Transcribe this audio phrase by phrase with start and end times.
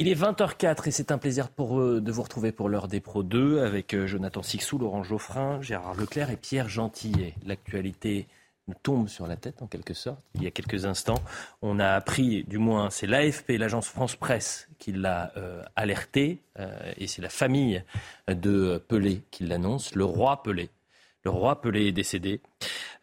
[0.00, 3.00] Il est 20h04 et c'est un plaisir pour eux de vous retrouver pour l'heure des
[3.00, 7.34] Pro 2 avec euh, Jonathan Sixou, Laurent Geoffrin, Gérard Leclerc et Pierre Gentillet.
[7.44, 8.28] L'actualité
[8.68, 10.20] nous tombe sur la tête en quelque sorte.
[10.36, 11.20] Il y a quelques instants,
[11.62, 16.92] on a appris, du moins c'est l'AFP, l'agence France Presse, qui l'a euh, alerté, euh,
[16.96, 17.82] et c'est la famille
[18.28, 20.70] de Pelé qui l'annonce, le roi Pelé.
[21.24, 22.40] Le roi Pelé est décédé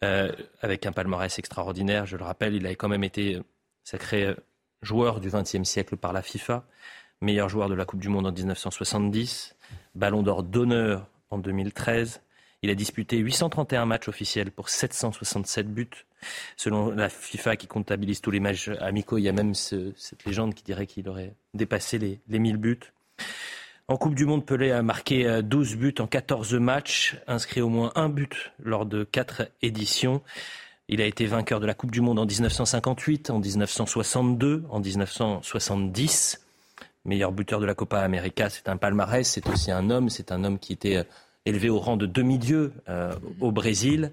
[0.00, 2.06] avec un palmarès extraordinaire.
[2.06, 3.42] Je le rappelle, il a quand même été
[3.84, 4.34] sacré
[4.82, 6.64] joueur du XXe siècle par la FIFA,
[7.20, 9.54] meilleur joueur de la Coupe du Monde en 1970,
[9.94, 12.20] ballon d'or d'honneur en 2013.
[12.62, 15.88] Il a disputé 831 matchs officiels pour 767 buts.
[16.56, 20.24] Selon la FIFA qui comptabilise tous les matchs amicaux, il y a même ce- cette
[20.24, 22.80] légende qui dirait qu'il aurait dépassé les, les 1000 buts.
[23.88, 27.68] En Coupe du Monde, Pelé a marqué euh, 12 buts en 14 matchs, inscrit au
[27.68, 30.22] moins un but lors de quatre éditions.
[30.88, 36.46] Il a été vainqueur de la Coupe du Monde en 1958, en 1962, en 1970.
[37.04, 40.44] Meilleur buteur de la Copa América, c'est un palmarès, c'est aussi un homme, c'est un
[40.44, 41.04] homme qui était euh,
[41.44, 44.12] élevé au rang de demi-dieu euh, au Brésil.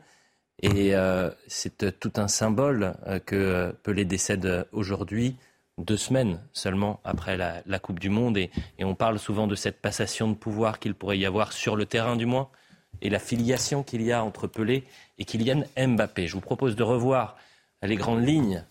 [0.64, 2.96] Et euh, c'est tout un symbole
[3.28, 5.36] que Pelé décède aujourd'hui,
[5.78, 8.38] deux semaines seulement après la, Coupe du Monde.
[8.38, 11.86] Et on parle souvent de cette passation de pouvoir qu'il pourrait y avoir sur le
[11.86, 12.50] terrain, du moins,
[13.02, 14.84] et la filiation qu'il y a entre Pelé
[15.18, 16.28] et Kylian Mbappé.
[16.28, 17.38] Je vous propose de revoir
[17.82, 18.64] les grandes lignes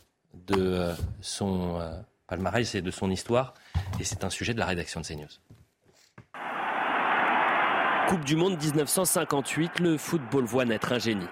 [0.46, 1.92] de euh, son euh,
[2.26, 3.54] palmarès et de son histoire.
[4.00, 5.26] Et c'est un sujet de la rédaction de CNews.
[8.08, 11.28] Coupe du Monde 1958, le football voit naître un génie.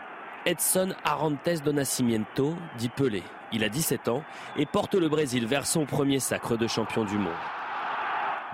[0.47, 3.23] Edson Arantes do Nascimento, dit Pelé.
[3.53, 4.23] Il a 17 ans
[4.57, 7.33] et porte le Brésil vers son premier sacre de champion du monde.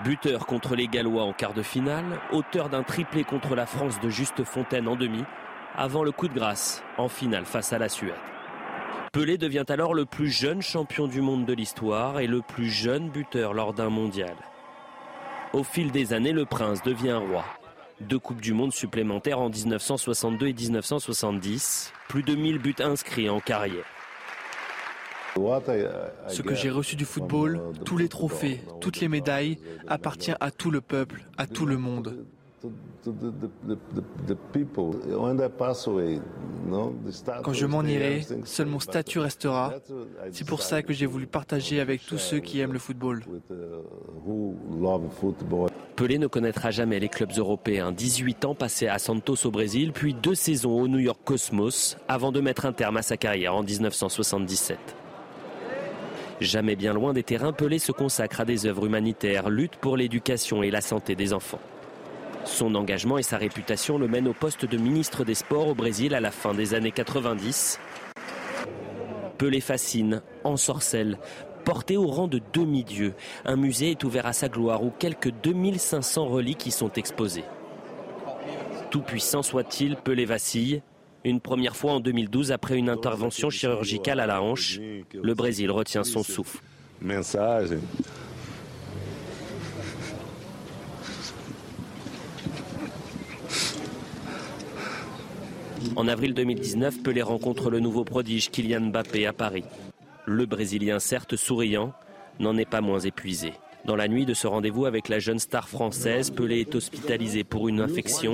[0.05, 4.11] Buteur contre les Gallois en quart de finale, auteur d'un triplé contre la France de
[4.11, 5.25] Juste Fontaine en demi,
[5.75, 8.13] avant le coup de grâce en finale face à la Suède.
[9.13, 13.09] Pelé devient alors le plus jeune champion du monde de l'histoire et le plus jeune
[13.09, 14.37] buteur lors d'un mondial.
[15.55, 17.47] Au fil des années, le prince devient roi.
[18.03, 21.95] Deux Coupes du Monde supplémentaires en 1962 et 1970.
[22.09, 23.96] Plus de 1000 buts inscrits en carrière.
[26.29, 30.71] Ce que j'ai reçu du football, tous les trophées, toutes les médailles, appartient à tout
[30.71, 32.25] le peuple, à tout le monde.
[37.45, 39.75] Quand je m'en irai, seul mon statut restera.
[40.33, 43.23] C'est pour ça que j'ai voulu partager avec tous ceux qui aiment le football.
[45.95, 47.93] Pelé ne connaîtra jamais les clubs européens.
[47.93, 52.33] 18 ans passés à Santos au Brésil, puis deux saisons au New York Cosmos, avant
[52.33, 54.79] de mettre un terme à sa carrière en 1977.
[56.41, 60.63] Jamais bien loin des terrains, Pelé se consacre à des œuvres humanitaires, lutte pour l'éducation
[60.63, 61.61] et la santé des enfants.
[62.45, 66.15] Son engagement et sa réputation le mènent au poste de ministre des Sports au Brésil
[66.15, 67.81] à la fin des années 90.
[69.39, 71.19] Pelé fascine, ensorcelle,
[71.65, 73.15] porté au rang de demi-dieu.
[73.45, 77.45] Un musée est ouvert à sa gloire où quelques 2500 reliques y sont exposées.
[78.91, 80.83] Tout puissant soit-il, Pelé vacille.
[81.27, 84.79] Une première fois en 2012 après une intervention chirurgicale à la hanche.
[85.13, 86.61] Le Brésil retient son souffle.
[95.97, 99.65] En avril 2019, Pelé rencontre le nouveau prodige Kylian Mbappé à Paris.
[100.27, 101.93] Le Brésilien, certes souriant,
[102.39, 103.53] n'en est pas moins épuisé.
[103.87, 107.69] Dans la nuit de ce rendez-vous avec la jeune star française, Pelé est hospitalisé pour
[107.69, 108.33] une infection.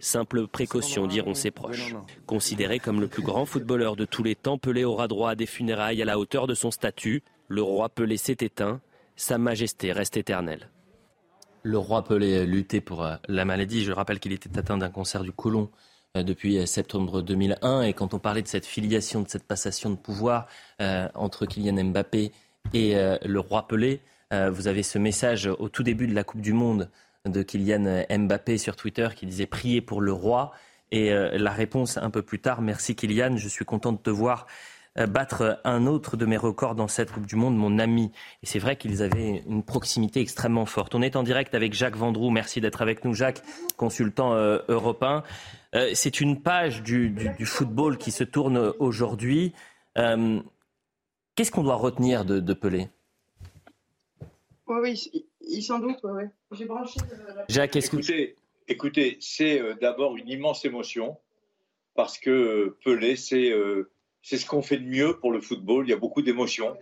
[0.00, 1.94] Simple précaution, diront ses proches.
[2.26, 5.46] Considéré comme le plus grand footballeur de tous les temps, Pelé aura droit à des
[5.46, 7.22] funérailles à la hauteur de son statut.
[7.46, 8.80] Le roi Pelé s'est éteint.
[9.14, 10.68] Sa majesté reste éternelle.
[11.62, 13.84] Le roi Pelé luttait pour euh, la maladie.
[13.84, 15.70] Je rappelle qu'il était atteint d'un cancer du côlon
[16.16, 17.82] euh, depuis euh, septembre 2001.
[17.82, 20.48] Et quand on parlait de cette filiation, de cette passation de pouvoir
[21.14, 22.32] entre Kylian Mbappé
[22.74, 22.94] et
[23.24, 26.90] le roi Pelé, vous avez ce message au tout début de la Coupe du Monde
[27.24, 30.52] de Kylian Mbappé sur Twitter qui disait prier pour le roi.
[30.90, 34.10] Et euh, la réponse un peu plus tard, merci Kylian, je suis content de te
[34.10, 34.46] voir
[34.98, 38.10] euh, battre un autre de mes records dans cette Coupe du Monde, mon ami.
[38.42, 40.94] Et c'est vrai qu'ils avaient une proximité extrêmement forte.
[40.94, 42.30] On est en direct avec Jacques Vendroux.
[42.30, 43.42] Merci d'être avec nous, Jacques,
[43.76, 45.22] consultant euh, européen.
[45.74, 47.14] Euh, c'est une page du,
[47.44, 49.52] football qui se tourne aujourd'hui.
[49.98, 50.40] Euh,
[51.36, 52.88] Qu'est-ce qu'on doit retenir de, Pelé?
[54.68, 55.98] Oui, oui, il, s'en doute.
[56.52, 57.00] J'ai branché.
[57.48, 58.34] Jacques, est-ce que...
[58.70, 61.16] Écoutez, c'est d'abord une immense émotion
[61.94, 63.52] parce que Pelé, c'est
[64.22, 65.86] c'est ce qu'on fait de mieux pour le football.
[65.86, 66.76] Il y a beaucoup d'émotions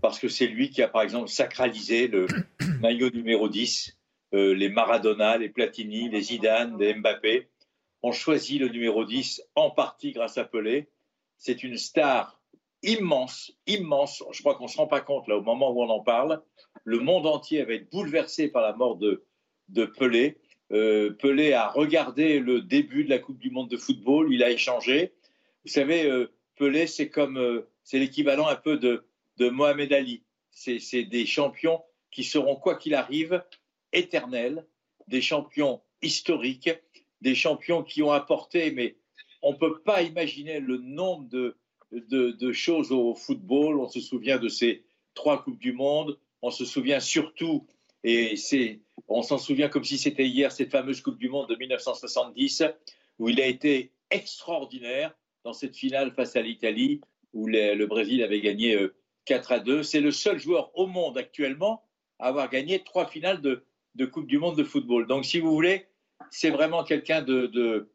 [0.00, 2.26] parce que c'est lui qui a, par exemple, sacralisé le
[2.80, 3.98] maillot numéro 10.
[4.32, 7.48] Euh, les Maradona, les Platini, les Zidane, les Mbappé
[8.02, 10.88] ont choisi le numéro 10 en partie grâce à Pelé.
[11.36, 12.40] C'est une star
[12.82, 14.24] immense, immense.
[14.32, 16.40] Je crois qu'on ne se rend pas compte là au moment où on en parle.
[16.84, 19.22] Le monde entier va être bouleversé par la mort de,
[19.98, 20.38] Pelé.
[20.72, 24.50] Euh, Pelé a regardé le début de la Coupe du Monde de football, il a
[24.50, 25.12] échangé.
[25.64, 29.04] Vous savez, euh, Pelé, c'est comme, euh, c'est l'équivalent un peu de,
[29.38, 30.22] Mohamed Ali.
[30.50, 33.42] C'est des champions qui seront, quoi qu'il arrive,
[33.94, 34.66] éternels,
[35.08, 36.70] des champions historiques,
[37.22, 38.96] des champions qui ont apporté, mais
[39.40, 41.56] on ne peut pas imaginer le nombre de,
[41.92, 43.78] de, de, choses au football.
[43.78, 44.84] On se souvient de ces
[45.14, 46.18] trois Coupes du Monde.
[46.42, 47.66] On se souvient surtout,
[48.02, 48.34] et
[49.08, 52.64] on s'en souvient comme si c'était hier, cette fameuse Coupe du Monde de 1970,
[53.18, 55.14] où il a été extraordinaire
[55.44, 57.00] dans cette finale face à l'Italie,
[57.32, 58.78] où le Brésil avait gagné
[59.26, 59.82] 4 euh, à 2.
[59.82, 61.84] C'est le seul joueur au monde actuellement
[62.18, 63.64] à avoir gagné trois finales de,
[64.06, 65.06] Coupe du Monde de football.
[65.06, 65.86] Donc, si vous voulez,
[66.30, 67.90] c'est vraiment quelqu'un de,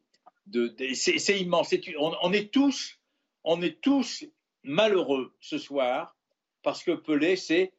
[0.94, 1.74] c'est immense.
[1.98, 2.98] on, est tous,
[3.44, 4.24] on est tous
[4.62, 6.16] malheureux ce soir
[6.62, 7.72] parce que Pelé, c'est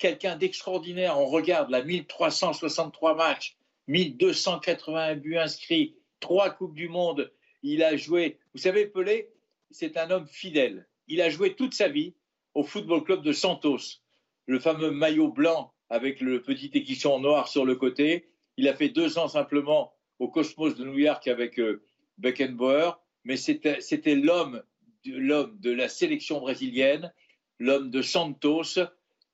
[0.00, 1.16] quelqu'un d'extraordinaire.
[1.16, 3.56] On regarde la 1363 matchs,
[3.86, 7.30] 1281 buts inscrits, trois coupes du monde,
[7.62, 8.38] il a joué.
[8.54, 9.30] Vous savez, Pelé,
[9.70, 10.88] c'est un homme fidèle.
[11.06, 12.14] Il a joué toute sa vie
[12.54, 14.00] au Football Club de Santos,
[14.46, 18.26] le fameux maillot blanc avec le petit équisson noir sur le côté.
[18.56, 21.82] Il a fait deux ans simplement au Cosmos de New York avec euh,
[22.18, 22.92] Beckenbauer,
[23.24, 24.62] mais c'était l'homme
[25.04, 27.12] de la sélection brésilienne,
[27.58, 28.78] l'homme de Santos,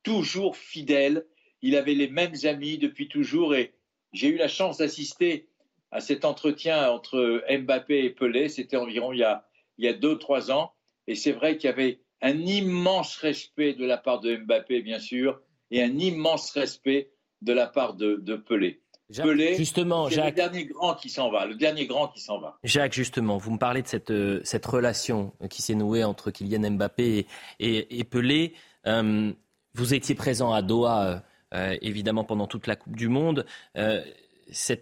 [0.06, 1.26] toujours fidèle.
[1.62, 3.74] Il avait les mêmes amis depuis toujours et
[4.12, 5.48] j'ai eu la chance d'assister
[5.90, 8.48] à cet entretien entre Mbappé et Pelé.
[8.48, 9.48] C'était environ il y a,
[9.78, 10.72] il y a deux, trois ans.
[11.08, 15.00] Et c'est vrai qu'il y avait un immense respect de la part de Mbappé, bien
[15.00, 15.40] sûr,
[15.72, 17.10] et un immense respect
[17.42, 18.82] de la part de, Pelé.
[19.12, 22.58] Pelé, justement, c'est le dernier grand qui s'en va, le dernier grand qui s'en va.
[22.62, 26.70] Jacques, justement, vous me parlez de cette, euh, cette relation qui s'est nouée entre Kylian
[26.70, 27.26] Mbappé
[27.58, 28.54] et, et, Pelé.
[28.86, 29.32] Euh,
[29.76, 31.22] vous étiez présent à Doha,
[31.54, 33.46] euh, évidemment, pendant toute la Coupe du Monde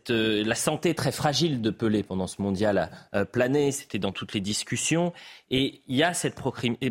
[0.09, 4.13] euh, la santé très fragile de Pelé pendant ce mondial a euh, plané, c'était dans
[4.13, 5.13] toutes les discussions.
[5.51, 6.35] Et il y a cette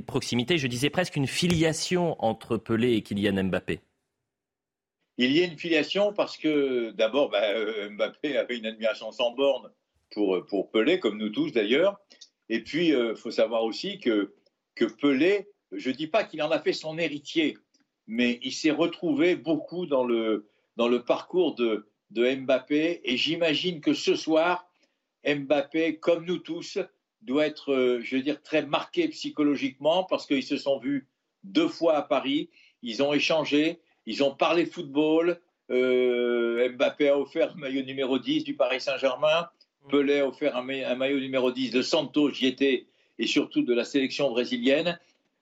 [0.05, 3.79] proximité, je disais presque une filiation entre Pelé et Kylian Mbappé.
[5.17, 9.31] Il y a une filiation parce que d'abord, bah, euh, Mbappé avait une admiration sans
[9.31, 9.71] borne
[10.11, 11.99] pour, pour Pelé, comme nous tous d'ailleurs.
[12.49, 14.33] Et puis, il faut savoir aussi que,
[14.75, 17.57] que Pelé, je ne dis pas qu'il en a fait son héritier,
[18.07, 20.47] mais il s'est retrouvé beaucoup dans le,
[20.77, 23.01] dans le parcours de, de Mbappé.
[23.03, 24.67] Et j'imagine que ce soir,
[25.25, 26.79] Mbappé, comme nous tous,
[27.21, 31.07] doit être, euh, je veux dire, très marqué psychologiquement parce qu'ils se sont vus
[31.43, 32.49] deux fois à Paris.
[32.81, 35.39] Ils ont échangé, ils ont parlé football.
[35.71, 39.47] Euh, Mbappé a offert un maillot numéro 10 du Paris Saint-Germain.
[39.89, 42.85] Pelé a offert un, maillot numéro 10 de Santos, j'y étais,
[43.19, 44.99] et surtout de la sélection brésilienne.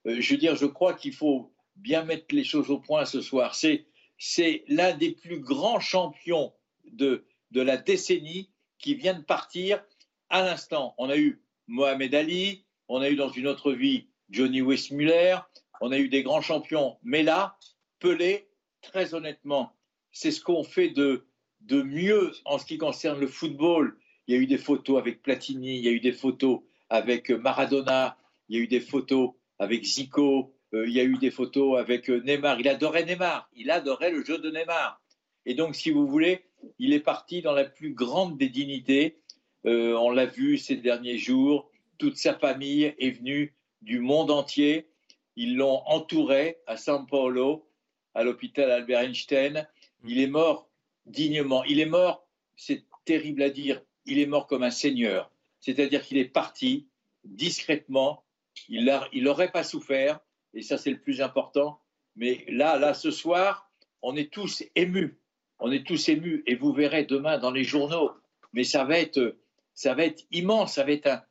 [0.07, 3.21] Euh, je veux dire, je crois qu'il faut bien mettre les choses au point ce
[3.21, 3.55] soir.
[3.55, 6.53] C'est l'un des plus grands champions
[6.91, 9.83] de, de la décennie qui vient de partir
[10.29, 10.93] à l'instant.
[10.97, 15.37] On a eu Mohamed Ali, on a eu dans une autre vie Johnny Westmuller,
[15.81, 16.97] on a eu des grands champions.
[17.03, 17.57] Mais là,
[17.99, 18.47] Pelé,
[18.81, 19.73] très honnêtement,
[20.11, 21.25] c'est ce qu'on fait de,
[21.61, 23.97] de mieux en ce qui concerne le football.
[24.27, 27.29] Il y a eu des photos avec Platini, il y a eu des photos avec
[27.29, 28.17] Maradona,
[28.49, 32.09] il y a eu des photos avec Zico, il y a eu des photos avec
[32.09, 32.59] euh, Neymar.
[32.59, 35.01] Il adorait Neymar, il adorait le jeu de Neymar.
[35.45, 36.43] Et donc, si vous voulez,
[36.79, 39.17] il est parti dans la plus grande des dignités.
[39.65, 41.69] Euh, on l'a vu ces derniers jours.
[41.97, 44.87] Toute sa famille est venue du monde entier.
[45.35, 47.67] Ils l'ont entouré à San Paulo,
[48.13, 49.67] à l'hôpital Albert Einstein.
[50.05, 50.69] Il est mort
[51.05, 51.63] dignement.
[51.63, 55.31] Il est mort, c'est terrible à dire, il est mort comme un seigneur.
[55.59, 56.87] C'est-à-dire qu'il est parti
[57.23, 58.23] discrètement.
[58.69, 60.19] Il n'aurait pas souffert,
[60.53, 61.79] et ça c'est le plus important.
[62.15, 65.21] Mais là, là, ce soir, on est tous émus
[65.61, 68.11] on est tous émus et vous verrez demain dans les journaux.
[68.51, 69.37] Mais ça va être,
[69.73, 71.23] ça va être immense, ça va être un,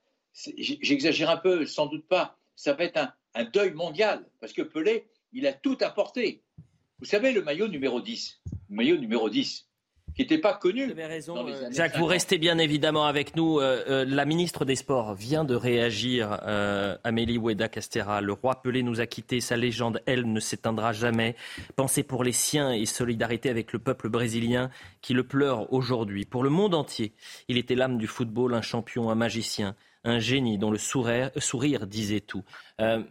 [0.57, 2.99] j'exagère un peu, sans doute pas, ça va être
[3.35, 6.43] un, deuil mondial parce que Pelé, il a tout apporté.
[7.01, 9.69] Vous savez, le maillot numéro 10, le maillot numéro 10,
[10.15, 10.87] qui n'était pas connu.
[10.87, 13.61] Vous avez raison, Jacques, vous restez bien évidemment avec nous.
[13.61, 16.39] la ministre des Sports vient de réagir,
[17.05, 18.21] Amélie Oueda-Castera.
[18.21, 21.37] Le roi Pelé nous a quittés, sa légende, elle, ne s'éteindra jamais.
[21.77, 26.25] Pensez pour les siens et solidarité avec le peuple brésilien qui le pleure aujourd'hui.
[26.25, 27.13] Pour le monde entier,
[27.49, 29.75] il était l'âme du football, un champion, un magicien,
[30.05, 32.45] un génie dont le sourire, sourire disait tout.
[32.81, 33.03] Euh,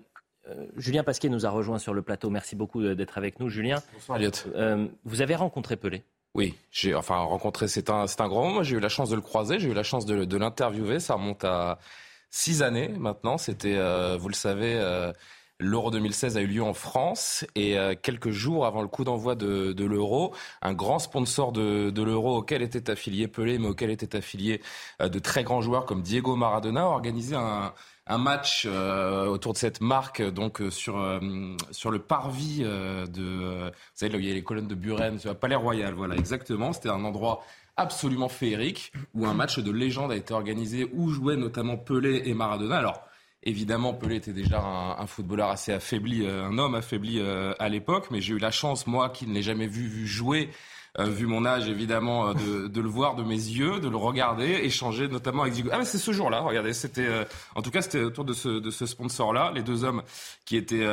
[0.47, 2.29] euh, Julien Pasquet nous a rejoint sur le plateau.
[2.29, 3.81] Merci beaucoup d'être avec nous, Julien.
[3.93, 4.31] Bonsoir, Elliot.
[4.55, 6.03] Euh, vous avez rencontré Pelé
[6.35, 8.63] oui, j'ai enfin rencontré, c'est un, c'est un grand moment.
[8.63, 10.99] J'ai eu la chance de le croiser, j'ai eu la chance de, l'interviewer.
[10.99, 11.79] Ça remonte à
[12.29, 13.37] six années maintenant.
[13.37, 13.77] C'était,
[14.17, 14.79] vous le savez,
[15.61, 19.35] L'Euro 2016 a eu lieu en France et euh, quelques jours avant le coup d'envoi
[19.35, 23.89] de, de l'Euro, un grand sponsor de, de l'Euro auquel était affilié Pelé, mais auquel
[23.89, 24.61] était affilié
[25.01, 27.73] euh, de très grands joueurs comme Diego Maradona, a organisé un,
[28.09, 31.21] un match euh, autour de cette marque donc sur
[31.71, 35.29] sur le parvis de vous savez là il y a les colonnes de Buren sur
[35.29, 36.73] le Palais Royal voilà exactement.
[36.73, 37.43] C'était un endroit
[37.77, 42.33] absolument féerique où un match de légende a été organisé où jouaient notamment Pelé et
[42.33, 42.77] Maradona.
[42.77, 43.03] Alors
[43.43, 48.07] Évidemment, Pelé était déjà un, footballeur assez affaibli, euh, un homme affaibli euh, à l'époque,
[48.11, 50.53] mais j'ai eu la chance, moi, qui ne l'ai jamais vu, vu jouer, euh,
[51.05, 55.43] vu mon âge évidemment, de, le voir de mes yeux, de le regarder, échanger notamment
[55.43, 55.69] avec Diego.
[55.71, 57.07] Ah mais c'est ce jour-là, regardez, c'était,
[57.55, 60.03] en tout cas c'était autour de ce, de ce sponsor-là, les deux hommes
[60.45, 60.87] qui étaient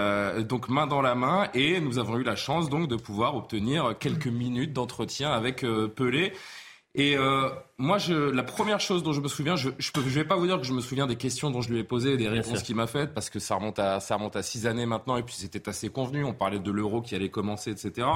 [0.45, 3.95] donc main dans la main, et nous avons eu la chance donc de pouvoir obtenir
[3.99, 5.65] quelques minutes d'entretien avec
[5.97, 6.33] Pelé.
[6.99, 10.37] Et euh, moi, je, la première chose dont je me souviens, je ne vais pas
[10.37, 12.63] vous dire que je me souviens des questions dont je lui ai posées, des réponses
[12.63, 15.23] qu'il m'a faites, parce que ça remonte à ça remonte à six années maintenant, et
[15.23, 16.25] puis c'était assez convenu.
[16.25, 18.09] On parlait de l'euro qui allait commencer, etc.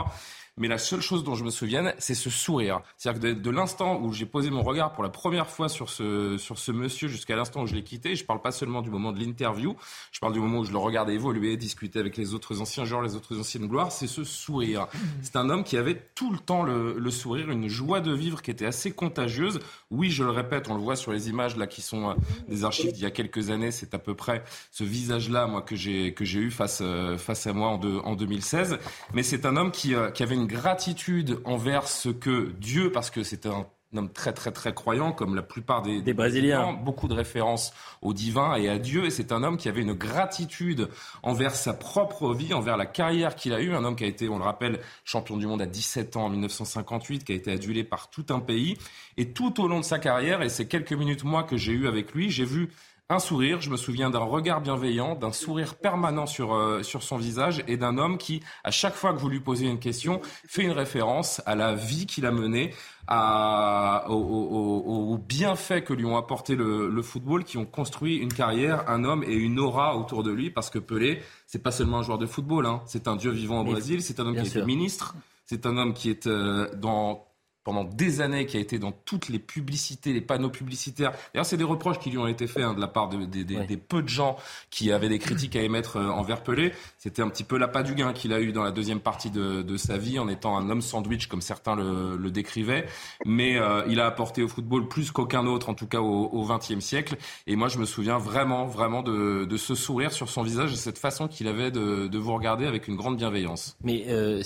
[0.60, 2.82] Mais la seule chose dont je me souviens, c'est ce sourire.
[2.98, 6.36] C'est-à-dire que de, l'instant où j'ai posé mon regard pour la première fois sur ce,
[6.36, 9.10] sur ce monsieur jusqu'à l'instant où je l'ai quitté, je parle pas seulement du moment
[9.10, 9.74] de l'interview,
[10.12, 13.00] je parle du moment où je le regardais évoluer, discuter avec les autres anciens joueurs,
[13.00, 14.86] les autres anciennes gloires, c'est ce sourire.
[15.22, 18.42] C'est un homme qui avait tout le temps le, le, sourire, une joie de vivre
[18.42, 19.60] qui était assez contagieuse.
[19.90, 22.14] Oui, je le répète, on le voit sur les images là qui sont euh,
[22.48, 25.74] des archives d'il y a quelques années, c'est à peu près ce visage-là, moi, que
[25.74, 28.78] j'ai, que j'ai eu face, euh, face à moi en, en 2016.
[29.14, 33.10] Mais c'est un homme qui, euh, qui avait une gratitude envers ce que Dieu, parce
[33.10, 33.66] que c'est un
[33.96, 38.12] homme très très très croyant, comme la plupart des, des Brésiliens, beaucoup de références au
[38.14, 39.04] divin et à Dieu.
[39.04, 40.88] Et c'est un homme qui avait une gratitude
[41.22, 43.74] envers sa propre vie, envers la carrière qu'il a eue.
[43.74, 46.28] Un homme qui a été, on le rappelle, champion du monde à 17 ans en
[46.30, 48.76] 1958, qui a été adulé par tout un pays.
[49.16, 51.88] Et tout au long de sa carrière, et ces quelques minutes moi que j'ai eu
[51.88, 52.70] avec lui, j'ai vu
[53.10, 57.16] un sourire, je me souviens d'un regard bienveillant, d'un sourire permanent sur, euh, sur son
[57.16, 60.62] visage et d'un homme qui, à chaque fois que vous lui posez une question, fait
[60.62, 62.72] une référence à la vie qu'il a menée,
[63.08, 69.02] à, aux, bienfaits que lui ont apporté le, football, qui ont construit une carrière, un
[69.02, 72.18] homme et une aura autour de lui, parce que Pelé, c'est pas seulement un joueur
[72.18, 75.16] de football, hein, c'est un dieu vivant au Brésil, c'est un homme qui est ministre,
[75.46, 77.26] c'est un homme qui est euh, dans
[77.64, 81.12] pendant des années, qui a été dans toutes les publicités, les panneaux publicitaires.
[81.32, 83.76] D'ailleurs, c'est des reproches qui lui ont été faits hein, de la part de, des
[83.76, 84.36] peu de gens
[84.70, 86.72] qui avaient des critiques à émettre euh, envers Pelé.
[86.98, 89.62] C'était un petit peu l'appât du gain qu'il a eu dans la deuxième partie de,
[89.62, 92.86] de, sa vie, en étant un homme sandwich, comme certains le, le décrivaient.
[93.26, 96.80] Mais euh, il a apporté au football plus qu'aucun autre, en tout cas au XXe
[96.80, 97.16] siècle.
[97.46, 100.76] Et moi, je me souviens vraiment, vraiment de, de ce sourire sur son visage et
[100.76, 103.76] cette façon qu'il avait de, de, vous regarder avec une grande bienveillance.
[103.82, 104.42] Mais euh,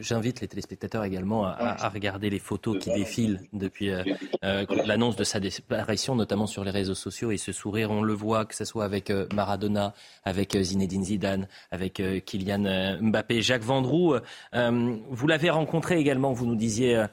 [0.00, 4.02] j'invite les téléspectateurs également à, à regarder les photos qui défilent depuis euh,
[4.44, 7.30] euh, l'annonce de sa disparition, notamment sur les réseaux sociaux.
[7.30, 9.94] Et ce sourire, on le voit, que ce soit avec euh, Maradona,
[10.24, 14.16] avec Zinedine Zidane, avec Kylian Mbappé, Jacques Vendroux.
[14.52, 17.04] vous l'avez rencontré également, vous nous disiez,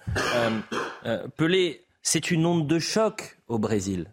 [1.37, 4.11] Pelé, c'est une onde de choc au Brésil.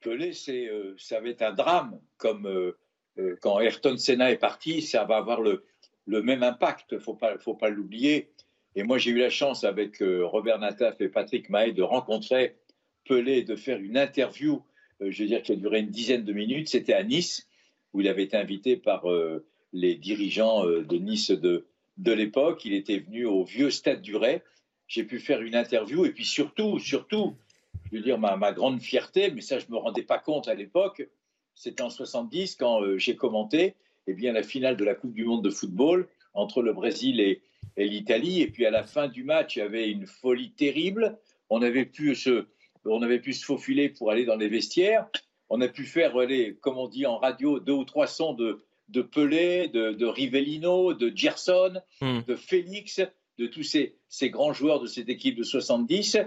[0.00, 2.72] Pelé, ça va être un drame, comme
[3.40, 5.64] quand Ayrton Senna est parti, ça va avoir le,
[6.06, 8.30] le même impact, il ne faut pas, faut pas l'oublier.
[8.78, 12.56] Et moi, j'ai eu la chance avec euh, Robert Nataf et Patrick Mahé de rencontrer
[13.08, 14.62] Pelé, de faire une interview,
[15.00, 16.68] euh, je veux dire, qui a duré une dizaine de minutes.
[16.68, 17.48] C'était à Nice,
[17.94, 21.66] où il avait été invité par euh, les dirigeants de Nice de,
[21.96, 22.66] de l'époque.
[22.66, 24.42] Il était venu au vieux stade du Ray.
[24.88, 27.34] J'ai pu faire une interview et puis surtout, surtout,
[27.90, 30.48] je veux dire, ma, ma grande fierté, mais ça, je ne me rendais pas compte
[30.48, 31.08] à l'époque,
[31.54, 33.74] c'était en 70 quand j'ai commenté
[34.06, 37.40] eh bien, la finale de la Coupe du Monde de football entre le Brésil et,
[37.76, 38.40] et l'Italie.
[38.42, 41.18] Et puis à la fin du match, il y avait une folie terrible.
[41.50, 42.46] On avait pu se,
[42.84, 45.06] on avait pu se faufiler pour aller dans les vestiaires.
[45.48, 46.14] On a pu faire,
[46.60, 50.92] comme on dit en radio, deux ou trois sons de, de Pelé, de, de Rivellino,
[50.94, 52.20] de Gerson, hmm.
[52.26, 53.00] de Félix,
[53.38, 56.18] de tous ces, ces, grands joueurs de cette équipe de 70.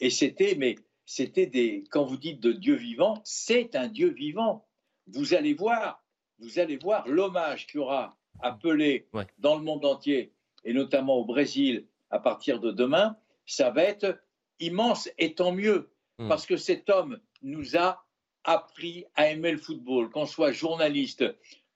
[0.00, 4.66] Et c'était, mais c'était des, quand vous dites de Dieu vivant, c'est un Dieu vivant.
[5.06, 6.02] Vous allez voir,
[6.38, 9.06] vous allez voir l'hommage qu'il y aura à Pelé
[9.38, 10.32] dans le monde entier
[10.64, 13.16] et notamment au Brésil à partir de demain,
[13.46, 14.18] ça va être
[14.60, 16.28] immense et tant mieux, hmm.
[16.28, 18.04] parce que cet homme nous a
[18.44, 21.24] appris à aimer le football, qu'on soit journaliste,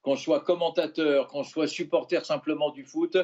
[0.03, 3.17] qu'on soit commentateur, qu'on soit supporter simplement du foot,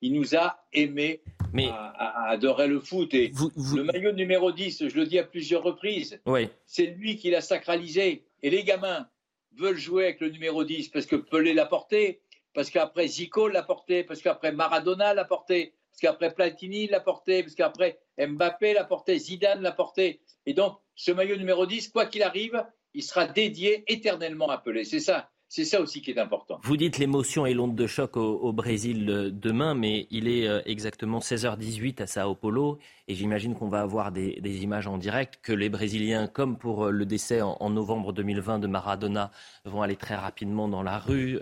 [0.00, 3.12] il nous a aimé mais à, adorer le foot.
[3.14, 3.30] Et
[3.74, 6.20] le maillot numéro 10, je le dis à plusieurs reprises,
[6.66, 8.24] c'est lui qui l'a sacralisé.
[8.42, 9.06] Et les gamins
[9.56, 12.21] veulent jouer avec le numéro 10 parce que Pelé l'a porté,
[12.54, 17.42] parce qu'après Zico l'a porté, parce qu'après Maradona l'a porté, parce qu'après Platini l'a porté,
[17.42, 20.20] parce qu'après Mbappé l'a porté, Zidane l'a porté.
[20.46, 24.84] Et donc, ce maillot numéro 10, quoi qu'il arrive, il sera dédié éternellement à Pelé.
[24.84, 26.58] C'est ça c'est ça aussi qui est important.
[26.62, 30.62] Vous dites l'émotion et l'onde de choc au, Brésil euh, demain, mais il est euh,
[30.64, 35.52] exactement 16h18 à Sao Paulo et j'imagine qu'on va avoir des, images en direct, que
[35.52, 39.30] les Brésiliens, comme pour euh, le décès en, novembre 2020 de Maradona,
[39.66, 41.38] vont aller très rapidement dans la rue.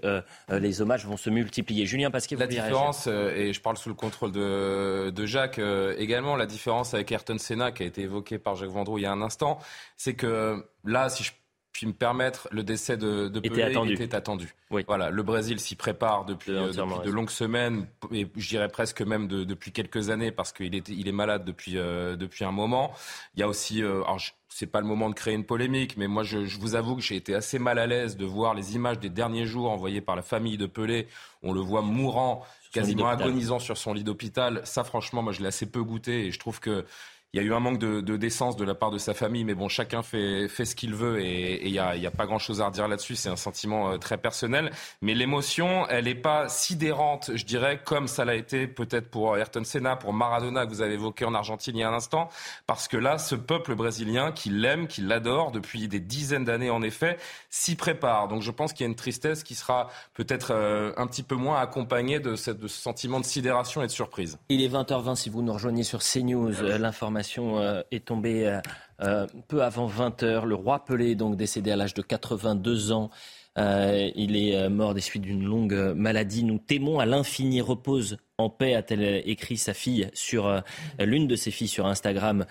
[0.48, 1.86] les hommages vont se multiplier.
[1.86, 5.60] Julien Pasquet, vous La différence, et je parle sous le contrôle de, de Jacques
[5.98, 9.06] également, la différence avec Ayrton Senna, qui a été évoqué par Jacques Vendroux il y
[9.06, 9.58] a un instant,
[9.96, 11.30] c'est que là, si je
[11.80, 14.54] puis me permettre, le décès de, de Pelé était attendu.
[14.86, 19.28] Voilà, le Brésil s'y prépare depuis, euh, de longues semaines, et je dirais presque même
[19.28, 22.92] depuis quelques années, parce qu'il est, il est malade depuis, euh, depuis un moment.
[23.34, 24.20] Il y a aussi, euh, alors
[24.50, 27.16] c'est pas le moment de créer une polémique, mais moi je, vous avoue que j'ai
[27.16, 30.22] été assez mal à l'aise de voir les images des derniers jours envoyées par la
[30.22, 31.08] famille de Pelé.
[31.42, 32.44] On le voit mourant,
[32.74, 34.60] quasiment agonisant sur son lit d'hôpital.
[34.64, 36.84] Ça, franchement, moi je l'ai assez peu goûté, et je trouve que
[37.32, 39.54] il y a eu un manque de, décence de la part de sa famille, mais
[39.54, 43.14] bon, chacun fait, ce qu'il veut et il n'y a, pas grand-chose à redire là-dessus.
[43.14, 44.72] C'est un sentiment euh, très personnel.
[45.00, 49.62] Mais l'émotion, elle n'est pas sidérante, je dirais, comme ça l'a été peut-être pour Ayrton
[49.62, 52.28] Senna, pour Maradona, que vous avez évoqué en Argentine il y a un instant.
[52.66, 56.82] Parce que là, ce peuple brésilien qui l'aime, qui l'adore depuis des dizaines d'années, en
[56.82, 57.16] effet,
[57.48, 58.26] s'y prépare.
[58.26, 61.36] Donc je pense qu'il y a une tristesse qui sera peut-être euh, un petit peu
[61.36, 64.38] moins accompagnée de, ce sentiment de sidération et de surprise.
[64.48, 66.60] Il est 20h20 si vous nous rejoignez sur CNews.
[66.60, 66.78] Euh,
[67.20, 68.60] l'information euh, est tombée euh,
[69.02, 70.46] euh, peu avant 20 heures.
[70.46, 73.10] Le roi Pelé est donc décédé à l'âge de 82 ans.
[73.56, 76.44] il est mort des suites d'une longue maladie.
[76.44, 77.60] Nous t'aimons à l'infini.
[77.60, 80.62] Repose en paix, a-t-elle écrit sa fille sur
[80.98, 82.46] l'une de ses filles sur Instagram,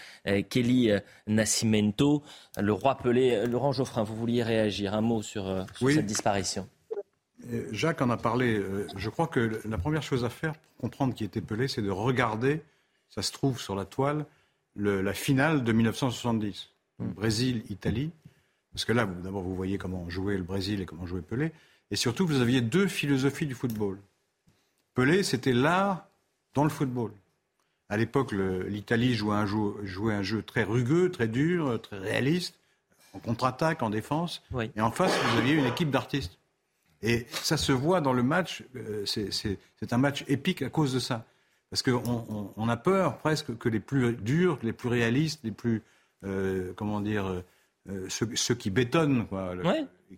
[0.49, 0.91] Kelly
[1.25, 2.21] Nascimento.
[2.59, 6.67] Le roi Pelé, Laurent Geoffrin, vous vouliez réagir un mot sur, cette disparition
[7.71, 8.61] Jacques en a parlé.
[8.95, 11.89] Je crois que la première chose à faire pour comprendre qui était Pelé, c'est de
[11.89, 12.61] regarder,
[13.09, 14.25] ça se trouve sur la toile,
[14.75, 16.69] la finale de 1970.
[16.99, 17.11] Hmm.
[17.11, 18.11] Brésil-Italie.
[18.73, 21.51] Parce que là, d'abord, vous voyez comment jouait le Brésil et comment jouait Pelé.
[21.91, 23.97] Et surtout, vous aviez deux philosophies du football.
[24.93, 26.05] Pelé, c'était l'art
[26.53, 27.11] dans le football.
[27.89, 28.33] À l'époque,
[28.67, 32.59] l'Italie jouait un, jeu, jouait un jeu très rugueux, très dur, très réaliste,
[33.13, 34.43] en contre-attaque, en défense.
[34.75, 36.37] Et en face, vous aviez une équipe d'artistes.
[37.01, 38.63] Et ça se voit dans le match.
[38.75, 41.25] Euh, c'est un match épique à cause de ça.
[41.69, 45.83] Parce qu'on on, a peur presque que les plus durs, les plus réalistes, les plus,
[46.23, 47.43] euh, comment dire, euh,
[47.89, 49.53] euh, ceux, qui bétonnent, quoi,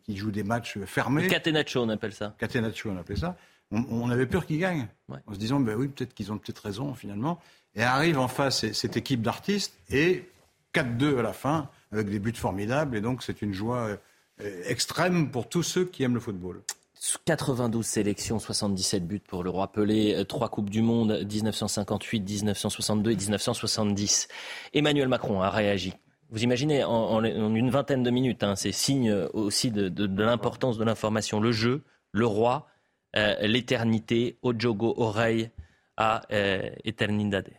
[0.03, 1.27] qui jouent des matchs fermés.
[1.27, 2.35] Catenaccio, on appelle ça.
[2.37, 3.35] Catenaccio, on appelle ça.
[3.71, 4.87] On, avait peur qu'ils gagnent.
[5.27, 7.39] En se disant, ben oui, peut-être qu'ils ont peut-être raison finalement.
[7.75, 10.29] Et arrive en face cette équipe d'artistes et
[10.73, 12.97] 4-2 à la fin, avec des buts formidables.
[12.97, 13.89] Et donc, c'est une joie
[14.65, 16.61] extrême pour tous ceux qui aiment le football.
[17.25, 23.15] 92 sélections, 77 buts pour le roi Pelé, 3 Coupes du Monde, 1958, 1962 et
[23.15, 24.27] 1970.
[24.73, 25.93] Emmanuel Macron a réagi.
[26.29, 31.39] Vous imaginez, en, une vingtaine de minutes, hein, c'est signe aussi de, l'importance de l'information.
[31.41, 32.67] Le jeu, le roi,
[33.17, 35.49] euh, l'éternité, Ojogo, oreille
[35.97, 37.49] à euh, Eternidade.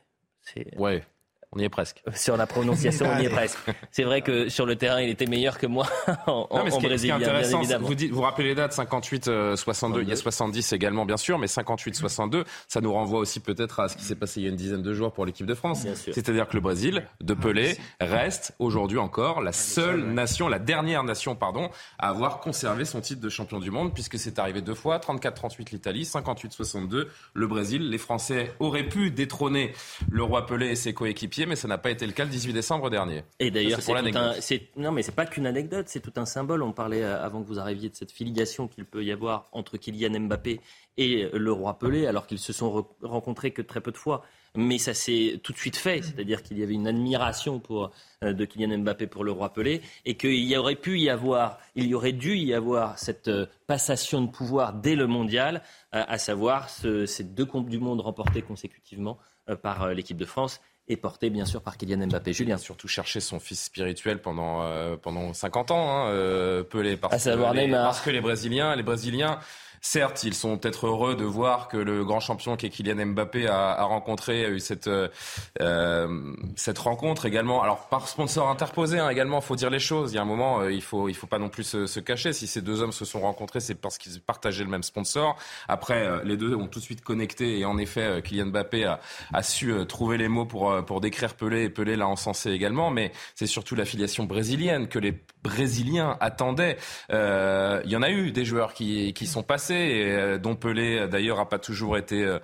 [1.55, 2.03] On y est presque.
[2.15, 3.59] Sur la prononciation, on y est presque.
[3.91, 5.87] C'est vrai que sur le terrain, il était meilleur que moi
[6.27, 9.99] en, non, mais ce qui est, intéressant, Vous, dites, vous rappelez les dates 58, 62.
[9.99, 13.41] Euh, il y a 70 également, bien sûr, mais 58, 62, ça nous renvoie aussi
[13.41, 15.47] peut-être à ce qui s'est passé il y a une dizaine de jours pour l'équipe
[15.47, 15.87] de France.
[15.95, 21.35] C'est-à-dire que le Brésil, de Pelé, reste aujourd'hui encore la seule nation, la dernière nation,
[21.35, 24.99] pardon, à avoir conservé son titre de champion du monde, puisque c'est arrivé deux fois,
[24.99, 27.91] 34-38 l'Italie, 58-62 le Brésil.
[27.91, 29.75] Les Français auraient pu détrôner
[30.11, 32.53] le roi Pelé et ses coéquipiers mais ça n'a pas été le cas le 18
[32.53, 33.23] décembre dernier.
[33.39, 36.63] Et d'ailleurs, c'est non, mais c'est pas qu'une anecdote, c'est tout un symbole.
[36.63, 39.77] On parlait euh, avant que vous arriviez de cette filiation qu'il peut y avoir entre
[39.77, 40.61] Kylian Mbappé
[40.99, 44.23] et le roi Pelé, alors qu'ils se sont rencontrés que très peu de fois.
[44.55, 47.91] Mais ça s'est tout de suite fait, c'est-à-dire qu'il y avait une admiration pour,
[48.23, 51.59] euh, de Kylian Mbappé pour le roi Pelé, et qu'il y aurait pu y avoir,
[51.75, 56.19] il y aurait dû y avoir cette euh, passation de pouvoir dès le mondial, à
[56.19, 59.19] savoir ces deux Coupes du Monde remportées consécutivement
[59.63, 62.33] par l'équipe de France et porté bien sûr par Kylian Mbappé.
[62.33, 62.59] Julien.
[62.59, 66.97] Surtout chercher son fils spirituel pendant, euh, pendant 50 ans, hein, euh, Pelé.
[66.97, 69.39] Parce, que les, parce que les Brésiliens, les Brésiliens
[69.85, 73.49] Certes, ils sont peut-être heureux de voir que le grand champion qui est Kylian Mbappé
[73.49, 77.65] a, rencontré, a eu cette, euh, cette rencontre également.
[77.65, 80.13] Alors par sponsor interposé hein, également, faut dire les choses.
[80.13, 82.33] Il y a un moment, euh, il faut il faut pas non plus se, cacher.
[82.33, 85.37] Si ces deux hommes se sont rencontrés, c'est parce qu'ils partageaient le même sponsor.
[85.67, 88.85] Après, euh, les deux ont tout de suite connecté et en effet, euh, Kylian Mbappé
[88.85, 89.01] a,
[89.33, 92.93] a su trouver les mots pour pour décrire Pelé et Pelé l'a encensé également.
[92.93, 96.77] Mais c'est surtout l'affiliation brésilienne que les Brésiliens attendaient.
[97.11, 101.07] Il y en a eu des joueurs qui qui sont passés et euh, dont Pelé
[101.09, 102.39] d'ailleurs n'a pas toujours été euh,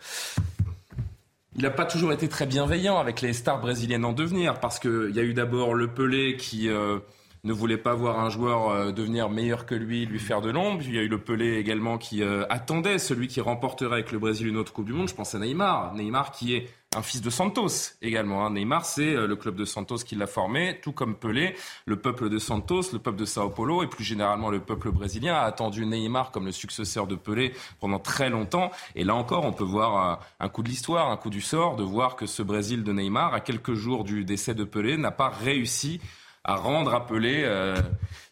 [1.56, 5.10] il n'a pas toujours été très bienveillant avec les stars brésiliennes en devenir, parce qu'il
[5.12, 6.98] y a eu d'abord le Pelé qui euh,
[7.42, 10.82] ne voulait pas voir un joueur devenir meilleur que lui, lui faire de l'ombre.
[10.84, 14.46] Il y a eu le Pelé également qui attendait celui qui remporterait avec le Brésil
[14.46, 15.08] une autre Coupe du Monde.
[15.08, 15.94] Je pense à Neymar.
[15.94, 18.46] Neymar qui est un fils de Santos également.
[18.46, 18.50] Hein.
[18.50, 21.54] Neymar, c'est euh, le club de Santos qui l'a formé, tout comme Pelé.
[21.84, 25.34] Le peuple de Santos, le peuple de Sao Paulo et plus généralement le peuple brésilien
[25.34, 28.70] a attendu Neymar comme le successeur de Pelé pendant très longtemps.
[28.94, 31.76] Et là encore, on peut voir euh, un coup de l'histoire, un coup du sort,
[31.76, 35.10] de voir que ce Brésil de Neymar, à quelques jours du décès de Pelé, n'a
[35.10, 36.00] pas réussi
[36.48, 37.76] à rendre à Pelé euh,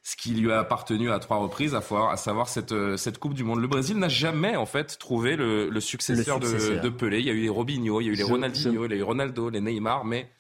[0.03, 3.35] ce qui lui a appartenu à trois reprises, à, à savoir cette, euh, cette Coupe
[3.35, 3.61] du Monde.
[3.61, 7.19] Le Brésil n'a jamais en fait trouvé le, le, successeur, De, de, Pelé.
[7.21, 8.97] Il y a eu les Robinho, il y a eu les Ronaldinho, il y a
[8.97, 10.31] eu Ronaldo, les Neymar, mais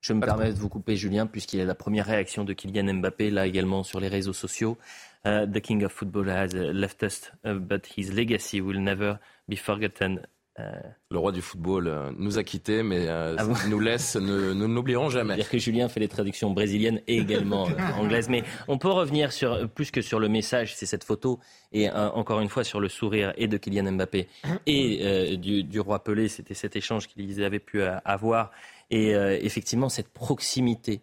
[0.00, 2.94] je me permets de vous couper, Julien, puisqu'il y a la première réaction de Kylian
[2.94, 4.78] Mbappé, là également sur les réseaux sociaux.
[5.26, 9.18] Uh, the King of Football has left us, uh, but his legacy will never
[9.48, 10.20] be forgotten.
[10.60, 10.70] Euh,
[11.10, 14.66] le roi du football euh, nous a quittés, mais euh, ah nous laisse, nous ne
[14.66, 15.34] l'oublierons jamais.
[15.34, 17.66] dire que Julien fait les traductions brésiliennes et également
[17.98, 18.28] anglaises.
[18.28, 21.40] Mais on peut revenir sur, plus que sur le message, c'est cette photo,
[21.72, 24.28] et encore une fois sur le sourire et de Kylian Mbappé
[24.66, 28.52] et du, roi Pelé, c'était cet échange qu'ils avaient pu avoir.
[28.90, 31.00] Et effectivement, cette proximité.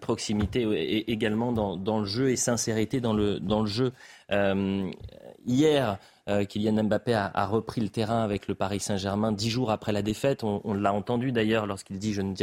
[0.00, 3.92] proximité également dans, dans, le jeu et sincérité dans le, dans le jeu.
[5.46, 9.92] hier, euh, Kylian Mbappé a, repris le terrain avec le Paris Saint-Germain dix jours après
[9.92, 10.44] la défaite.
[10.44, 12.34] On, l'a entendu d'ailleurs lorsqu'il dit je ne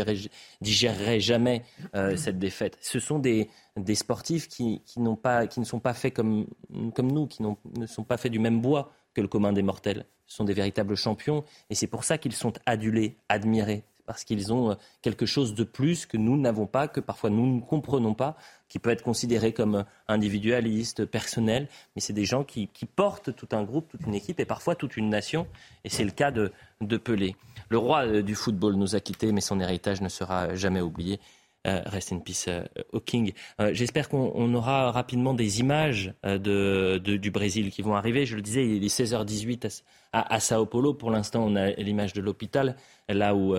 [0.62, 1.64] digérerai jamais
[1.96, 2.78] euh, cette défaite.
[2.82, 3.50] Ce sont des,
[3.94, 8.62] sportifs qui, ne sont pas faits comme, nous, qui ne sont pas faits du même
[8.62, 10.06] bois que le commun des mortels.
[10.26, 14.54] Ce sont des véritables champions et c'est pour ça qu'ils sont adulés, admirés parce qu'ils
[14.54, 18.14] ont euh, quelque chose de plus que nous n'avons pas, que parfois nous ne comprenons
[18.14, 18.36] pas,
[18.70, 23.64] qui peut être considéré comme individualiste, personnel, mais c'est des gens qui, portent tout un
[23.64, 25.48] groupe, toute une équipe et parfois toute une nation,
[25.84, 27.36] et c'est le cas de, de Pelé.
[27.70, 31.20] Le roi euh, du football nous a quittés, mais son héritage ne sera jamais oublié.
[31.66, 32.48] Euh, rest in peace
[32.94, 33.34] au King.
[33.72, 38.26] J'espère qu'on aura rapidement des images de, du Brésil qui vont arriver.
[38.26, 39.82] Je le disais, il est 16h18
[40.14, 40.94] à, Sao Paulo.
[40.94, 42.76] Pour l'instant, on a l'image de l'hôpital,
[43.10, 43.56] là où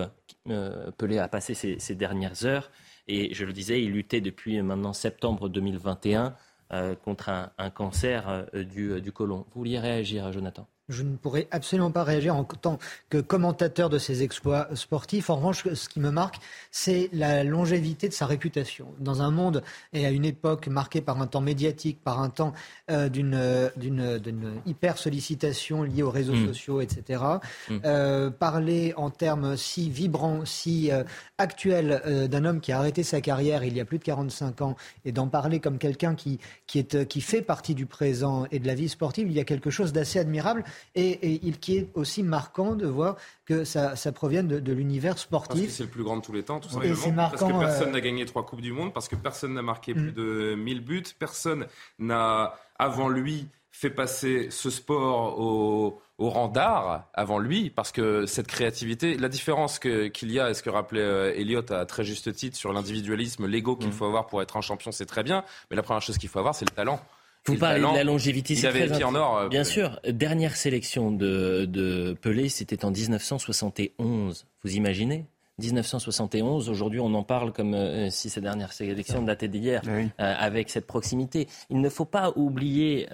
[0.49, 2.71] euh, Pelé a passé ses, dernières heures.
[3.07, 6.35] Et je le disais, il luttait depuis maintenant septembre 2021
[6.73, 9.45] euh, contre un, cancer euh, du, du côlon.
[9.51, 10.67] Vous vouliez réagir, Jonathan?
[10.89, 15.29] Je ne pourrais absolument pas réagir en tant que commentateur de ses exploits sportifs.
[15.29, 16.37] En revanche, ce qui me marque,
[16.71, 18.87] c'est la longévité de sa réputation.
[18.99, 22.53] Dans un monde et à une époque marquée par un temps médiatique, par un temps
[22.89, 26.47] euh, d'une hyper sollicitation liée aux réseaux mm.
[26.47, 27.23] sociaux, etc.
[27.69, 27.77] Mm.
[27.83, 31.03] Euh, parler en termes si vibrants, si euh,
[31.37, 34.75] actuels d'un homme qui a arrêté sa carrière il y a plus de 45 ans
[35.05, 38.67] et d'en parler comme quelqu'un qui, qui, est, qui fait partie du présent et de
[38.67, 40.63] la vie sportive, il y a quelque chose d'assez admirable
[40.95, 45.61] et, il qui est aussi marquant de voir que ça, ça provient de, l'univers sportif.
[45.61, 47.11] Parce que c'est le plus grand de tous les temps, tout simplement.
[47.13, 49.61] Marquant, parce que personne euh, n'a gagné trois Coupes du Monde, parce que personne n'a
[49.61, 50.15] marqué plus mm.
[50.15, 51.67] de 1000 buts, personne
[51.99, 58.47] n'a, avant lui, fait passer ce sport au, rang d'art avant lui, parce que cette
[58.47, 62.33] créativité, la différence qu'il y a, et ce que rappelait euh, Elliott à très juste
[62.33, 63.93] titre sur l'individualisme, l'ego qu'il mm.
[63.93, 66.39] faut avoir pour être un champion, c'est très bien, mais la première chose qu'il faut
[66.39, 66.99] avoir, c'est le talent.
[67.47, 69.37] Vous parlez de la longévité, c'est très en or.
[69.37, 74.45] Euh, Bien sûr, dernière sélection de, de Pelé, c'était en 1971.
[74.63, 75.25] Vous imaginez?
[75.59, 80.69] 1971, aujourd'hui on en parle comme euh, si ces dernières sélections dataient d'hier, euh, avec
[80.69, 81.47] cette proximité.
[81.71, 83.07] Il ne faut pas oublier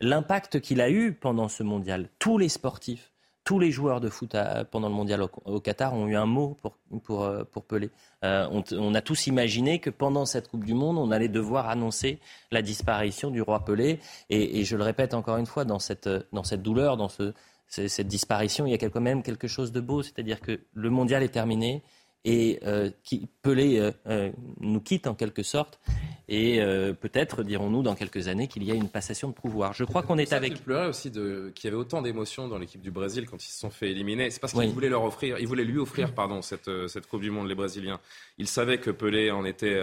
[0.00, 2.08] l'impact qu'il a eu pendant ce mondial.
[2.18, 3.09] Tous les sportifs
[3.44, 4.36] tous les joueurs de foot
[4.70, 7.90] pendant le mondial au, Qatar ont eu un mot pour, pour, euh, pour Pelé.
[8.24, 12.18] Euh, on, a tous imaginé que pendant cette Coupe du Monde, on allait devoir annoncer
[12.50, 13.98] la disparition du roi Pelé.
[14.28, 17.32] Et, je le répète encore une fois, dans cette, dans cette douleur, dans ce,
[17.66, 20.02] cette disparition, il y a quand même quelque chose de beau.
[20.02, 21.82] C'est-à-dire que le mondial est terminé
[22.24, 24.30] et euh, qui, Pelé euh, euh,
[24.60, 25.80] nous quitte en quelque sorte.
[26.32, 26.60] Et
[27.00, 29.72] peut-être dirons-nous dans quelques années qu'il y a une passation de pouvoir.
[29.72, 30.52] Je crois qu'on est avec.
[30.52, 33.58] Il pleurait aussi qu'il y avait autant d'émotions dans l'équipe du Brésil quand ils se
[33.58, 34.30] sont fait éliminer.
[34.30, 37.32] C'est parce qu'il voulait leur offrir, il voulait lui offrir, pardon, cette, cette Coupe du
[37.32, 37.98] Monde, les Brésiliens.
[38.38, 39.82] Il savait que Pelé en était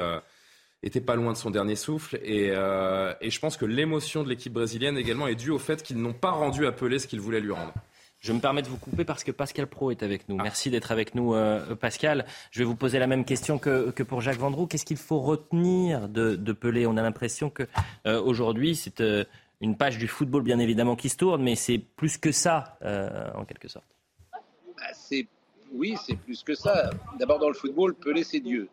[0.84, 2.18] était pas loin de son dernier souffle.
[2.24, 5.98] Et, et je pense que l'émotion de l'équipe brésilienne également est due au fait qu'ils
[5.98, 7.74] n'ont pas rendu à Pelé ce qu'ils voulaient lui rendre.
[8.20, 10.38] Je me permets de vous couper parce que Pascal Pro est avec nous.
[10.40, 10.44] Ah.
[10.44, 12.26] Merci d'être avec nous, euh, Pascal.
[12.52, 14.66] Je vais vous poser la même question que, pour Jacques Vendroux.
[14.66, 16.88] Qu'est-ce qu'il faut retenir de, Pelé?
[16.88, 17.64] On a l'impression que
[18.06, 19.24] euh, aujourd'hui, c'est euh,
[19.62, 22.78] une page du football, bien évidemment, qui se tourne, mais c'est plus que ça,
[23.36, 23.88] en quelque sorte.
[24.32, 24.88] Bah,
[25.74, 26.90] oui, c'est plus que ça.
[27.20, 28.70] D'abord, dans le football, Pelé, c'est Dieu.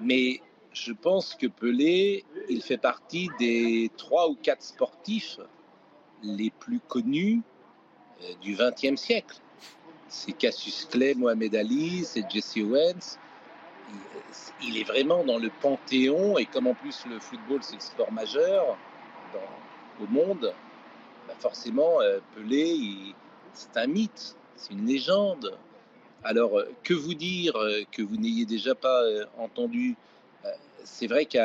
[0.00, 0.40] Mais
[0.72, 5.38] je pense que Pelé, il fait partie des trois ou quatre sportifs
[6.22, 7.53] les plus connus euh,
[8.42, 9.36] du XXe siècle.
[10.08, 13.18] C'est Cassius Clay, Mohamed Ali, c'est Jesse Owens.
[14.62, 18.12] Il est vraiment dans le panthéon, et comme en plus le football c'est le sport
[18.12, 18.76] majeur
[20.00, 20.52] au monde,
[21.28, 23.14] bah forcément euh, Pelé,
[23.52, 25.56] c'est un mythe, c'est une légende.
[26.22, 27.54] Alors euh, que vous dire
[27.92, 29.02] que vous n'ayez déjà pas
[29.38, 29.96] entendu
[30.84, 31.38] C'est vrai que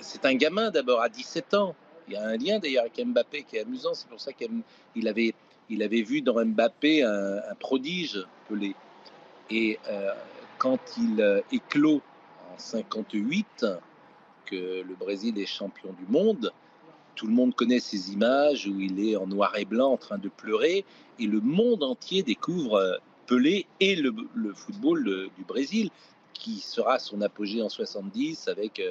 [0.00, 1.74] c'est un gamin d'abord à 17 ans.
[2.06, 5.08] Il y a un lien d'ailleurs avec Mbappé qui est amusant, c'est pour ça qu'il
[5.08, 5.34] avait
[5.70, 8.74] il avait vu dans Mbappé un, prodige Pelé.
[9.50, 10.12] Et euh,
[10.58, 12.02] quand il euh, éclot
[12.52, 13.66] en 58,
[14.46, 16.52] que le Brésil est champion du monde,
[17.14, 20.18] tout le monde connaît ces images où il est en noir et blanc en train
[20.18, 20.84] de pleurer,
[21.18, 22.96] et le monde entier découvre euh,
[23.26, 24.12] Pelé et le,
[24.54, 25.90] football du Brésil,
[26.34, 28.82] qui sera son apogée en 70 avec,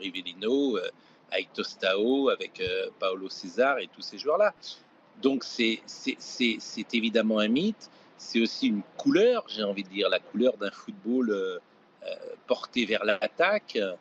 [0.00, 0.76] Rivellino,
[1.30, 2.62] avec Tostao, avec
[2.98, 4.52] Paolo César et tous ces joueurs-là.
[5.22, 5.80] Donc c'est
[6.92, 7.90] évidemment un mythe,
[8.24, 11.58] c'est aussi une couleur, j'ai envie de dire, la couleur d'un football euh,
[12.06, 12.14] euh,
[12.46, 13.94] porté vers l'attaque, euh,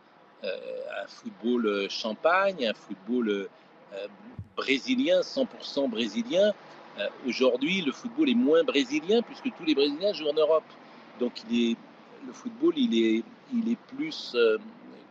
[0.43, 3.47] un football champagne, un football
[4.57, 6.53] brésilien, 100% brésilien.
[7.25, 10.65] Aujourd'hui, le football est moins brésilien puisque tous les Brésiliens jouent en Europe.
[11.19, 13.23] Donc le football, il est,
[13.53, 14.35] il est plus,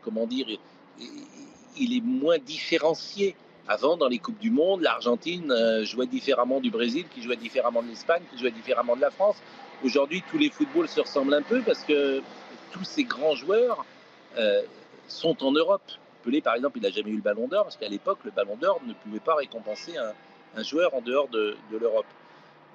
[0.03, 0.47] comment dire,
[1.79, 3.35] il est moins différencié.
[3.69, 7.83] Avant, dans les Coupes du Monde, l'Argentine euh, jouait différemment du Brésil, qui jouait différemment
[7.83, 9.37] de l'Espagne, qui jouait différemment de la France.
[9.85, 12.23] Aujourd'hui, tous les footballs se ressemblent un peu parce que
[12.73, 13.85] tous ces grands joueurs
[14.37, 14.63] euh,
[15.07, 15.83] sont en Europe.
[16.25, 18.57] Pelé, par exemple, il n'a jamais eu le ballon d'or parce qu'à l'époque, le ballon
[18.57, 22.07] d'or ne pouvait pas récompenser un, joueur en dehors de, l'Europe.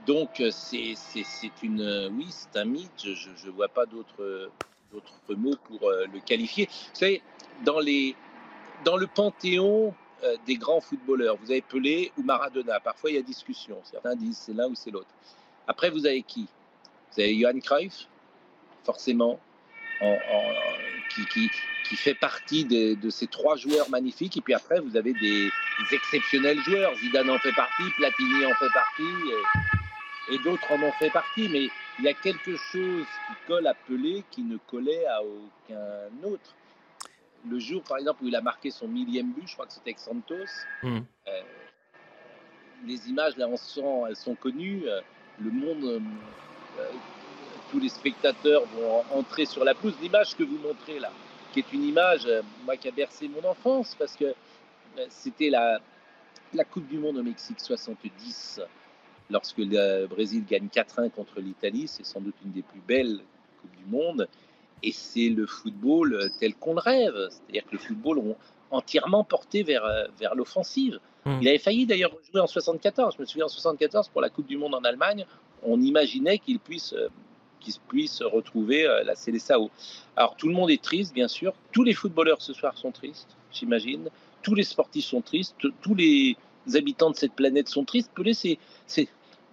[0.06, 0.96] Donc, euh, c'est
[1.64, 2.90] une, oui, c'est un mythe.
[3.14, 4.50] Je ne vois pas d'autres
[5.36, 6.66] mots pour le qualifier.
[6.66, 7.22] Vous savez,
[7.66, 9.94] dans, le panthéon
[10.46, 11.38] des grands footballeurs.
[11.38, 12.80] Vous avez Pelé ou Maradona.
[12.80, 13.80] Parfois, il y a discussion.
[13.84, 15.10] Certains disent c'est l'un ou c'est l'autre.
[15.68, 16.48] Après, vous avez qui?
[17.12, 18.08] Vous avez Johan Cruyff,
[18.84, 19.40] forcément,
[21.30, 24.38] qui, fait partie de, ces trois joueurs magnifiques.
[24.38, 25.50] Et puis après, vous avez des,
[25.92, 26.96] exceptionnels joueurs.
[26.98, 29.04] Zidane en fait partie, Platini en fait partie,
[30.32, 31.48] et, d'autres en ont fait partie.
[31.50, 36.28] Mais il y a quelque chose qui colle à Pelé qui ne collait à aucun
[36.28, 36.56] autre
[37.50, 39.90] le jour, par exemple, où il a marqué son millième but, je crois que c'était
[39.90, 40.36] avec Santos,
[40.84, 41.00] hmm.
[41.28, 41.42] euh,
[42.86, 44.84] les images, là, on sent, elles sont connues.
[44.88, 45.02] Euh,
[45.40, 46.02] le monde,
[46.80, 46.90] euh,
[47.72, 49.96] tous les spectateurs vont entrer sur la pelouse.
[50.02, 51.12] L'image que vous montrez là,
[51.54, 52.28] qui est une image,
[52.66, 54.34] moi, qui a bercé mon enfance, parce que
[55.10, 55.80] c'était la,
[56.54, 58.62] la Coupe du Monde au Mexique 70,
[59.30, 61.88] lorsque le Brésil gagne 4-1 contre l'Italie.
[61.88, 63.20] C'est sans doute une des plus belles
[63.62, 64.28] Coupes du Monde.
[64.84, 67.16] Et c'est le football euh, tel qu'on le rêve.
[67.30, 68.36] C'est-à-dire que le football ont
[68.72, 71.00] entièrement porté vers, euh, vers l'offensive.
[71.26, 71.40] Hmm.
[71.42, 73.16] Il avait failli d'ailleurs jouer en 74.
[73.16, 75.26] Je me souviens en 74 pour la Coupe du Monde en Allemagne,
[75.64, 77.10] on imaginait qu'il puisse, euh,
[77.60, 79.72] qu'il puisse retrouver la Célessao.
[80.16, 81.54] Alors tout le monde est triste, bien sûr.
[81.72, 84.10] Tous les footballeurs ce soir sont tristes, j'imagine.
[84.44, 85.56] Tous les sportifs sont tristes.
[85.82, 86.38] Tous les
[86.76, 88.12] habitants de cette planète sont tristes.
[88.14, 88.60] Pelé, c'est,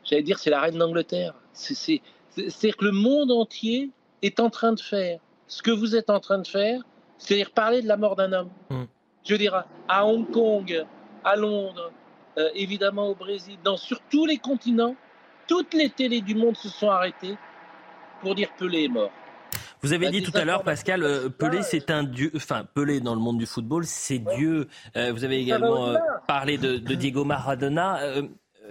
[0.05, 1.35] j'allais dire, c'est la reine d'Angleterre.
[1.55, 3.91] C'est-à-dire que le monde entier
[4.25, 6.81] est en train de faire ce que vous êtes en train de faire,
[7.19, 8.51] c'est-à-dire parler de la mort d'un homme.
[8.71, 8.85] Hmm.
[9.25, 10.85] Je veux dire, à Hong Kong,
[11.25, 11.93] à Londres,
[12.39, 14.97] euh, évidemment au Brésil, dans, sur tous les continents,
[15.47, 17.37] toutes les télés du monde se sont arrêtées
[18.21, 19.11] pour dire Pelé est mort.
[19.83, 22.33] Vous avez dit tout à l'heure, Pascal, euh, Pelé, c'est un dieu.
[22.35, 24.69] Enfin, Pelé dans le monde du football, c'est Dieu.
[24.97, 25.95] Euh, vous avez également
[26.27, 28.01] parlé de, de, Diego Maradona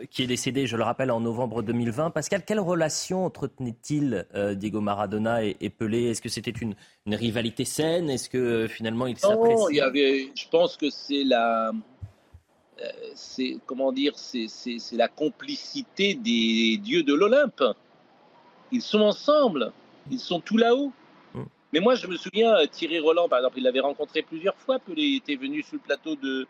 [0.10, 2.12] qui est décédé, je le rappelle, en novembre 2020.
[2.12, 6.06] Pascal, quelle relation entretenait-il euh, Diego Maradona et, Pelé?
[6.06, 6.76] Est-ce que c'était une,
[7.08, 8.10] rivalité saine?
[8.10, 10.32] Est-ce que euh, finalement il s'appréciait?
[10.36, 12.86] Je pense que c'est la, euh,
[13.16, 14.48] c'est comment dire, c'est
[14.94, 17.64] la complicité des dieux de l'Olympe.
[18.72, 19.72] Ils sont ensemble,
[20.10, 20.92] ils sont tout là-haut.
[21.34, 21.44] Hmm.
[21.72, 24.80] Mais moi, je me souviens, Thierry Roland, par exemple, il l'avait rencontré plusieurs fois.
[24.80, 26.48] Pelé était venu sur le plateau de,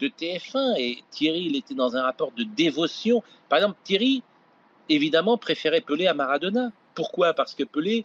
[0.00, 3.22] de TF1 et Thierry, il était dans un rapport de dévotion.
[3.48, 4.22] Par exemple, Thierry,
[4.88, 6.70] évidemment, préférait Pelé à Maradona.
[6.94, 7.34] Pourquoi?
[7.34, 8.04] Parce que Pelé,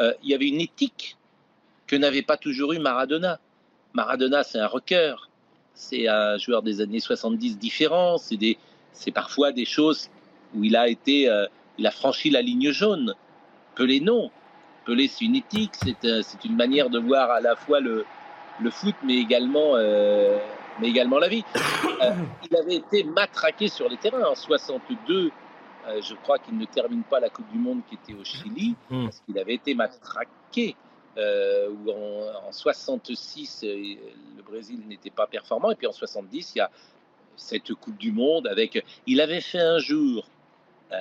[0.00, 1.16] euh, il y avait une éthique
[1.86, 3.38] que n'avait pas toujours eu Maradona.
[3.94, 5.14] Maradona, c'est un rocker,
[5.74, 10.08] c'est un joueur des années 70 différent, c'est parfois des choses
[10.54, 11.46] où il a été, euh,
[11.78, 13.14] il a franchi la ligne jaune.
[13.74, 14.30] Pelé, non.
[14.84, 18.04] Pelé, c'est une éthique, c'est euh, une manière de voir à la fois le,
[18.60, 19.76] le foot, mais également,
[20.80, 21.44] mais également la vie.
[22.50, 25.30] il avait été matraqué sur les terrains en 62.
[26.00, 29.04] je crois qu'il ne termine pas la Coupe du Monde qui était au Chili, hmm.
[29.04, 30.76] parce qu'il avait été matraqué.
[31.16, 36.60] où en, en 66, le Brésil n'était pas performant, et puis en 70, il y
[36.60, 36.70] a
[37.36, 38.84] cette Coupe du Monde avec.
[39.06, 40.26] Il avait fait un jour
[40.92, 40.96] euh,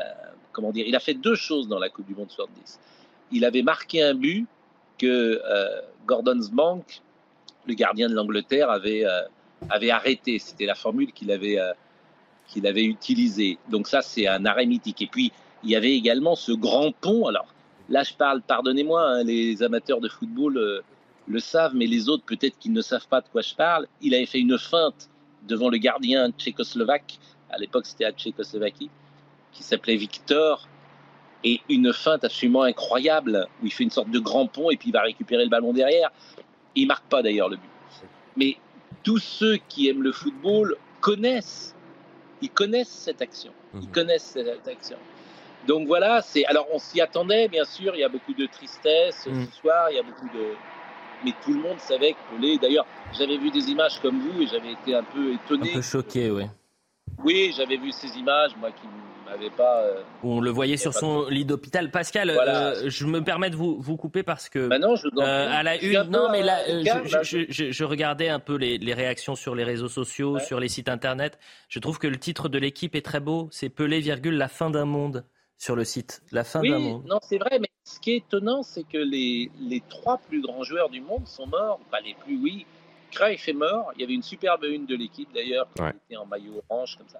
[0.51, 2.79] comment dire, il a fait deux choses dans la Coupe du Monde 70.
[3.31, 4.47] Il avait marqué un but
[4.97, 7.01] que euh, Gordon's Bank,
[7.65, 9.21] le gardien de l'Angleterre, avait, euh,
[9.69, 10.39] avait arrêté.
[10.39, 11.57] C'était la formule qu'il avait,
[12.47, 13.57] qu'il avait utilisée.
[13.69, 15.01] Donc ça, c'est un arrêt mythique.
[15.01, 15.31] Et puis,
[15.63, 17.27] il y avait également ce grand pont.
[17.27, 17.47] Alors
[17.89, 20.83] là, je parle, pardonnez-moi, hein, les amateurs de football
[21.27, 23.87] le savent, mais les autres, peut-être qu'ils ne savent pas de quoi je parle.
[24.01, 25.09] Il avait fait une feinte
[25.47, 27.19] devant le gardien tchécoslovaque.
[27.49, 28.89] À l'époque, c'était à Tchécoslovaquie
[29.51, 30.67] qui s'appelait Victor,
[31.43, 34.89] et une feinte absolument incroyable où il fait une sorte de grand pont et puis
[34.89, 36.11] il va récupérer le ballon derrière.
[36.75, 37.69] Il marque pas d'ailleurs le but.
[38.35, 38.57] Mais
[39.09, 41.73] tous ceux qui aiment le football connaissent,
[42.43, 43.51] ils connaissent cette action.
[43.73, 43.87] Ils mhm.
[43.87, 44.97] connaissent cette action.
[45.65, 47.95] Donc voilà, c'est alors on s'y attendait bien sûr.
[47.95, 49.47] Il y a beaucoup de tristesse ce mhm.
[49.47, 49.89] soir.
[49.89, 50.53] Il y a beaucoup de,
[51.25, 52.59] mais tout le monde savait que Pelé.
[52.59, 52.85] D'ailleurs,
[53.17, 55.71] j'avais vu des images comme vous et j'avais été un peu étonné.
[55.71, 56.43] Un peu choqué, oui.
[57.23, 58.85] Oui, j'avais vu ces images, moi qui
[59.55, 59.83] pas.
[59.83, 61.91] Euh, On le voyait sur son lit d'hôpital.
[61.91, 64.67] Pascal, euh, je me permets de vous, vous couper parce que.
[64.67, 66.59] Bah non, je euh, à la une, non, mais là,
[67.23, 71.37] je, regardais un peu les, réactions sur les réseaux sociaux, sur les sites internet.
[71.67, 73.47] Je trouve que le titre de l'équipe est très beau.
[73.51, 75.25] C'est Pelé, virgule, la fin d'un monde
[75.57, 76.21] sur le site.
[76.31, 77.05] La fin d'un monde.
[77.05, 80.63] Non, c'est vrai, mais ce qui est étonnant, c'est que les, les trois plus grands
[80.63, 81.79] joueurs du monde sont morts.
[81.91, 82.65] Pas les plus, oui.
[83.11, 83.91] Cruyff est mort.
[83.95, 87.09] Il y avait une superbe une de l'équipe d'ailleurs, qui était en maillot orange comme
[87.09, 87.19] ça.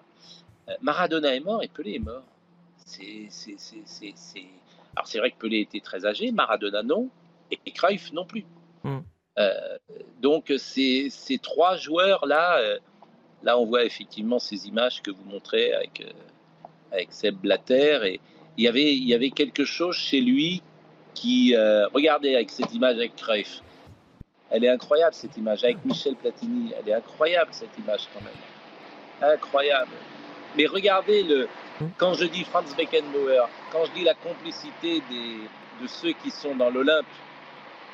[0.69, 2.23] Euh, Maradona est mort et Pelé est mort.
[2.85, 3.29] C'est,
[4.95, 7.09] Alors c'est vrai que Pelé était très âgé, Maradona non,
[7.51, 8.45] et Cruyff non plus.
[8.83, 8.99] Hmm.
[9.37, 9.77] Euh,
[10.19, 12.79] donc ces, ces, trois joueurs-là, euh,
[13.43, 16.03] là on voit effectivement ces images que vous montrez avec,
[16.91, 18.19] avec Seb Blatter, et
[18.57, 20.63] il y, avait, il y avait quelque chose chez lui
[21.13, 21.55] qui...
[21.93, 23.61] regardez avec cette image avec Cruyff.
[24.49, 29.31] Elle est incroyable cette image, avec Michel Platini, elle est incroyable cette image quand même.
[29.33, 29.91] Incroyable.
[30.57, 31.47] Mais regardez, le,
[31.97, 35.37] quand je dis Franz Beckenbauer, quand je dis la complicité des,
[35.81, 37.05] de ceux qui sont dans l'Olympe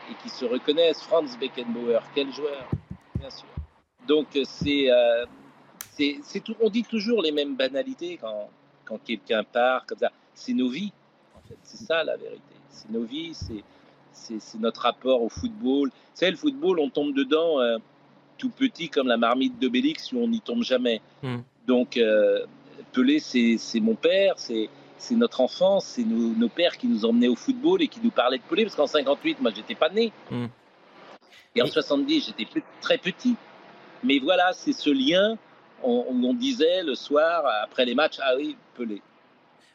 [0.09, 2.67] et qui se reconnaissent, Franz Beckenbauer, quel joueur,
[3.19, 3.47] bien sûr.
[4.07, 5.25] Donc c'est, euh,
[5.97, 8.49] c'est, tout, on dit toujours les mêmes banalités quand,
[8.85, 10.11] quand quelqu'un part comme ça.
[10.33, 10.91] C'est nos vies,
[11.35, 11.57] en fait.
[11.63, 12.41] C'est ça la vérité.
[12.69, 13.63] C'est nos vies, c'est,
[14.11, 15.91] c'est, notre rapport au football.
[16.13, 17.77] C'est le football, on tombe dedans euh,
[18.37, 21.01] tout petit comme la marmite d'Obélix où on n'y tombe jamais.
[21.23, 21.39] Hmm.
[21.67, 22.45] Donc, euh,
[22.91, 24.69] Pelé, c'est mon père, c'est
[25.11, 28.43] notre enfance, c'est nos, pères qui nous emmenaient au football et qui nous parlaient de
[28.43, 30.11] Pelé, parce qu'en 58, moi, j'étais pas né.
[30.31, 30.47] Hmm.
[31.55, 33.35] Et en 70, j'étais très petit.
[34.03, 35.37] Mais voilà, c'est ce lien
[35.83, 39.01] où on disait le soir, après les matchs, ah oui, Pelé.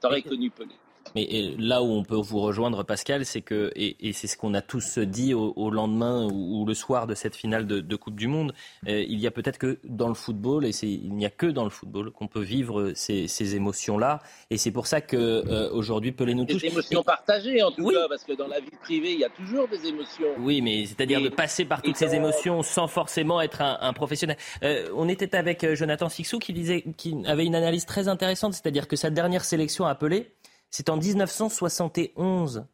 [0.01, 0.75] T'aurais connu Pelé.
[1.15, 4.63] Mais là où on peut vous rejoindre, Pascal, c'est que, et, c'est ce qu'on a
[4.63, 8.55] tous dit au, lendemain ou, le soir de cette finale de, Coupe du Monde,
[8.89, 11.65] euh, il y a peut-être que dans le football, et il n'y a que dans
[11.65, 14.21] le football qu'on peut vivre ces, émotions-là.
[14.51, 16.63] Et c'est pour ça qu'aujourd'hui, euh, Pelé nous touche.
[16.63, 19.29] Des émotions partagées, en tout cas, parce que dans la vie privée, il y a
[19.29, 20.29] toujours des émotions.
[20.39, 24.37] Oui, mais c'est-à-dire de passer par toutes ces émotions sans forcément être un, professionnel.
[24.63, 28.89] Euh, on était avec Jonathan Sixou qui, disait, qui avait une analyse très intéressante, c'est-à-dire
[28.89, 30.33] que sa dernière sélection à Pelé,
[30.71, 32.65] c'est en 1971.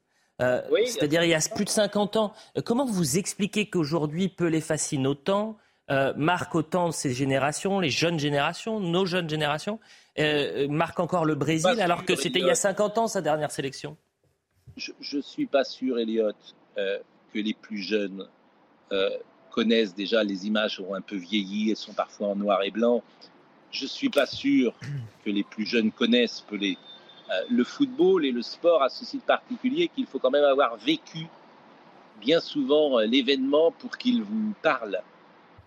[0.42, 2.32] Euh, c'est-à-dire il y a plus de 50 ans.
[2.56, 5.56] Euh, comment vous expliquez qu'aujourd'hui Pelé fascine autant,
[5.90, 9.80] euh, marque autant ces générations, les jeunes générations, nos jeunes générations,
[10.68, 13.96] marque encore le Brésil alors que c'était il y a 50 ans sa dernière sélection?
[14.76, 16.32] Je ne suis pas sûr, Elliot,
[16.76, 18.26] que les plus jeunes
[19.50, 23.02] connaissent déjà les images ont un peu vieilli, elles sont parfois en noir et blanc.
[23.70, 24.74] Je ne suis pas sûr
[25.24, 26.78] que les plus jeunes connaissent Pelé.
[27.30, 30.76] Euh, le football et le sport a ceci de particulier qu'il faut quand même avoir
[30.76, 31.26] vécu
[32.20, 35.00] bien souvent euh, l'événement pour qu'il vous parle.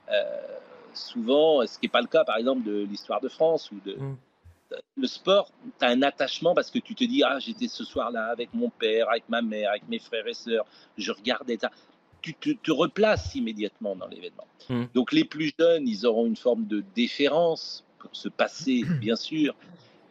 [0.09, 0.23] Euh,
[0.93, 3.93] souvent, ce qui n'est pas le cas par exemple de l'histoire de France ou de...
[3.95, 4.17] Mm.
[4.97, 8.27] Le sport, tu as un attachement parce que tu te dis, ah, j'étais ce soir-là
[8.27, 11.71] avec mon père, avec ma mère, avec mes frères et sœurs, je regardais ça.
[12.21, 14.45] Tu te, replaces immédiatement dans l'événement.
[14.69, 14.83] Mm.
[14.93, 19.55] Donc les plus jeunes, ils auront une forme de déférence pour se passer, bien sûr,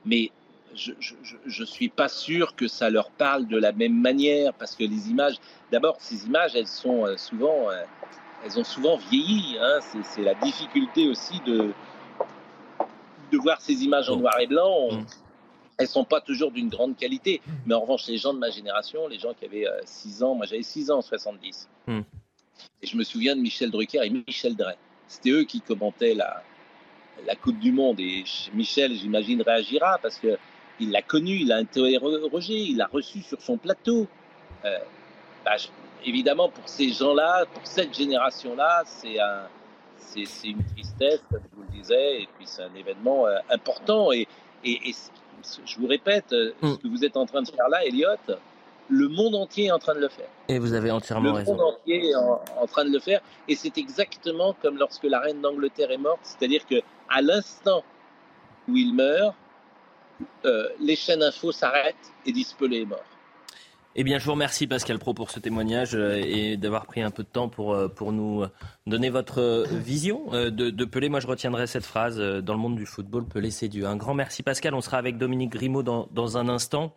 [0.04, 0.32] mais
[0.78, 4.84] je ne suis pas sûr que ça leur parle de la même manière, parce que
[4.84, 5.36] les images,
[5.72, 7.82] d'abord, ces images, elles sont euh, souvent, euh,
[8.44, 9.56] elles ont souvent vieilli.
[9.60, 9.80] Hein.
[10.04, 11.72] c'est la difficulté aussi de,
[13.32, 14.92] de voir ces images en noir et blanc.
[14.92, 15.06] Mm.
[15.78, 17.40] Elles sont pas toujours d'une grande qualité.
[17.66, 20.46] Mais en revanche, les gens de ma génération, les gens qui avaient 6 ans, moi
[20.46, 21.68] j'avais 6 ans en 70.
[21.86, 22.00] Mm.
[22.82, 24.76] Et je me souviens de Michel Drucker et Michel Drey.
[25.06, 26.42] C'était eux qui commentaient la,
[27.26, 28.00] la Coupe du Monde.
[28.00, 28.24] Et
[28.54, 30.38] Michel, j'imagine, réagira parce que
[30.80, 34.06] il l'a connu, il l'a interrogé, il l'a reçu sur son plateau.
[34.64, 34.78] Euh,
[35.44, 35.56] bah,
[36.04, 39.46] évidemment, pour ces gens-là, pour cette génération-là, c'est un,
[39.96, 44.12] c'est, une tristesse, comme je vous le disais, et puis c'est un événement euh, important.
[44.12, 44.26] Et,
[44.64, 44.92] et,
[45.64, 46.72] je vous répète, euh, mm.
[46.72, 48.08] ce que vous êtes en train de faire là, Elliot,
[48.88, 50.28] le monde entier est en train de le faire.
[50.48, 51.52] Et vous avez entièrement raison.
[51.52, 53.20] Le monde entier est en, train de le faire.
[53.46, 56.76] Et c'est exactement comme lorsque la reine d'Angleterre est morte, c'est-à-dire que
[57.10, 57.84] à l'instant
[58.66, 59.34] où il meurt,
[60.44, 63.04] euh, les chaînes info s'arrêtent et disent Pelé est mort.
[63.96, 67.10] Eh bien, je vous remercie Pascal Pro pour ce témoignage euh, et d'avoir pris un
[67.10, 68.44] peu de temps pour, euh, pour nous
[68.86, 71.08] donner votre vision de, de, Pelé.
[71.08, 73.86] Moi, je retiendrai cette phrase dans le monde du football, Pelé c'est Dieu.
[73.86, 74.74] Un grand merci Pascal.
[74.74, 76.94] On sera avec Dominique Grimaud dans, dans un instant.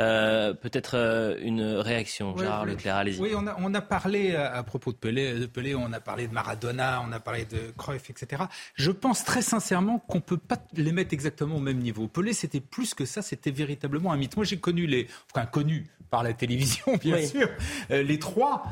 [0.00, 3.20] Euh, peut-être euh, une réaction, Gérard Leclerc, allez-y.
[3.20, 6.32] Oui, on a, parlé euh, à, propos de Pelé, de Pelé, on a parlé de
[6.32, 8.44] Maradona, on a parlé de Cruyff, etc.
[8.74, 12.08] Je pense très sincèrement qu'on ne peut pas les mettre exactement au même niveau.
[12.08, 14.36] Pelé, c'était plus que ça, c'était véritablement un mythe.
[14.36, 17.48] Moi, j'ai connu les, enfin connu par la télévision, bien sûr,
[17.90, 18.64] les trois.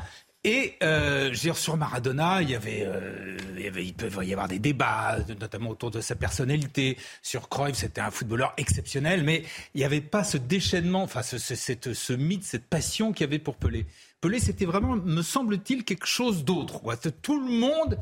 [0.49, 5.19] Et euh, sur Maradona, il y, avait, euh, il y peut y avoir des débats,
[5.39, 6.97] notamment autour de sa personnalité.
[7.21, 9.45] Sur Cruyff, c'était un footballeur exceptionnel, mais
[9.75, 13.29] il n'y avait pas ce déchaînement, enfin ce, cette, ce mythe, cette passion qu'il y
[13.29, 13.85] avait pour Pelé.
[14.23, 16.81] Pelé, c'était vraiment, me semble-t-il, quelque chose d'autre.
[17.21, 17.99] Tout le monde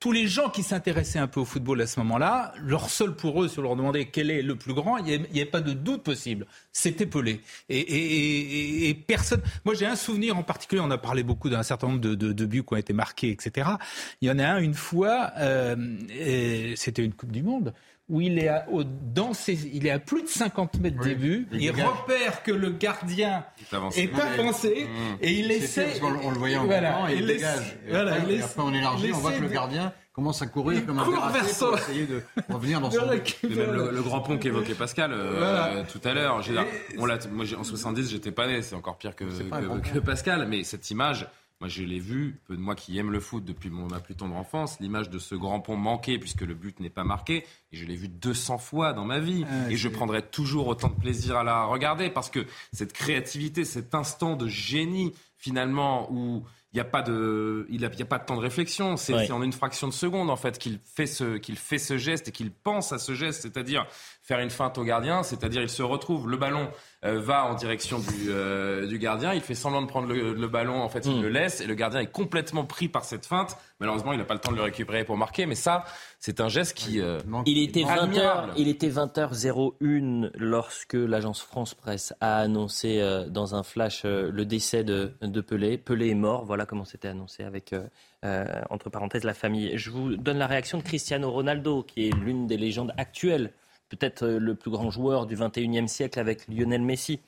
[0.00, 3.42] tous les gens qui s'intéressaient un peu au football à ce moment-là, leur seul pour
[3.42, 5.74] eux, si on leur demandait quel est le plus grand, il n'y avait, pas de
[5.74, 6.46] doute possible.
[6.72, 7.42] C'était Pelé.
[7.68, 9.42] Et, personne.
[9.66, 10.80] Moi, j'ai un souvenir en particulier.
[10.80, 13.68] On a parlé beaucoup d'un certain nombre de, buts qui ont été marqués, etc.
[14.22, 15.32] Il y en a un une fois.
[15.38, 15.76] Euh,
[16.76, 17.74] c'était une Coupe du Monde
[18.10, 18.66] où il est à,
[19.14, 21.48] dans il est à plus de 50 mètres du but.
[21.52, 23.44] Il, repère que le gardien
[23.96, 25.16] est avancé, mmh.
[25.22, 26.00] et il essaie.
[26.02, 27.78] On, le voyait en voilà, et il dégage.
[27.86, 30.84] Et, voilà, après, et après, on élargit, on voit que le gardien commence à courir
[30.84, 35.12] comme un verre pour essayer de revenir dans son le, le, grand pont qu'évoquait Pascal
[35.14, 36.42] euh, tout à l'heure.
[36.98, 40.46] On l'a, moi, en 70, j'étais pas né, c'est encore pire que, que, que Pascal,
[40.48, 41.28] mais cette image,
[41.60, 44.14] moi, je l'ai vu, peu de moi qui aime le foot depuis mon, ma plus
[44.14, 47.76] tendre enfance, l'image de ce grand pont manqué, puisque le but n'est pas marqué, et
[47.76, 49.44] je l'ai vu 200 fois dans ma vie.
[49.46, 53.66] Ah, et je prendrai toujours autant de plaisir à la regarder, parce que cette créativité,
[53.66, 58.24] cet instant de génie, finalement, où il n'y a pas de, il a, pas de
[58.24, 58.96] temps de réflexion.
[58.96, 62.28] C'est en une fraction de seconde en fait qu'il fait ce, qu'il fait ce geste
[62.28, 63.86] et qu'il pense à ce geste, c'est-à-dire
[64.30, 66.68] faire une feinte au gardien, c'est-à-dire il se retrouve, le ballon
[67.04, 70.80] euh, va en direction du, euh, du, gardien, il fait semblant de prendre le, ballon,
[70.80, 71.22] en fait il hmm.
[71.22, 73.56] le laisse et le gardien est complètement pris par cette feinte.
[73.80, 75.82] Malheureusement, il n'a pas le temps de le récupérer pour marquer, mais ça,
[76.20, 77.00] c'est un geste qui.
[77.00, 83.64] Euh, il était 20h, il était 20h01 lorsque l'agence France Presse a annoncé dans un
[83.64, 85.76] flash le décès de, de, Pelé.
[85.76, 87.74] Pelé est mort, voilà comment c'était annoncé avec
[88.22, 89.76] entre parenthèses la famille.
[89.76, 93.50] Je vous donne la réaction de Cristiano Ronaldo, qui est l'une des légendes actuelles
[93.90, 97.20] peut-être euh, le plus grand joueur du 21e siècle avec Lionel Messi.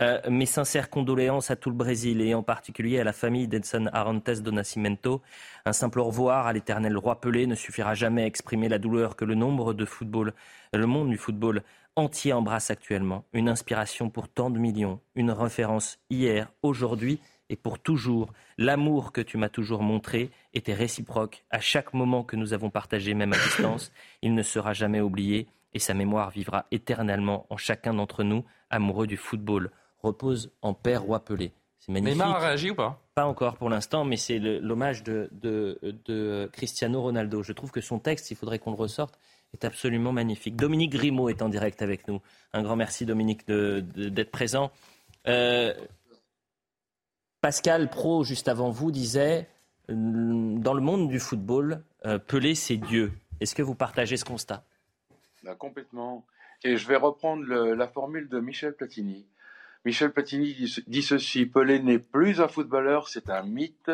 [0.00, 3.90] Euh, mes sincères condoléances à tout le Brésil et en particulier à la famille d'Edson
[3.92, 5.20] Arantes do Nascimento.
[5.66, 9.16] Un simple au revoir à l'éternel roi Pelé ne suffira jamais à exprimer la douleur
[9.16, 10.32] que le nombre de football,
[10.72, 11.62] le monde du football
[11.96, 13.24] entier embrasse actuellement.
[13.32, 18.32] Une inspiration pour tant de millions, une référence hier, aujourd'hui et pour toujours.
[18.58, 23.14] L'amour que tu m'as toujours montré était réciproque à chaque moment que nous avons partagé,
[23.14, 23.92] même à distance.
[24.22, 29.06] Il ne sera jamais oublié et sa mémoire vivra éternellement en chacun d'entre nous, amoureux
[29.06, 29.70] du football.
[30.02, 31.52] Repose en paix, roi Pelé.
[31.78, 32.14] C'est magnifique.
[32.14, 33.00] Neymar a réagi ou pas?
[33.14, 37.42] Pas encore pour l'instant, mais c'est l'hommage de, de, Cristiano Ronaldo.
[37.42, 39.18] Je trouve que son texte, il faudrait qu'on le ressorte,
[39.52, 40.56] est absolument magnifique.
[40.56, 42.20] Dominique Grimaud est en direct avec nous.
[42.52, 44.70] Un grand merci Dominique d'être présent.
[45.28, 45.74] Euh,
[47.40, 49.48] Pascal Pro, juste avant vous, disait,
[49.88, 53.12] dans le monde du football, euh, Pelé, c'est Dieu.
[53.40, 54.64] Est-ce que vous partagez ce constat?
[55.54, 56.26] Complètement.
[56.62, 59.26] Et je vais reprendre la formule de Michel Platini.
[59.84, 60.54] Michel Platini
[60.86, 63.90] dit, ceci Pelé n'est plus un footballeur, c'est un mythe.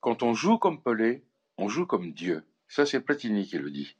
[0.00, 1.22] Quand on joue comme Pelé,
[1.56, 2.44] on joue comme Dieu.
[2.68, 3.96] Ça, c'est Platini qui le dit.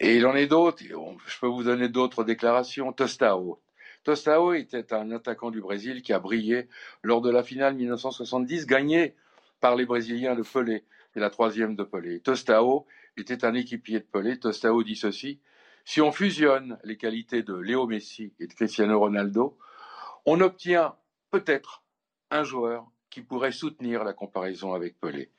[0.00, 0.82] Et il en est d'autres.
[0.82, 2.92] Je peux vous donner d'autres déclarations.
[2.92, 3.60] Tostao.
[4.04, 6.68] Tostao était un attaquant du Brésil qui a brillé
[7.02, 9.14] lors de la finale 1970, gagnée
[9.60, 10.84] par les Brésiliens de Pelé.
[11.12, 12.20] C'est la troisième de Pelé.
[12.20, 12.86] Tostao
[13.16, 14.38] était un équipier de Pelé.
[14.38, 15.40] Tostao dit ceci
[15.84, 19.58] Si on fusionne les qualités de Léo Messi et de Cristiano Ronaldo,
[20.26, 20.96] on obtient
[21.30, 21.84] peut-être
[22.30, 25.30] un joueur qui pourrait soutenir la comparaison avec Pelé.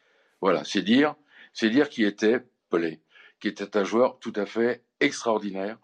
[0.41, 1.15] Voilà, c'est dire,
[1.53, 3.01] c'est dire qui était Pelé,
[3.39, 5.77] qui était un joueur tout à fait extraordinaire,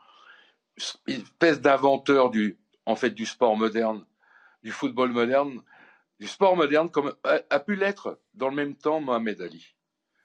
[1.08, 4.06] espèce d'inventeur du, en fait, du sport moderne,
[4.64, 5.62] du football moderne,
[6.20, 9.76] du sport moderne, comme a, pu l'être dans le même temps Mohamed Ali.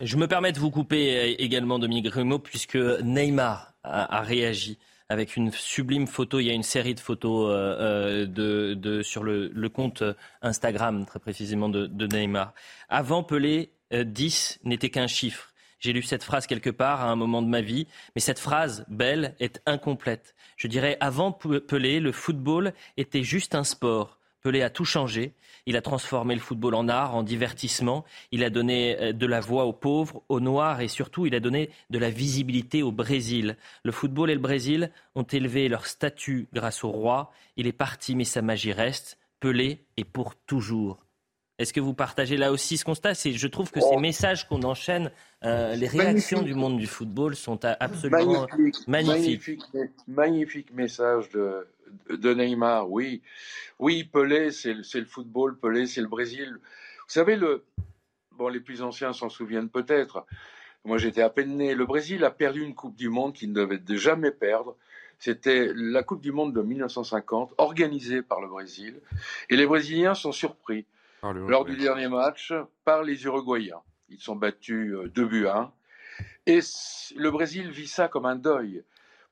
[0.00, 4.78] Je me permets de vous couper euh, également, Dominique Grimaud, puisque Neymar a, réagi
[5.08, 6.38] avec une sublime photo.
[6.38, 10.02] Il y a une série de photos euh, euh, de, sur le, compte
[10.42, 12.52] Instagram, très précisément, de, de Neymar.
[12.90, 15.54] Avant Pelé, 10 n'était qu'un chiffre.
[15.78, 18.84] J'ai lu cette phrase quelque part à un moment de ma vie, mais cette phrase,
[18.88, 20.34] belle, est incomplète.
[20.58, 24.15] Je dirais, avant Pelé, le football était juste un sport.
[24.46, 25.32] Pelé a tout changé.
[25.66, 28.04] Il a transformé le football en art, en divertissement.
[28.30, 31.40] Il a donné euh, de la voix aux pauvres, aux noirs et surtout, il a
[31.40, 33.56] donné de la visibilité au Brésil.
[33.82, 37.32] Le football et le Brésil ont élevé leur statut grâce au roi.
[37.56, 39.18] Il est parti, mais sa magie reste.
[39.40, 41.04] Pelé est pour toujours.
[41.58, 43.14] Est-ce que vous partagez là aussi ce constat?
[43.14, 43.98] Je trouve que ces oh.
[43.98, 45.10] messages qu'on enchaîne,
[45.42, 48.46] euh, les réactions du monde du football sont absolument
[48.86, 49.60] magnifiques.
[50.06, 51.66] Magnifique, message de,
[52.10, 53.22] de, Neymar, oui.
[53.78, 56.58] Oui, Pelé, c'est le football, Pelé, c'est le Brésil.
[56.60, 57.64] Vous savez, le,
[58.32, 60.26] bon, les plus anciens s'en souviennent peut-être.
[60.84, 61.74] Moi, j'étais à peine né.
[61.74, 64.76] Le Brésil a perdu une Coupe du Monde qu'il ne devait jamais perdre.
[65.18, 69.00] C'était la Coupe du Monde de 1950, organisée par le Brésil.
[69.50, 70.86] Et les Brésiliens sont surpris
[71.22, 72.52] lors du dernier match
[72.84, 73.80] par les Uruguayens.
[74.08, 75.72] Ils sont battus 2 euh, buts à 1.
[76.46, 76.60] Et
[77.16, 78.84] le Brésil vit ça comme un deuil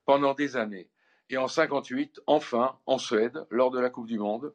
[0.05, 0.89] pendant des années.
[1.31, 4.53] Et en 58, enfin, en Suède, lors de la Coupe du Monde,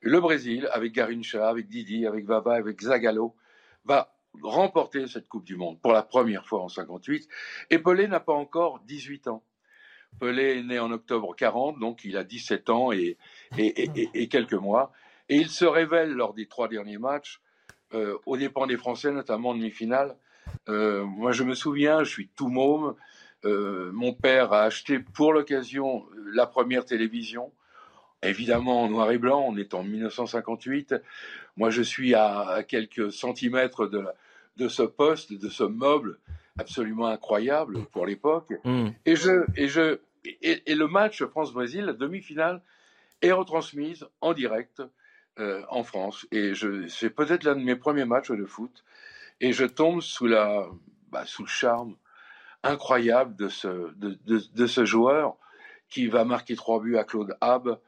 [0.00, 3.36] le Brésil, avec Garincha, avec Didi, avec Vava, avec Zagallo,
[3.84, 4.12] va
[4.42, 7.28] remporter cette Coupe du Monde pour la première fois en 58.
[7.70, 9.42] Et Pelé n'a pas encore 18 ans.
[10.20, 13.16] Pelé est né en octobre 40, donc il a 17 ans et,
[14.28, 14.92] quelques mois.
[15.28, 17.40] Et il se révèle lors des trois derniers matchs,
[17.94, 20.16] euh, aux dépens des Français, notamment en demi-finale.
[20.68, 22.94] Euh, moi, je me souviens, je suis tout môme.
[23.44, 27.52] Euh, mon père a acheté pour l'occasion la première télévision,
[28.22, 30.94] évidemment en noir et blanc, on est en 1958.
[31.56, 34.04] Moi, je suis à, quelques centimètres de,
[34.56, 36.18] de ce poste, de ce meuble
[36.58, 38.52] absolument incroyable pour l'époque.
[38.64, 38.88] Mm.
[39.06, 42.60] Et, je, et, je, et, et le match France-Brésil, la demi-finale,
[43.22, 44.82] est retransmise en direct
[45.38, 46.26] euh, en France.
[46.32, 46.52] Et
[46.88, 48.84] c'est peut-être l'un de mes premiers matchs de foot.
[49.40, 50.66] Et je tombe sous, la,
[51.12, 51.94] bah, sous le charme
[52.62, 55.36] incroyable de ce, de, de, ce joueur
[55.88, 57.78] qui va marquer trois buts à Claude Hab,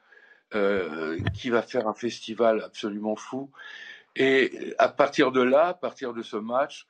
[0.55, 3.51] euh, qui va faire un festival absolument fou.
[4.17, 6.89] Et à partir de là, à partir de ce match,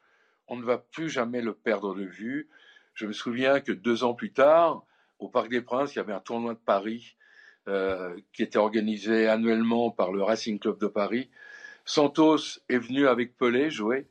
[0.49, 2.49] on ne va plus jamais le perdre de vue.
[2.95, 4.85] Je me souviens que deux ans plus tard,
[5.19, 7.17] au Parc des Princes, il y avait un tournoi de Paris
[7.69, 11.31] euh, qui était organisé annuellement par le Racing Club de Paris.
[11.85, 14.09] Santos est venu avec Pelé jouer.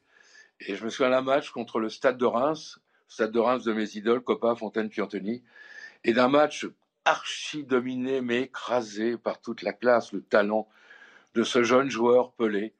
[0.59, 2.80] Et je me souviens d'un match contre le Stade de Reims,
[3.10, 5.43] Stade de Reims de mes idoles, Copa, Fontaine, Piantoni,
[6.03, 6.68] et d'un match
[7.05, 10.68] archi dominé mais écrasé par toute la classe, le talent
[11.36, 12.74] de ce jeune joueur Pelé,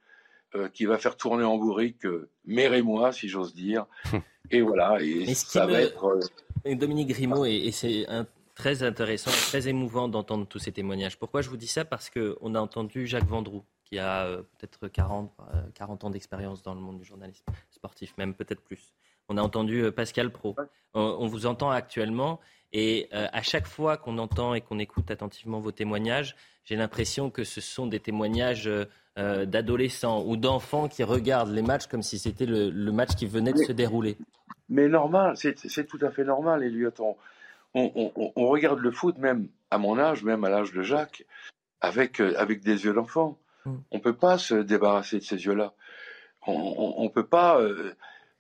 [0.56, 3.86] euh, qui va faire tourner en bourrique euh, Mère et moi, si j'ose dire.
[4.52, 6.20] et voilà, et ça va être...
[6.66, 8.26] Dominique Grimaud, et, c'est un
[8.56, 11.18] très intéressant, très émouvant d'entendre tous ces témoignages.
[11.18, 11.86] Pourquoi je vous dis ça?
[11.86, 15.32] Parce qu'on a entendu Jacques Vendroux, qui a euh, peut-être 40,
[15.74, 18.94] 40 euh, ans d'expérience dans le monde du journalisme sportif, même peut-être plus.
[19.30, 20.56] On a entendu euh, Pascal Pro.
[20.94, 22.40] On, vous entend actuellement.
[22.74, 27.44] Et à chaque fois qu'on entend et qu'on écoute attentivement vos témoignages, j'ai l'impression que
[27.44, 28.70] ce sont des témoignages
[29.16, 33.64] d'adolescents ou d'enfants qui regardent les matchs comme si c'était le, match qui venait de
[33.64, 34.18] se dérouler.
[34.68, 36.92] Mais normal, c'est tout à fait normal, Elliot
[37.74, 41.26] on, regarde le foot, même à mon âge, même à l'âge de Jacques,
[41.82, 43.38] avec, euh, avec des yeux d'enfant.
[43.66, 43.76] Mm.
[43.92, 45.74] On ne peut pas se débarrasser de ces yeux-là.
[46.48, 47.62] On ne peut pas.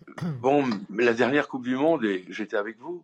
[0.08, 3.04] Euh, bon, la dernière Coupe du Monde, et j'étais avec vous,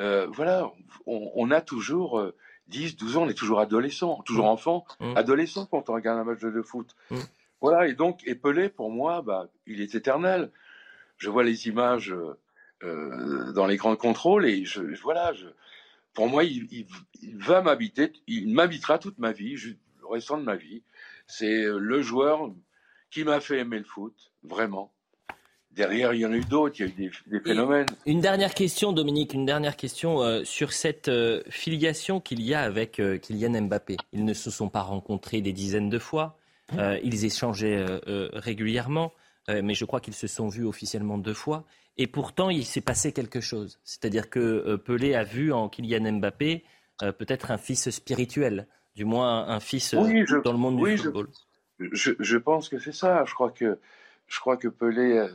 [0.00, 0.70] euh, voilà,
[1.06, 2.22] on, a toujours
[2.68, 4.48] 10, 12 ans, on est toujours adolescent, toujours mm.
[4.48, 5.16] enfant, mm.
[5.16, 6.96] adolescent quand on regarde un match de foot.
[7.60, 10.50] Voilà, et donc, Epelé, pour moi, bah, il est éternel.
[11.18, 12.14] Je vois les images
[12.82, 15.46] euh, dans les grands contrôles et je, voilà, je,
[16.14, 16.86] pour moi, il,
[17.34, 20.82] va m'habiter, il m'habitera toute ma vie, le restant de ma vie.
[21.26, 22.50] C'est le joueur
[23.10, 24.90] qui m'a fait aimer le foot, vraiment.
[25.72, 27.86] Derrière, il y en a eu d'autres, il y a eu des, phénomènes.
[28.04, 32.62] une dernière question, Dominique, une dernière question euh, sur cette euh, filiation qu'il y a
[32.62, 33.96] avec Kylian Mbappé.
[34.12, 36.36] Ils ne se sont pas rencontrés des dizaines de fois,
[36.72, 37.84] ils échangeaient
[38.32, 39.12] régulièrement.
[39.48, 41.64] mais je crois qu'ils se sont vus officiellement deux fois.
[41.96, 43.80] Et pourtant, il s'est passé quelque chose.
[43.82, 46.64] C'est-à-dire que Pelé a vu en Kylian Mbappé
[47.00, 51.28] peut-être un fils spirituel, du moins un fils dans le monde du football.
[51.78, 53.24] Je, je, pense que c'est ça.
[53.24, 53.78] Je crois que,
[54.28, 55.26] je crois que Pelé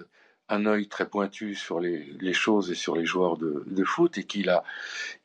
[0.50, 4.18] un œil très pointu sur les, les, choses et sur les joueurs de, de foot
[4.18, 4.64] et qu'il a,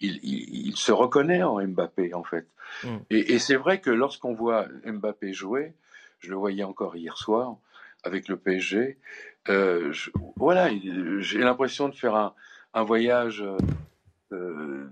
[0.00, 2.46] il, il, il, se reconnaît en Mbappé en fait.
[2.84, 2.96] Mm.
[3.10, 5.74] Et, et c'est vrai que lorsqu'on voit Mbappé jouer,
[6.20, 7.56] je le voyais encore hier soir
[8.02, 8.98] avec le PSG,
[9.48, 10.70] euh, je, voilà,
[11.20, 12.34] j'ai l'impression de faire un,
[12.72, 13.44] un voyage
[14.32, 14.90] euh,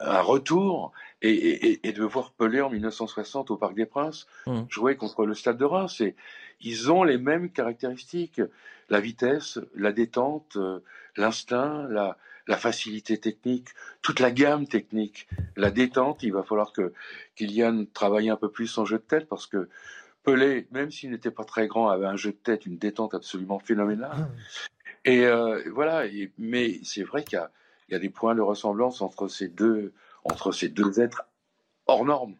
[0.00, 4.62] un retour et, et, et, de voir Pelé en 1960 au Parc des Princes mmh.
[4.68, 6.00] jouer contre le Stade de Reims.
[6.02, 6.14] Et
[6.60, 8.42] ils ont les mêmes caractéristiques
[8.88, 10.80] la vitesse, la détente, euh,
[11.16, 12.16] l'instinct, la,
[12.46, 13.68] la, facilité technique,
[14.02, 16.22] toute la gamme technique, la détente.
[16.22, 16.92] Il va falloir que
[17.36, 19.68] Kylian travaille un peu plus son jeu de tête parce que
[20.22, 23.58] Pelé, même s'il n'était pas très grand, avait un jeu de tête, une détente absolument
[23.58, 24.16] phénoménale.
[24.16, 24.28] Mmh.
[25.04, 26.04] Et euh, voilà.
[26.38, 27.38] mais c'est vrai qu'il
[27.88, 29.92] y y a des points de ressemblance entre ces deux,
[30.24, 31.26] entre ces deux êtres
[31.86, 32.36] hors normes.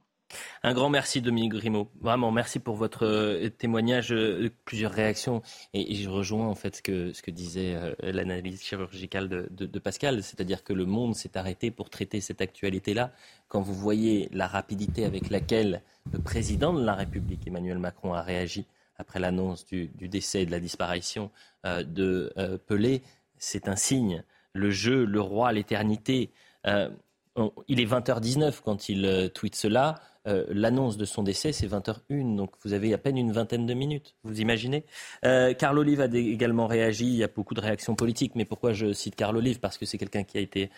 [0.62, 1.88] Un grand merci Dominique Grimaud.
[2.00, 5.42] Vraiment, merci pour votre euh, témoignage, euh, plusieurs réactions.
[5.72, 10.72] Et, je rejoins en fait ce que, disait euh, l'analyse chirurgicale de, Pascal, c'est-à-dire que
[10.72, 13.12] le monde s'est arrêté pour traiter cette actualité-là.
[13.48, 15.82] Quand vous voyez la rapidité avec laquelle
[16.12, 18.66] le président de la République, Emmanuel Macron, a réagi
[18.96, 21.30] après l'annonce du, décès et de la disparition
[21.64, 22.32] de
[22.66, 23.02] Pelé,
[23.38, 24.22] c'est un signe
[24.52, 26.30] le jeu, le roi, l'éternité.
[26.64, 29.96] Il est 20h19 quand il tweet cela.
[30.26, 33.74] Euh, l'annonce de son décès, c'est 20h01, donc vous avez à peine une vingtaine de
[33.74, 34.84] minutes, vous imaginez
[35.22, 38.92] Carl Olive a également réagi, il y a beaucoup de réactions politiques, mais pourquoi je
[38.92, 39.60] cite Carl Olive?
[39.60, 40.70] Parce que c'est quelqu'un qui a été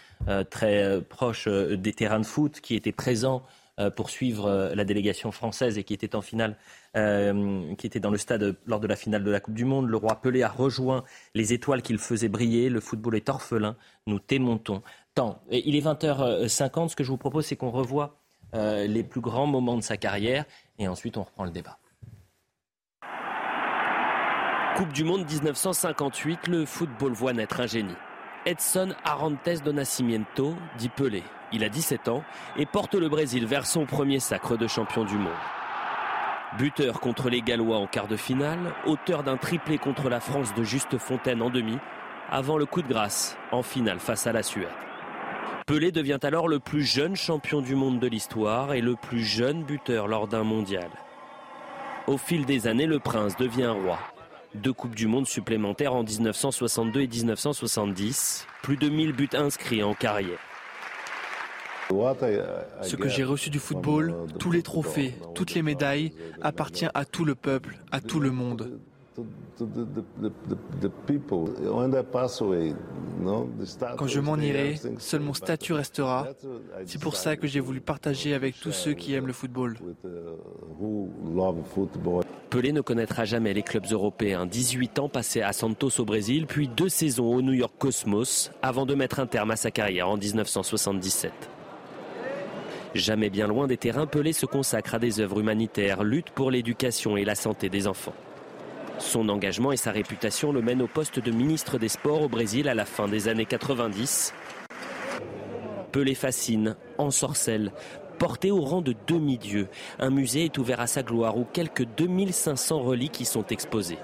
[0.51, 3.43] très proche des terrains de foot, qui était présent
[3.79, 6.57] euh, pour suivre euh, la délégation française et qui était en finale,
[6.97, 9.91] euh, qui était dans le stade lors de la finale de la Coupe du Monde.
[9.91, 12.71] Le roi Pelé a rejoint les étoiles qu'il faisait briller.
[12.71, 13.77] Le football est orphelin.
[14.07, 15.43] Nous t'aimons tant.
[15.51, 16.89] Il est 20h50.
[16.89, 18.19] Ce que je vous propose, c'est qu'on revoie
[18.57, 20.45] les plus grands moments de sa carrière
[20.79, 21.79] et ensuite on reprend le débat.
[24.77, 27.97] Coupe du Monde 1958, le football voit naître un génie.
[28.45, 31.23] Edson Arantes do Nascimento, dit Pelé.
[31.51, 32.23] Il a 17 ans
[32.59, 35.33] et porte le Brésil vers son premier sacre de champion du monde.
[36.59, 40.63] Buteur contre les Gallois en quart de finale, auteur d'un triplé contre la France de
[40.63, 41.79] Juste Fontaine en demi,
[42.31, 44.69] avant le coup de grâce en finale face à la Suède.
[45.67, 49.65] Pelé devient alors le plus jeune champion du monde de l'histoire et le plus jeune
[49.65, 50.89] buteur lors d'un mondial.
[52.07, 53.99] Au fil des années, le prince devient roi
[54.57, 58.47] deux Coupes du Monde supplémentaires en 1962 et 1970.
[58.63, 60.39] Plus de 1000 buts inscrits en carrière.
[62.83, 66.13] Ce que j'ai reçu du football, tous les trophées, toutes les médailles,
[66.43, 68.81] appartient à tout le peuple, à tout le monde.
[73.99, 76.29] Quand je m'en irai, seul mon statut restera.
[76.85, 79.77] C'est pour ça que j'ai voulu partager avec tous ceux qui aiment le football.
[82.51, 84.47] Pelé ne connaîtra jamais les clubs européens.
[84.47, 88.87] 18 ans passés à Santos au Brésil, puis deux saisons au New York Cosmos, avant
[88.87, 91.33] de mettre un terme à sa carrière en 1977.
[92.95, 97.17] Jamais bien loin des terrains, Pelé se consacre à des œuvres humanitaires, lutte pour l'éducation
[97.17, 98.15] et la santé des enfants.
[98.99, 102.69] Son engagement et sa réputation le mènent au poste de ministre des Sports au Brésil
[102.69, 104.33] à la fin des années 90.
[105.93, 107.73] Pelé fascine, ensorcelle,
[108.19, 109.69] porté au rang de demi-dieu.
[109.99, 113.99] Un musée est ouvert à sa gloire où quelques 2500 reliques y sont exposées.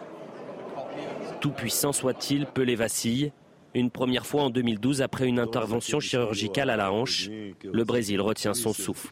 [1.40, 3.32] Tout puissant soit-il, Pelé vacille.
[3.74, 7.30] Une première fois en 2012 après une intervention chirurgicale à la hanche,
[7.64, 9.08] le Brésil retient son souffle.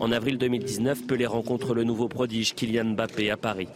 [0.00, 3.68] En avril 2019, Pelé rencontre le nouveau prodige Kylian Mbappé à Paris.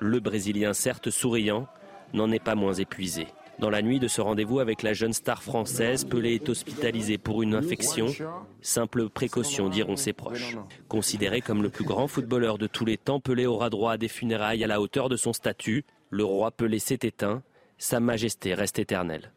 [0.00, 1.66] Le Brésilien, certes souriant,
[2.12, 3.26] n'en est pas moins épuisé.
[3.58, 7.42] Dans la nuit de ce rendez-vous avec la jeune star française, Pelé est hospitalisé pour
[7.42, 8.08] une infection.
[8.60, 10.56] Simple précaution, diront ses proches.
[10.88, 14.08] Considéré comme le plus grand footballeur de tous les temps, Pelé aura droit à des
[14.08, 15.84] funérailles à la hauteur de son statut.
[16.10, 17.42] Le roi Pelé s'est éteint.
[17.78, 19.32] Sa majesté reste éternelle.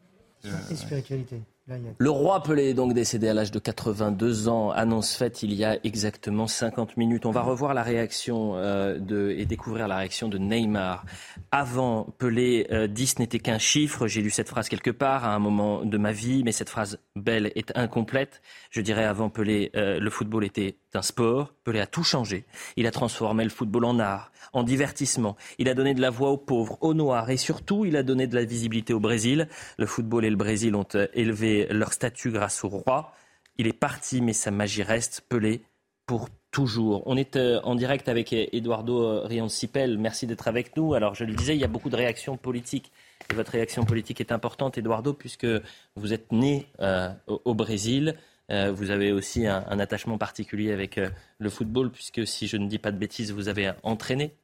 [1.98, 4.70] Le roi Pelé est donc décédé à l'âge de 82 ans.
[4.70, 7.26] Annonce faite il y a exactement 50 minutes.
[7.26, 11.04] On va revoir la réaction euh, de, et découvrir la réaction de Neymar.
[11.50, 14.06] Avant Pelé, 10 euh, n'était qu'un chiffre.
[14.06, 16.98] J'ai lu cette phrase quelque part à un moment de ma vie, mais cette phrase
[17.16, 18.42] belle est incomplète.
[18.70, 21.54] Je dirais avant Pelé, euh, le football était un sport.
[21.64, 22.44] Pelé a tout changé.
[22.76, 25.36] Il a transformé le football en art, en divertissement.
[25.58, 28.26] Il a donné de la voix aux pauvres, aux noirs et surtout, il a donné
[28.26, 29.48] de la visibilité au Brésil.
[29.78, 33.12] Le football et le Brésil ont élevé leur statut grâce au roi.
[33.56, 35.22] Il est parti, mais sa magie reste.
[35.28, 35.62] Pelé
[36.06, 37.02] pour toujours.
[37.06, 39.98] On est euh, en direct avec Eduardo euh, Rion-Sipel.
[39.98, 40.94] Merci d'être avec nous.
[40.94, 42.90] Alors, je le disais, il y a beaucoup de réactions politiques.
[43.30, 45.46] Et votre réaction politique est importante, Eduardo, puisque
[45.94, 48.16] vous êtes né euh, au, Brésil.
[48.50, 51.00] Vous avez aussi un, attachement particulier avec
[51.38, 54.34] le football, puisque si je ne dis pas de bêtises, vous avez entraîné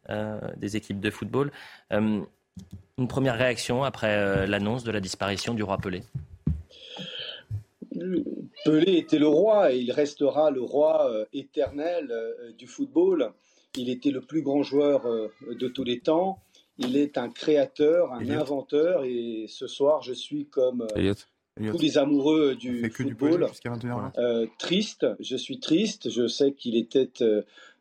[0.57, 1.51] des équipes de football.
[1.91, 2.27] une
[3.09, 6.03] première réaction après l'annonce de la disparition du roi Pelé?
[8.65, 13.33] Pelé était le roi et il restera le roi euh, éternel euh, du football.
[13.77, 15.29] Il était le plus grand joueur euh,
[15.59, 16.41] de tous les temps.
[16.79, 20.87] Il est un créateur, un inventeur et ce soir je suis comme
[21.57, 23.49] tous les amoureux du football.
[24.59, 26.11] triste, je suis triste.
[26.11, 27.11] Je sais qu'il était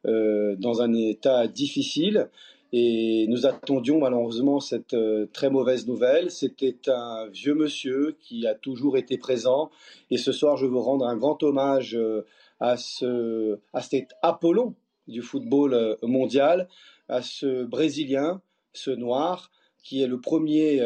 [0.03, 2.30] dans un état difficile.
[2.78, 6.30] Et nous attendions malheureusement cette euh, très mauvaise nouvelle.
[6.30, 9.69] C'était un vieux monsieur qui a toujours été présent.
[10.11, 12.26] Et ce soir, je veux rendre un grand hommage euh,
[12.59, 14.76] à, ce, à cet Apollon
[15.07, 16.67] du football euh, mondial,
[17.07, 18.41] à ce Brésilien,
[18.73, 19.51] ce noir,
[19.82, 20.82] qui est le premier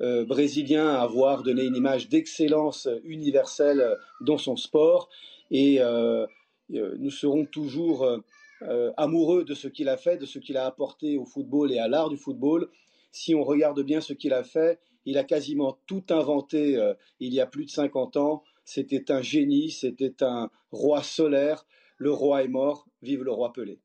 [0.00, 5.08] Brésilien à avoir donné une image d'excellence universelle dans son sport.
[5.50, 5.80] Et
[6.70, 8.06] nous serons toujours
[8.62, 11.78] euh, amoureux de ce qu'il a fait, de ce qu'il a apporté au football et
[11.78, 12.70] à l'art du football.
[13.10, 17.34] Si on regarde bien ce qu'il a fait, il a quasiment tout inventé euh, il
[17.34, 18.42] y a plus de 50 ans.
[18.64, 21.66] C'était un génie, c'était un roi solaire.
[21.98, 23.80] Le roi est mort, vive le roi Pelé.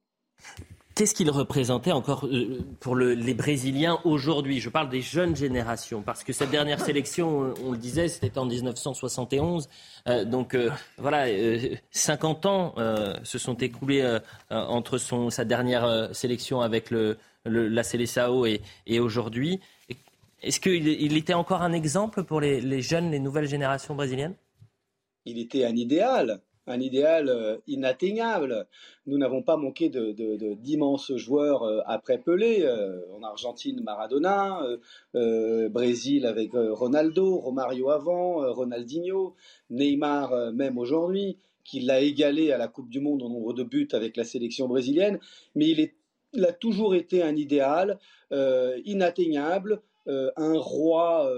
[1.00, 4.60] Qu'est-ce qu'il représentait encore euh, pour les Brésiliens aujourd'hui?
[4.60, 8.43] Je parle des jeunes générations, parce que cette dernière sélection, on, le disait, c'était en
[8.43, 9.70] 1971.
[10.10, 11.28] Euh, donc euh, voilà,
[11.91, 12.76] 50 ans
[13.24, 14.20] se sont écoulés
[14.50, 16.91] entre sa dernière sélection avec
[17.45, 19.62] la Seleção et, et aujourd'hui.
[20.41, 24.36] Est-ce qu'il il était encore un exemple pour les, les jeunes, les nouvelles générations brésiliennes?
[25.24, 28.67] Il était un idéal un idéal euh, inatteignable.
[29.07, 32.61] Nous n'avons pas manqué d'immenses de, joueurs euh, après Pelé.
[32.61, 34.61] Euh, en Argentine, Maradona,
[35.13, 39.36] Brésil avec Ronaldo, Romario avant, Ronaldinho,
[39.70, 43.88] Neymar même aujourd'hui, qui l'a égalé à la Coupe du Monde en nombre de buts
[43.91, 45.20] avec la sélection brésilienne.
[45.55, 45.95] Mais il, est,
[46.34, 47.97] il a toujours été un idéal
[48.86, 51.30] inatteignable, un roi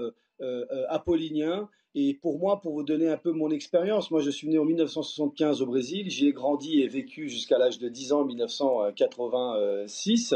[0.88, 4.58] apollinien et pour moi, pour vous donner un peu mon expérience, moi je suis né
[4.58, 10.34] en 1975 au Brésil, j'y ai grandi et vécu jusqu'à l'âge de 10 ans, 1986.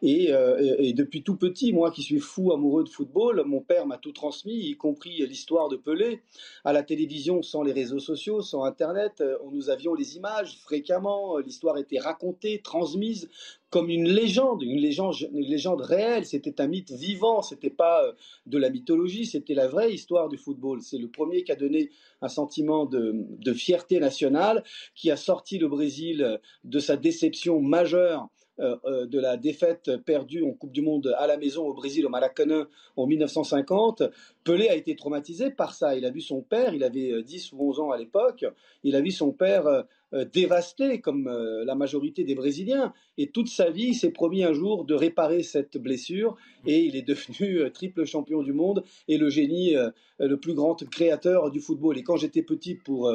[0.00, 3.86] Et, euh, et, depuis tout petit, moi qui suis fou amoureux de football, mon père
[3.86, 6.22] m'a tout transmis, y compris l'histoire de Pelé.
[6.64, 11.36] À la télévision, sans les réseaux sociaux, sans Internet, euh, nous avions les images fréquemment,
[11.36, 13.28] l'histoire était racontée, transmise
[13.74, 16.24] comme une légende, une légende, réelle.
[16.24, 18.12] C'était un mythe vivant, c'était pas euh,
[18.46, 20.80] de la mythologie, c'était la vraie histoire du football.
[20.80, 21.90] C'est le premier qui a donné
[22.22, 24.62] un sentiment de, fierté nationale,
[24.94, 28.28] qui a sorti le Brésil euh, de sa déception majeure
[28.60, 32.10] euh, de la défaite perdue en Coupe du Monde à la maison au Brésil, au
[32.10, 34.04] Maracanã, en 1950.
[34.44, 35.96] Pelé a été traumatisé par ça.
[35.96, 38.44] Il a vu son père, il avait 10 ou 11 ans à l'époque,
[38.84, 42.92] il a vu son père euh, dévasté comme euh, la majorité des Brésiliens.
[43.18, 46.36] Et toute sa vie, il s'est promis un jour de réparer cette blessure
[46.66, 49.74] et il est devenu euh, triple champion du monde et le génie,
[50.18, 51.98] le plus grand créateur du football.
[51.98, 53.12] Et quand j'étais petit, pour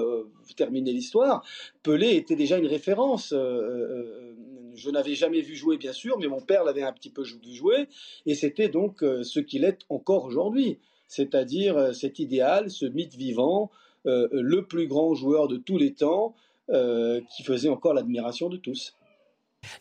[0.57, 1.45] terminer l'histoire,
[1.83, 3.33] Pelé était déjà une référence.
[3.33, 7.53] je n'avais jamais vu jouer, bien sûr, mais mon père l'avait un petit peu vu
[7.53, 7.87] jouer
[8.25, 10.79] et c'était donc ce qu'il est encore aujourd'hui.
[11.07, 13.71] C'est-à-dire cet idéal, ce mythe vivant,
[14.05, 16.35] le plus grand joueur de tous les temps,
[16.71, 18.98] qui faisait encore l'admiration de tous.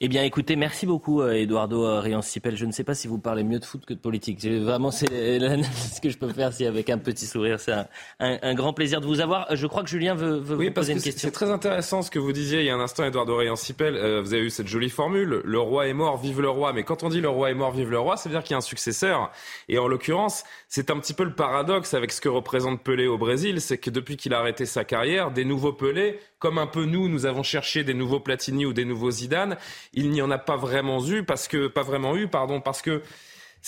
[0.00, 2.56] Eh bien, écoutez, merci beaucoup, euh, Eduardo euh, Riancipel.
[2.56, 4.44] Je ne sais pas si vous parlez mieux de foot que de politique.
[4.44, 7.58] Vraiment, c'est ce que je peux faire si avec un petit sourire.
[7.58, 7.72] C'est
[8.20, 9.54] un, grand plaisir de vous avoir.
[9.56, 11.28] Je crois que Julien veut, veut vous poser une question.
[11.28, 13.96] C'est très intéressant ce que vous disiez il y a un instant, Eduardo Riancipel.
[13.96, 16.72] Euh, vous avez eu cette jolie formule le roi est mort, vive le roi.
[16.72, 18.52] Mais quand on dit le roi est mort, vive le roi, ça veut dire qu'il
[18.52, 19.32] y a un successeur.
[19.68, 23.18] Et en l'occurrence, c'est un petit peu le paradoxe avec ce que représente Pelé au
[23.18, 26.84] Brésil, c'est que depuis qu'il a arrêté sa carrière, des nouveaux Pelé, comme un peu
[26.84, 29.56] nous, nous avons cherché des nouveaux Platini ou des nouveaux Zidane,
[29.92, 33.02] il n'y en a pas vraiment eu parce que pas vraiment eu, pardon, parce que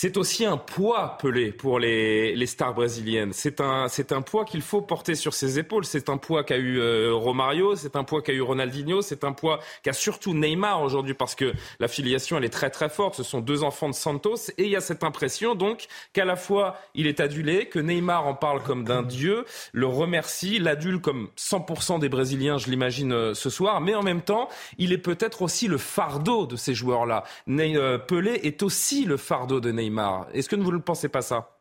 [0.01, 3.33] c'est aussi un poids pelé pour les, les stars brésiliennes.
[3.33, 5.85] C'est un, c'est un poids qu'il faut porter sur ses épaules.
[5.85, 9.31] C'est un poids qu'a eu euh, Romario, c'est un poids qu'a eu Ronaldinho, c'est un
[9.31, 13.13] poids qu'a surtout Neymar aujourd'hui parce que la filiation elle est très très forte.
[13.13, 16.35] Ce sont deux enfants de Santos et il y a cette impression donc qu'à la
[16.35, 21.29] fois il est adulé, que Neymar en parle comme d'un dieu, le remercie, l'adule comme
[21.37, 24.49] 100% des Brésiliens, je l'imagine euh, ce soir, mais en même temps
[24.79, 27.23] il est peut-être aussi le fardeau de ces joueurs-là.
[27.47, 29.90] Euh, Pelé est aussi le fardeau de Neymar.
[30.33, 31.57] Est-ce que vous ne pensez pas ça?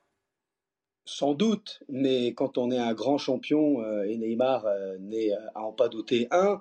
[1.06, 4.66] Sans doute, mais quand on est un grand champion, euh, et Neymar
[5.00, 6.60] n'est à en pas douter un,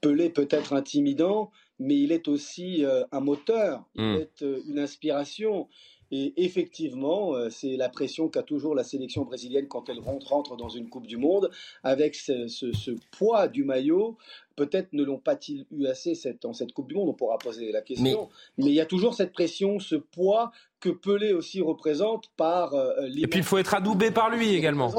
[0.00, 4.16] Pelé peut être intimidant, mais il est aussi un moteur, il hmm.
[4.16, 5.68] est une inspiration.
[6.10, 10.88] Et effectivement, c'est la pression qu'a toujours la sélection brésilienne quand elle rentre, dans une
[10.88, 11.50] Coupe du Monde,
[11.82, 14.16] avec ce poids du maillot
[14.56, 17.70] peut-être ne l'ont pas-ils eu assez cette, dans cette Coupe du Monde, on pourra poser
[17.70, 18.28] la question.
[18.58, 20.50] Mais, il y a toujours cette pression, ce poids
[20.80, 24.92] que Pelé aussi représente par euh, Et puis il faut être adoubé par lui également.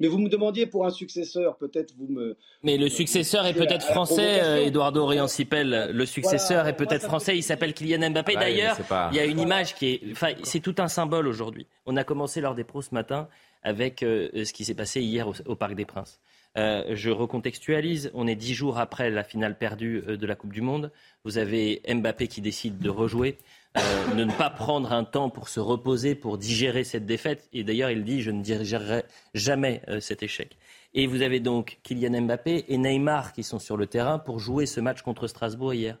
[0.00, 0.08] Mais...
[0.08, 2.36] vous me demandiez pour un successeur, peut-être vous me.
[2.62, 5.90] Mais le successeur est peut-être français, euh, Eduardo Riancipel.
[5.92, 8.34] Le successeur est peut-être français, il s'appelle Kylian Mbappé.
[8.34, 8.76] D'ailleurs,
[9.10, 10.00] il y a une image qui est.
[10.12, 11.66] Enfin, c'est tout un symbole aujourd'hui.
[11.86, 13.28] On a commencé lors des pros ce matin
[13.62, 16.20] avec euh, ce qui s'est passé hier au Parc des Princes.
[16.56, 18.10] Euh, je recontextualise.
[18.14, 20.92] On est dix jours après la finale perdue euh, de la Coupe du Monde.
[21.24, 23.38] Vous avez Mbappé qui décide de rejouer,
[23.76, 27.48] euh, de ne pas prendre un temps pour se reposer, pour digérer cette défaite.
[27.52, 29.04] Et d'ailleurs, il dit je ne digérerai
[29.34, 30.56] jamais cet échec.
[30.94, 34.66] Et vous avez donc Kylian Mbappé et Neymar qui sont sur le terrain pour jouer
[34.66, 35.98] ce match contre Strasbourg hier.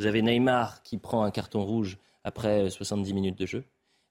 [0.00, 3.64] Vous avez Neymar qui prend un carton rouge après 70 minutes de jeu.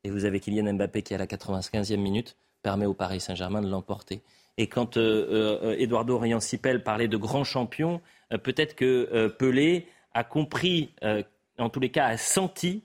[0.03, 3.67] Et vous avez Kylian Mbappé qui, à la 95e minute, permet au Paris Saint-Germain de
[3.67, 4.21] l'emporter.
[4.57, 8.01] Et quand euh, euh, Eduardo Riancipel parlait de grands champions,
[8.31, 10.93] euh, peut-être que Pelé a compris,
[11.57, 12.83] en tous les cas a senti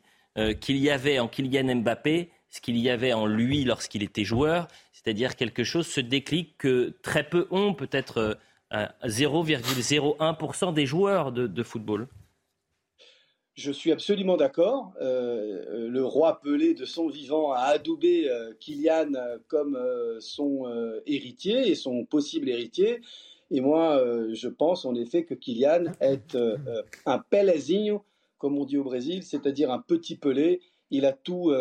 [0.61, 4.69] qu'il y avait en Kylian Mbappé ce qu'il y avait en lui lorsqu'il était joueur,
[4.93, 8.39] c'est-à-dire quelque chose, ce déclic que très peu ont, peut-être
[8.73, 12.09] 0,01% des joueurs de football.
[13.57, 14.93] Je suis absolument d'accord.
[15.01, 19.13] Euh, le roi Pelé, de son vivant, a adoubé euh, Kylian
[19.49, 20.67] comme euh, son
[21.07, 23.01] héritier et son possible héritier.
[23.51, 26.37] Et moi, je pense en effet que Kylian est
[27.07, 28.03] un pelezinho,
[28.39, 30.61] comme on dit au Brésil, c'est-à-dire un petit Pelé.
[30.91, 31.53] Il a tout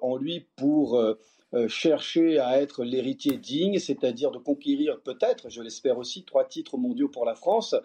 [0.00, 0.96] en lui pour
[1.54, 6.76] euh, chercher à être l'héritier digne, c'est-à-dire de conquérir peut-être, je l'espère aussi, trois titres
[6.78, 7.76] mondiaux pour la France.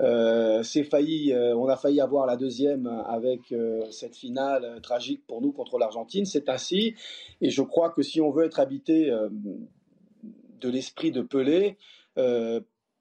[0.00, 3.54] Euh, failli, euh, on a failli avoir la deuxième avec
[3.90, 6.26] cette finale tragique pour nous contre l'Argentine.
[6.26, 6.96] C'est ainsi,
[7.40, 9.10] et je crois que si on veut être habité
[10.60, 11.78] de l'esprit de Pelé,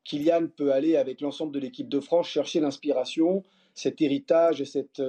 [0.06, 3.44] Kylian peut aller avec l'ensemble de l'équipe de France chercher l'inspiration,
[3.78, 5.02] cet héritage et cette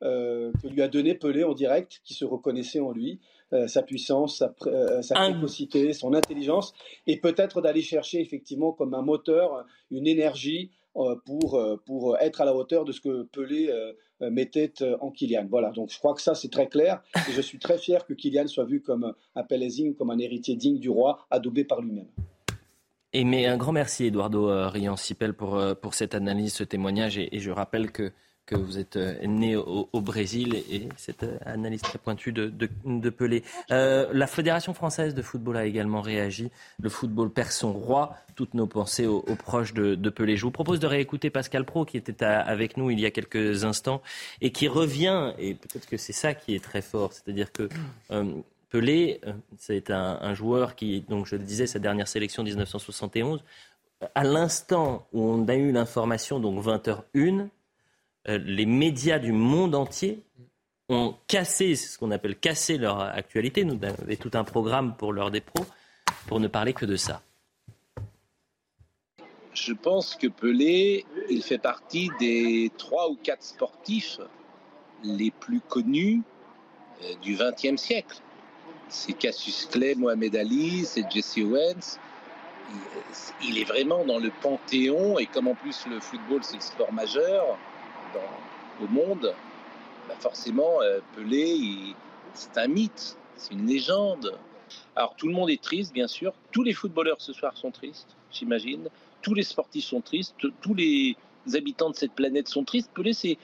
[0.00, 3.20] que lui a donné Pelé en direct, qui se reconnaissait en lui.
[3.52, 6.72] Euh, sa puissance, sa, euh, sa précocité, son intelligence,
[7.06, 12.46] et peut-être d'aller chercher effectivement comme un moteur une énergie euh, pour, pour être à
[12.46, 13.70] la hauteur de ce que Pelé
[14.20, 15.48] mettait en Kylian.
[15.50, 18.14] Voilà, donc je crois que ça c'est très clair, et je suis très fier que
[18.14, 22.08] Kylian soit vu comme un Pelezing, comme un héritier digne du roi, adoubé par lui-même.
[23.12, 27.50] Et mais un grand merci Eduardo Riancipel pour, pour cette analyse, ce témoignage, et je
[27.50, 28.12] rappelle que
[28.46, 32.52] que vous êtes euh, né au, Brésil et cette euh, analyse très pointue de,
[32.84, 33.44] de, Pelé.
[33.70, 36.50] Euh, la Fédération française de football a également réagi.
[36.80, 38.16] Le football perd son roi.
[38.34, 40.36] Toutes nos pensées aux, proches de, Pelé.
[40.36, 43.64] Je vous propose de réécouter Pascal Pro qui était avec nous il y a quelques
[43.64, 44.00] instants
[44.40, 47.68] et qui revient, et peut-être que c'est ça qui est très fort, c'est-à-dire que
[48.72, 49.20] Pelé,
[49.58, 53.44] c'est un, un, joueur qui, donc je le disais, sa dernière sélection 1971,
[54.14, 57.48] à l'instant où on a eu l'information, donc 20h01,
[58.28, 60.22] euh, les médias du monde entier
[60.88, 63.64] ont cassé, ce qu'on appelle casser leur actualité.
[63.64, 65.66] Nous avons tout un programme pour l'heure des pros
[66.26, 67.20] pour ne parler que de ça.
[69.52, 74.18] Je pense que Pelé, il fait partie des trois ou quatre sportifs
[75.04, 76.22] les plus connus
[77.02, 78.22] euh, du XXe siècle.
[78.92, 81.98] C'est Cassius Clay, Mohamed Ali, c'est Jesse Owens.
[83.42, 86.92] Il est vraiment dans le panthéon et comme en plus le football c'est le sport
[86.92, 87.58] majeur,
[88.82, 89.34] au monde,
[90.08, 91.94] bah forcément, euh, Pelé,
[92.34, 94.38] c'est un mythe, c'est une légende.
[94.94, 96.34] Alors tout le monde est triste, bien sûr.
[96.50, 98.88] Tous les footballeurs ce soir sont tristes, j'imagine.
[99.22, 100.34] Tous les sportifs sont tristes.
[100.60, 101.16] Tous les
[101.54, 102.90] habitants de cette planète sont tristes.
[102.92, 103.38] Pelé, c'est,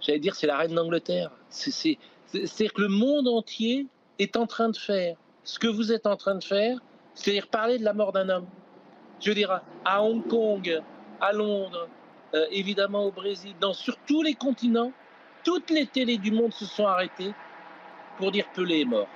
[0.00, 1.30] j'allais dire, c'est la reine d'Angleterre.
[1.50, 1.98] C'est,
[2.32, 3.86] que le monde entier
[4.18, 6.78] est en train de faire ce que vous êtes en train de faire,
[7.14, 8.46] c'est-à-dire parler de la mort d'un homme.
[9.20, 10.82] Je veux dire, à Hong Kong,
[11.20, 11.88] à Londres,
[12.34, 14.92] euh, évidemment au Brésil, dans, sur tous les continents,
[15.44, 17.32] toutes les télés du monde se sont arrêtées
[18.18, 19.08] pour dire Pelé est mort.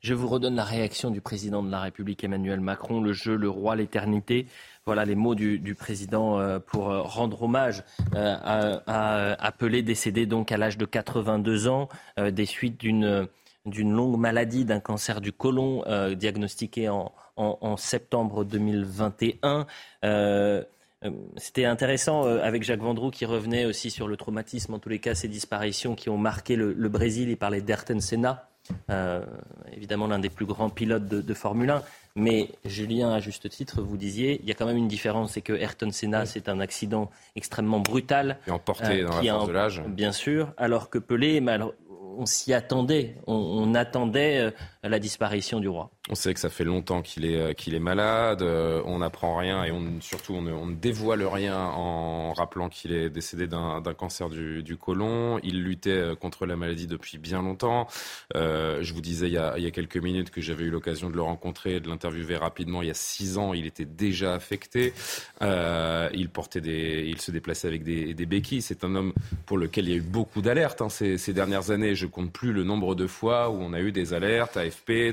[0.00, 3.50] Je vous redonne la réaction du président de la République Emmanuel Macron, le jeu, le
[3.50, 4.46] roi, l'éternité.
[4.86, 10.56] Voilà les mots du, président euh, pour euh, rendre hommage à, Pelé, décédé donc à
[10.56, 13.28] l'âge de 82 ans, des suites d'une
[13.66, 15.84] d'une longue maladie, d'un cancer du côlon
[16.14, 19.66] diagnostiqué en, en, en, septembre 2021.
[20.04, 24.90] Euh, c'était intéressant euh, avec Jacques Vendroux qui revenait aussi sur le traumatisme, en tous
[24.90, 27.30] les cas ces disparitions qui ont marqué le, Brésil.
[27.30, 28.48] Il parlait d'Ayrton Senna,
[29.72, 31.82] évidemment l'un des plus grands pilotes de, Formule 1.
[32.16, 35.42] Mais Julien, à juste titre, vous disiez, il y a quand même une différence, c'est
[35.42, 38.38] que Ayrton Senna, c'est un accident extrêmement brutal.
[38.46, 39.82] Et emporté dans la force de l'âge.
[39.86, 41.40] Bien sûr, alors que Pelé,
[42.18, 44.50] on s'y attendait, on, attendait euh,
[44.82, 45.90] la disparition du roi.
[46.12, 49.72] On sait que ça fait longtemps qu'il est, euh, malade, euh, on n'apprend rien et
[50.00, 55.38] surtout on ne, dévoile rien en rappelant qu'il est décédé d'un, cancer du, du, côlon.
[55.44, 57.86] Il luttait contre la maladie depuis bien longtemps.
[58.34, 61.78] je vous disais il y, a, quelques minutes que j'avais eu l'occasion de le rencontrer,
[61.78, 62.82] de l'interviewer rapidement.
[62.82, 64.92] Il y a six ans, il était déjà affecté.
[65.40, 68.62] il portait des, il se déplaçait avec des, des béquilles.
[68.62, 69.12] C'est un homme
[69.46, 71.94] pour lequel il y a eu beaucoup d'alertes hein, ces, dernières années.
[71.94, 75.12] Je compte plus le nombre de fois où on a eu des alertes, AFP,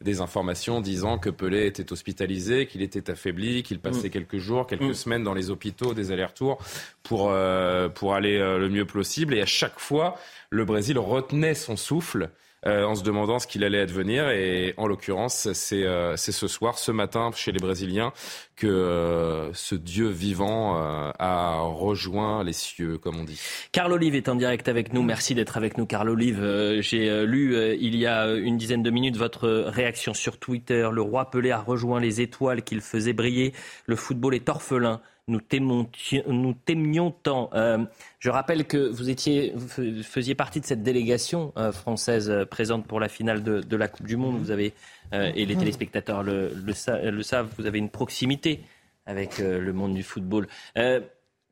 [0.00, 0.33] des informations
[0.80, 4.10] disant que Pelé était hospitalisé, qu'il était affaibli, qu'il passait mm.
[4.10, 4.94] quelques jours, quelques mm.
[4.94, 6.58] semaines dans les hôpitaux, des allers-retours
[7.02, 9.34] pour, euh, pour aller euh, le mieux possible.
[9.34, 10.16] Et à chaque fois,
[10.50, 12.30] le Brésil retenait son souffle
[12.66, 14.30] euh, en se demandant ce qu'il allait advenir.
[14.30, 18.12] Et en l'occurrence, euh, c'est ce soir, ce matin, chez les Brésiliens,
[18.56, 20.76] que euh, ce Dieu vivant
[21.18, 23.40] a rejoint les cieux, comme on dit.
[23.72, 25.02] Carl Olive est en direct avec nous.
[25.02, 26.78] Merci d'être avec nous, Carl Olive.
[26.80, 30.88] J'ai lu il y a une dizaine de minutes votre réaction sur Twitter.
[30.92, 33.52] Le roi Pelé a rejoint les étoiles qu'il faisait briller.
[33.86, 37.50] Le football est orphelin nous témions, tant.
[37.54, 37.84] Euh,
[38.18, 42.86] je rappelle que vous, étiez, vous faisiez partie de cette délégation euh, française euh, présente
[42.86, 44.38] pour la finale de, la Coupe du Monde.
[44.38, 44.74] Vous avez,
[45.12, 48.60] et les téléspectateurs le, savent, vous avez une proximité
[49.06, 50.48] avec le monde du football.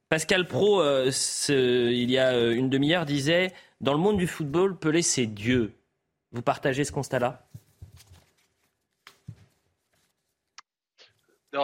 [0.09, 5.27] Pascal Pro, il y a une demi-heure, disait Dans le monde du football, Pelé, c'est
[5.27, 5.73] Dieu.
[6.33, 7.47] Vous partagez ce constat-là?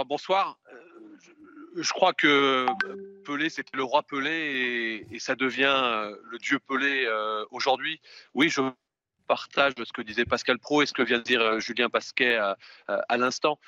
[0.07, 0.59] Bonsoir
[1.77, 2.67] je crois que
[3.25, 8.01] Pelé, c'était le roi Pelé et, ça devient euh, le dieu Pelé euh, aujourd'hui.
[8.35, 8.61] Oui, je
[9.27, 12.37] partage ce que disait Pascal Pro et ce que vient de dire euh, Julien Pasquet
[12.37, 13.59] à, l'instant.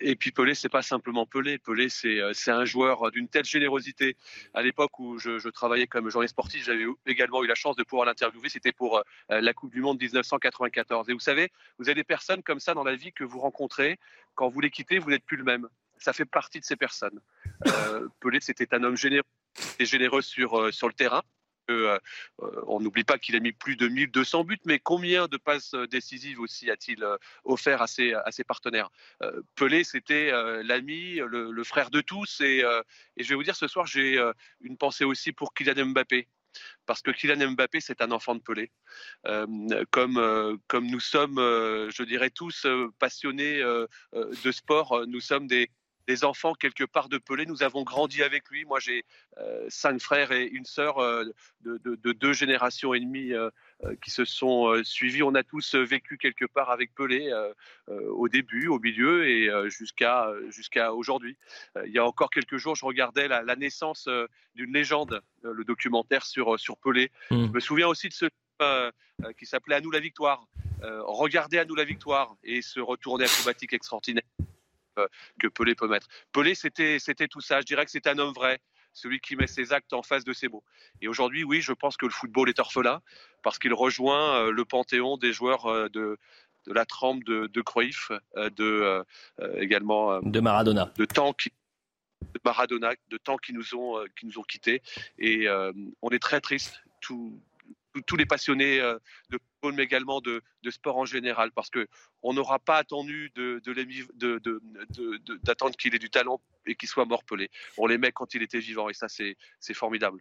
[0.00, 1.58] Et puis Pelé, c'est pas simplement Pelé.
[1.58, 4.16] Pelé, c'est un joueur d'une telle générosité.
[4.54, 8.06] À l'époque où je, travaillais comme journaliste sportif, j'avais également eu la chance de pouvoir
[8.06, 8.48] l'interviewer.
[8.48, 11.10] C'était pour la Coupe du Monde 1994.
[11.10, 13.98] Et vous savez, vous avez des personnes comme ça dans la vie que vous rencontrez.
[14.34, 15.68] Quand vous les quittez, vous n'êtes plus le même
[16.00, 17.20] ça fait partie de ces personnes.
[17.66, 19.24] Euh, Pelé, c'était un homme généreux,
[19.78, 21.22] généreux sur, euh, sur le terrain.
[21.68, 22.00] Euh,
[22.66, 26.40] on n'oublie pas qu'il a mis plus de 1200 buts, mais combien de passes décisives
[26.40, 27.06] aussi a-t-il
[27.44, 28.90] offert à ses, à ses partenaires?
[29.54, 30.32] Pelé, c'était
[30.64, 32.40] l'ami, le, frère de tous.
[32.40, 32.64] Et,
[33.16, 34.20] et, je vais vous dire, ce soir, j'ai
[34.62, 36.26] une pensée aussi pour Kylian Mbappé
[36.86, 38.72] parce que Kylian Mbappé, c'est un enfant de Pelé.
[39.92, 42.66] comme, comme nous sommes, je dirais tous,
[42.98, 45.70] passionnés de sport, nous sommes des,
[46.06, 47.46] des enfants quelque part de Pelé.
[47.46, 48.64] Nous avons grandi avec lui.
[48.64, 49.04] Moi, j'ai
[49.38, 51.24] euh, cinq frères et une sœur euh,
[51.62, 53.50] de, deux générations et demie euh,
[54.02, 55.22] qui se sont suivis.
[55.22, 57.32] On a tous vécu quelque part avec Pelé
[57.88, 61.36] au début, au milieu et jusqu'à jusqu'à aujourd'hui.
[61.86, 64.08] il y a encore quelques jours, je regardais la, naissance
[64.54, 67.10] d'une légende, le documentaire sur sur Pelé.
[67.30, 67.46] Mmh.
[67.46, 68.26] Je me souviens aussi de ce
[69.38, 70.46] qui s'appelait À nous la victoire.
[70.82, 74.39] regardez à nous la victoire et ce retourné acrobatique extraordinaire euh,
[75.38, 76.08] que Pelé peut mettre.
[76.32, 77.60] Pelé, c'était, tout ça.
[77.60, 78.60] Je dirais que c'est un homme vrai,
[78.92, 80.64] celui qui met ses actes en face de ses mots.
[81.00, 83.00] Et aujourd'hui, oui, je pense que le football est orphelin
[83.42, 86.18] parce qu'il rejoint euh, le panthéon des joueurs euh, de,
[86.66, 89.02] de la trempe de, de Cruyff, de
[89.56, 91.50] également de Maradona, de temps qui
[92.34, 94.82] de Maradona, de temps qui nous ont qui nous ont quittés.
[95.18, 95.48] Et
[96.02, 96.82] on est très triste.
[97.00, 97.40] Tout,
[98.06, 98.78] tous les passionnés
[99.30, 99.38] de
[99.68, 101.86] mais également de, de, sport en général, parce que
[102.22, 103.32] on n'aura pas attendu
[105.42, 107.50] d'attendre qu'il ait du talent et qu'il soit morpelé.
[107.78, 109.36] On les met quand il était vivant, et ça, c'est,
[109.74, 110.20] formidable.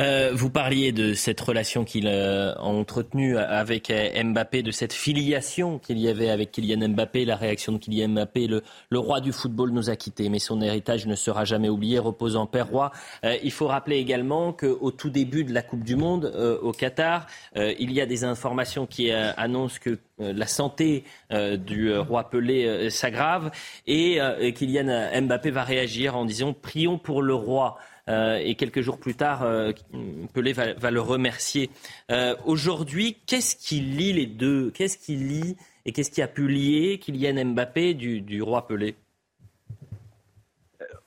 [0.00, 5.98] Euh, vous parliez de cette relation qu'il a entretenue avec Mbappé, de cette filiation qu'il
[5.98, 8.48] y avait avec Kylian Mbappé, la réaction de Kylian Mbappé.
[8.48, 11.98] Le, le roi du football nous a quittés, mais son héritage ne sera jamais oublié.
[11.98, 12.90] Reposant père roi.
[13.24, 16.72] Euh, il faut rappeler également qu'au tout début de la Coupe du Monde euh, au
[16.72, 23.50] Qatar, il y a des informations qui annoncent que la santé du roi Pelé s'aggrave
[23.86, 24.18] et
[24.54, 27.78] Kylian Mbappé va réagir en disant prions pour le roi.
[28.08, 29.72] Euh, et quelques jours plus tard, euh,
[30.34, 31.70] Pelé va, le remercier.
[32.10, 34.70] Euh, aujourd'hui, qu'est-ce qui lie les deux?
[34.72, 38.96] Qu'est-ce qui lie et qu'est-ce qui a pu lier Kylian Mbappé du roi Pelé?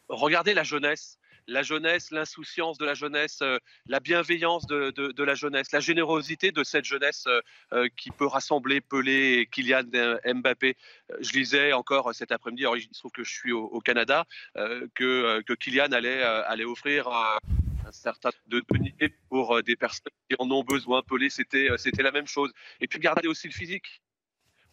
[0.07, 5.71] Regardez la jeunesse la jeunesse, l'insouciance de la jeunesse, euh, la bienveillance de, la jeunesse,
[5.71, 7.41] la générosité de cette jeunesse euh,
[7.73, 9.83] euh, qui peut rassembler Pelé et Kylian
[10.25, 10.75] Mbappé.
[11.19, 14.25] Je lisais encore cet après-midi, il se trouve que je suis au, Canada,
[14.55, 18.93] que, que, Kylian allait, allait offrir un certain de donner
[19.29, 21.03] pour des personnes qui en ont besoin.
[21.03, 22.51] Pelé, c'était la même chose.
[22.79, 24.01] Et puis regardez aussi le physique.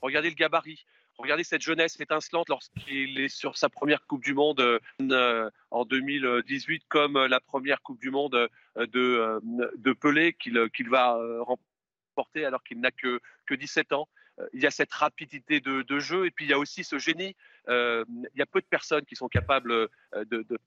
[0.01, 0.85] Regardez le gabarit.
[1.23, 6.83] Regardez cette jeunesse étincelante lorsqu'il est sur sa première Coupe du Monde euh, en 2018,
[6.89, 9.41] comme la première Coupe du Monde euh, de,
[9.77, 14.09] de Pelé qu'il va remporter alors qu'il n'a que, que 17 ans
[14.55, 17.37] il y a cette rapidité de, jeu et puis il y a aussi ce génie.
[17.69, 19.89] il y a peu de personnes qui sont capables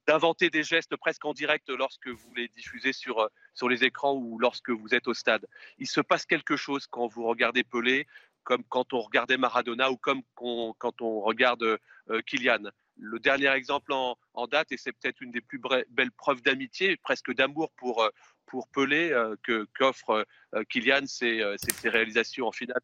[0.07, 4.37] d'inventer des gestes presque en direct lorsque vous les diffusez sur, sur les écrans ou
[4.37, 5.47] lorsque vous êtes au stade.
[5.79, 8.05] Il se passe quelque chose quand vous regardez Pelé
[8.45, 12.71] comme quand on regardait Maradona ou comme quand on regarde euh, Kylian.
[12.97, 17.33] Le dernier exemple en, date, et c'est peut-être une des plus belles preuves d'amitié, presque
[17.33, 18.09] d'amour pour, euh,
[18.45, 20.25] pour Pelé, euh, que, qu'offre
[20.69, 22.79] Kylian, c'est, ses réalisations en finale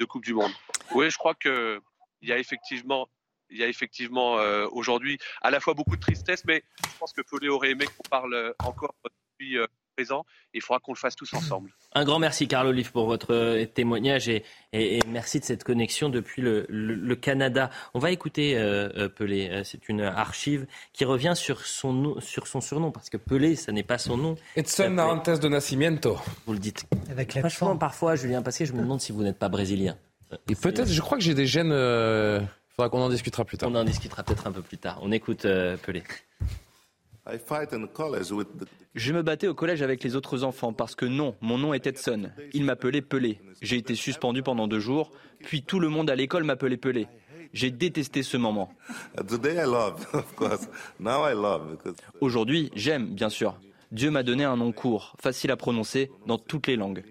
[0.00, 0.50] de Coupe du Monde.
[0.94, 1.80] Oui, je crois qu'il
[2.22, 3.08] y a effectivement
[3.50, 4.36] il y a effectivement
[4.72, 8.08] aujourd'hui à la fois beaucoup de tristesse, mais je pense que Pelé aurait aimé qu'on
[8.08, 9.58] parle encore depuis
[9.94, 10.24] présent.
[10.54, 11.70] Il faudra qu'on le fasse tous ensemble.
[11.94, 14.42] Un grand merci, Carl Olive, pour votre euh, témoignage et,
[15.06, 17.70] merci de cette connexion depuis le, Canada.
[17.94, 19.62] On va écouter euh, euh, Pelé.
[19.64, 23.82] C'est une archive qui revient sur son, sur son surnom, parce que Pelé, ça n'est
[23.82, 24.36] pas son nom.
[24.56, 26.18] Edson Narantes de Nascimento.
[26.46, 26.84] Vous le dites.
[27.10, 29.96] Avec Franchement, parfois, Julien Pasquet, je me demande si vous n'êtes pas brésilien.
[30.48, 31.72] Et peut-être, je crois que j'ai des gènes.
[31.72, 33.68] Il faudra qu'on en discutera plus tard.
[33.70, 34.98] On en discutera peut-être un peu plus tard.
[35.02, 36.02] On écoute Pelé.
[38.94, 41.86] Je me battais au collège avec les autres enfants parce que non, mon nom est
[41.86, 42.30] Edson.
[42.52, 43.40] Il m'appelait Pelé.
[43.60, 47.06] J'ai été suspendu pendant deux jours, puis tout le monde à l'école m'appelait Pelé.
[47.52, 48.72] J'ai détesté ce moment.
[52.20, 53.58] Aujourd'hui, j'aime, bien sûr.
[53.92, 57.04] Dieu m'a donné un nom court, facile à prononcer, dans toutes les langues.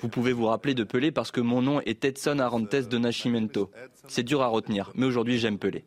[0.00, 3.70] Vous pouvez vous rappeler de Pelé parce que mon nom est Edson Arantes de Nascimento.
[4.08, 5.84] C'est dur à retenir, mais aujourd'hui j'aime Pelé.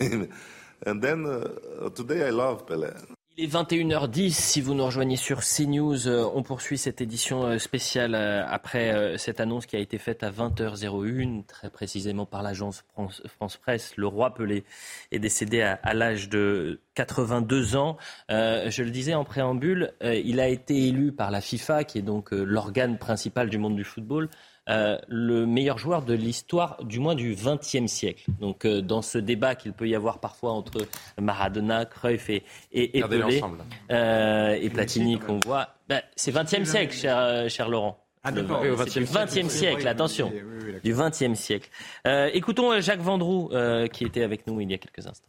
[0.86, 2.30] And then, uh, today
[2.66, 2.88] Pelé.
[3.36, 4.32] Il est 21h10.
[4.32, 9.16] Si vous nous rejoignez sur CNews, euh, on poursuit cette édition euh, spéciale euh, après
[9.18, 13.96] cette annonce qui a été faite à 20h01, très précisément par l'agence France, Presse.
[13.96, 14.64] Le roi Pelé
[15.12, 17.96] est décédé à, l'âge de 82 ans.
[18.28, 22.32] Je le disais en préambule, il a été élu par la FIFA, qui est donc
[22.32, 24.28] l'organe principal du monde du football,
[24.70, 28.24] euh, le meilleur joueur de l'histoire, du moins du XXe siècle.
[28.40, 30.86] Donc, euh, dans ce débat qu'il peut y avoir parfois entre
[31.20, 33.42] Maradona, Cruyff et, et, et Pelé,
[33.90, 37.98] euh, et Platini qu'on voit, ben, c'est XXe siècle, cher, cher Laurent.
[38.22, 38.46] Ah, le,
[38.86, 40.30] c'est 20e siècle, attention,
[40.84, 41.70] du XXe siècle.
[42.04, 43.50] écoutons Jacques Vendroux,
[43.92, 45.28] qui était avec nous il y a quelques instants.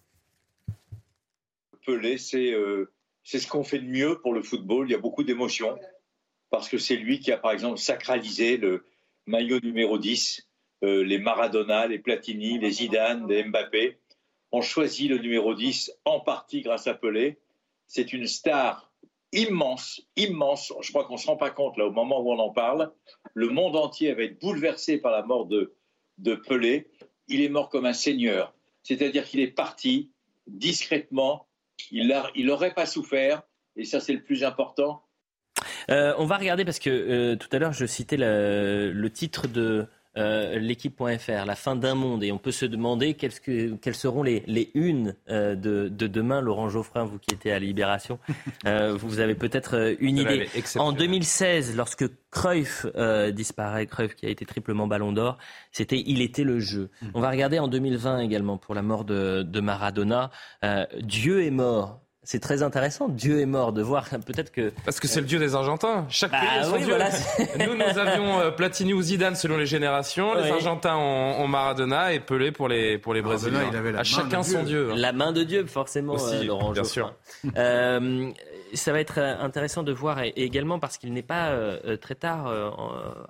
[1.86, 2.54] Pelé, c'est
[3.24, 4.88] c'est ce qu'on fait de mieux pour le football.
[4.88, 5.78] Il y a beaucoup d'émotions
[6.50, 8.84] parce que c'est lui qui a, par exemple, sacralisé le,
[9.26, 10.48] maillot numéro 10,
[10.84, 14.00] euh, les Maradona, les Platini, les Zidane, les Mbappé,
[14.52, 17.40] ont choisi le numéro 10 en partie grâce à Pelé.
[17.88, 18.92] C'est une star
[19.32, 20.74] immense, immense.
[20.82, 22.92] Je crois qu'on ne se rend pas compte là au moment où on en parle.
[23.34, 25.76] Le monde entier va être bouleversé par la mort de,
[26.18, 26.90] de Pelé.
[27.28, 28.54] Il est mort comme un seigneur,
[28.84, 30.12] c'est-à-dire qu'il est parti
[30.48, 31.48] discrètement.
[31.92, 32.08] Il
[32.38, 33.44] n'aurait pas souffert,
[33.76, 35.04] et ça c'est le plus important.
[35.90, 39.88] Euh, on va regarder parce que euh, tout à l'heure je citais le, titre de
[40.18, 43.32] euh, l'équipe.fr, la fin d'un monde, et on peut se demander quelles,
[43.96, 46.42] seront les, unes de, demain.
[46.42, 48.20] Laurent Geoffrin, vous qui étiez à Libération,
[48.66, 50.48] vous avez peut-être une idée.
[50.76, 52.86] En 2016, lorsque Cruyff
[53.32, 55.38] disparaît, Cruyff qui a été triplement Ballon d'Or,
[55.72, 56.90] c'était il était le jeu.
[57.02, 57.08] Mmh.
[57.14, 60.30] On va regarder en 2020 également pour la mort de Maradona.
[61.02, 63.10] Dieu est mort c'est très intéressant.
[63.10, 64.72] Dieu est mort de voir peut-être que.
[64.86, 66.06] Parce que c'est le dieu des Argentins.
[66.10, 66.96] Chaque bah pays a son dieu.
[67.68, 70.36] Nous, nous avions euh, Platini ou Zidane selon les générations.
[70.36, 73.68] Les Argentins ont, Maradona et Pelé pour les pour les Brésiliens.
[73.72, 74.92] Il avait la à chacun son dieu.
[74.96, 76.72] La main de Dieu, forcément, euh, Laurent.
[76.72, 77.14] Bien sûr.
[77.58, 78.32] Euh,
[78.74, 81.54] ça va être intéressant de voir et également parce qu'il n'est pas
[82.00, 82.48] très tard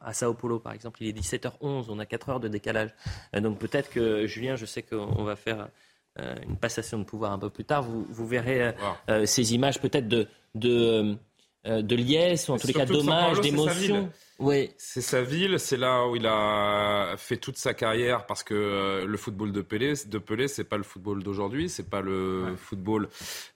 [0.04, 1.02] à Sao Paulo, par exemple.
[1.02, 1.86] Il est 17h11.
[1.90, 2.90] On a 4 heures de décalage.
[3.34, 5.66] donc peut-être que Julien, je sais qu'on va faire euh,
[6.18, 8.72] une passation de pouvoir un peu plus tard, vous, vous verrez euh,
[9.10, 11.16] euh, ces images peut-être de, de,
[11.66, 14.10] de liesse ou en tous les cas d'hommage, d'émotion.
[14.42, 14.72] Oui.
[14.78, 19.06] C'est sa ville, c'est là où il a fait toute sa carrière parce que euh,
[19.06, 23.08] le football de Pelé, de Pelé, c'est pas le football d'aujourd'hui, c'est pas le football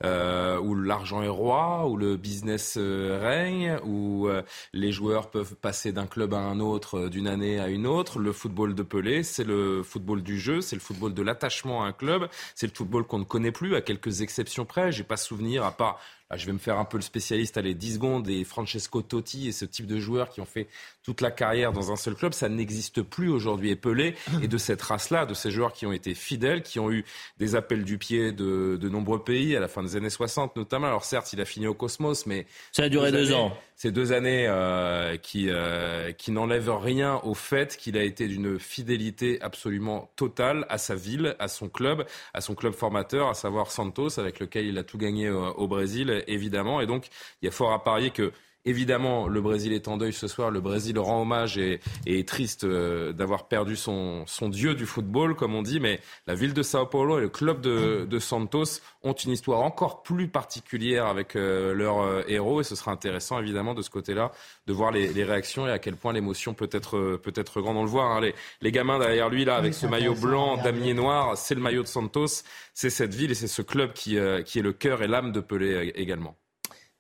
[0.04, 4.28] euh, où l'argent est roi, où le business euh, règne, où
[4.74, 8.20] les joueurs peuvent passer d'un club à un autre, d'une année à une autre.
[8.20, 11.88] Le football de Pelé, c'est le football du jeu, c'est le football de l'attachement à
[11.88, 14.92] un club, c'est le football qu'on ne connaît plus à quelques exceptions près.
[14.92, 16.00] J'ai pas souvenir à part
[16.34, 19.52] je vais me faire un peu le spécialiste, allez, 10 secondes, et Francesco Totti et
[19.52, 20.68] ce type de joueurs qui ont fait
[21.06, 23.70] toute la carrière dans un seul club, ça n'existe plus aujourd'hui.
[23.70, 26.92] Et Pelé est de cette race-là, de ces joueurs qui ont été fidèles, qui ont
[26.92, 27.06] eu
[27.38, 30.88] des appels du pied de, de nombreux pays à la fin des années 60 notamment.
[30.88, 33.56] Alors certes, il a fini au Cosmos, mais ça a duré deux, ans.
[33.76, 38.58] Ces deux années euh, qui euh, qui n'enlèvent rien au fait qu'il a été d'une
[38.58, 43.70] fidélité absolument totale à sa ville, à son club, à son club formateur, à savoir
[43.70, 46.82] Santos, avec lequel il a tout gagné euh, au Brésil, évidemment.
[46.82, 47.10] Et donc,
[47.42, 48.32] il y a fort à parier que
[48.68, 50.50] Évidemment, le Brésil est en deuil ce soir.
[50.50, 55.54] Le Brésil rend hommage et, est triste euh, d'avoir perdu son, dieu du football, comme
[55.54, 55.80] on dit.
[55.80, 60.02] Mais la ville de Sao Paulo et le club de, Santos ont une histoire encore
[60.02, 62.62] plus particulière avec euh, leurs euh, héros.
[62.62, 64.32] Et ce sera intéressant, évidemment, de ce côté-là,
[64.66, 67.78] de voir les, réactions et à quel point l'émotion peut être, peut être grande.
[67.78, 68.32] On le voit, hein,
[68.62, 71.88] les, gamins derrière lui, là, avec ce maillot blanc, damier noir, c'est le maillot de
[71.88, 72.42] Santos.
[72.74, 75.40] C'est cette ville et c'est ce club qui, qui est le cœur et l'âme de
[75.40, 76.36] Pelé également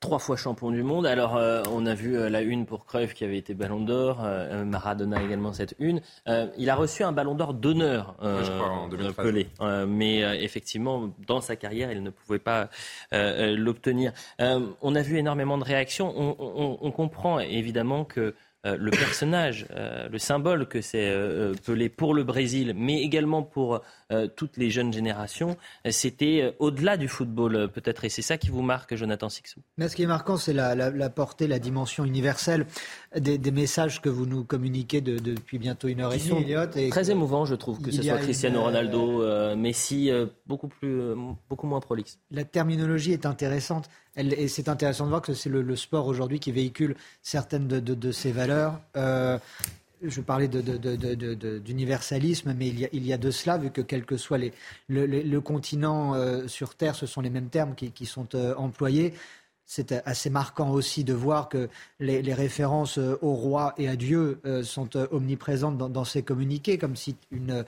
[0.05, 1.07] trois fois champion du monde.
[1.07, 4.21] Alors, euh, on a vu euh, la une pour Cruyff qui avait été Ballon d'Or,
[4.23, 5.99] euh, Maradona également cette une.
[6.57, 8.15] il a reçu un Ballon d'Or d'honneur,
[9.17, 9.47] Pelé.
[9.87, 12.69] mais effectivement, dans sa carrière, il ne pouvait pas
[13.11, 14.11] l'obtenir.
[14.39, 16.13] on a vu énormément de réactions.
[16.15, 22.15] on comprend évidemment que euh, le personnage, euh, le symbole que c'est euh, Pelé pour
[22.15, 23.81] le Brésil, mais également pour
[24.35, 25.57] toutes les jeunes générations,
[25.89, 28.05] c'était au-delà du football peut-être.
[28.05, 29.61] Et c'est ça qui vous marque, Jonathan Sixou?
[29.77, 32.67] Mais ce qui est marquant, c'est la, portée, la dimension universelle
[33.17, 37.55] des, messages que vous nous communiquez depuis bientôt une heure et demie, très émouvant, je
[37.55, 40.11] trouve, que ce soit Cristiano Ronaldo, Messi,
[40.45, 41.15] beaucoup, plus,
[41.49, 42.19] beaucoup moins prolixe.
[42.29, 46.51] La terminologie est intéressante et c'est intéressant de voir que c'est le, sport aujourd'hui qui
[46.51, 48.79] véhicule certaines de, ces valeurs.
[48.95, 49.37] Euh,
[50.01, 54.39] je parlais d'universalisme, mais il y, a, de cela, vu que quel que soit
[54.87, 59.13] le, continent euh, sur Terre, ce sont les mêmes termes qui, sont euh, employés.
[59.65, 61.69] C'est assez marquant aussi de voir que
[61.99, 67.15] les, références au roi et à Dieu sont omniprésentes dans, dans, ces communiqués, comme si
[67.31, 67.65] une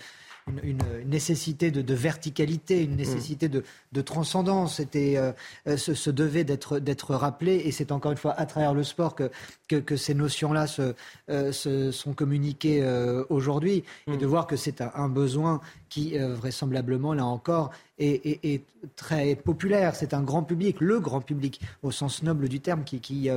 [0.63, 4.75] une, nécessité de, verticalité, une nécessité de, transcendance.
[4.75, 5.31] C'était, euh,
[5.67, 9.29] euh, ce, devait d'être rappelé, et c'est encore une fois à travers le sport que,
[9.67, 10.93] que, ces notions-là se,
[11.29, 12.83] euh, sont communiquées
[13.29, 14.17] aujourd'hui, et mm.
[14.17, 18.63] de voir que c'est un, besoin qui vraisemblablement, là encore, est,
[18.95, 19.95] très populaire.
[19.95, 23.29] C'est un grand public, le grand public, au sens noble du terme, qui, qui,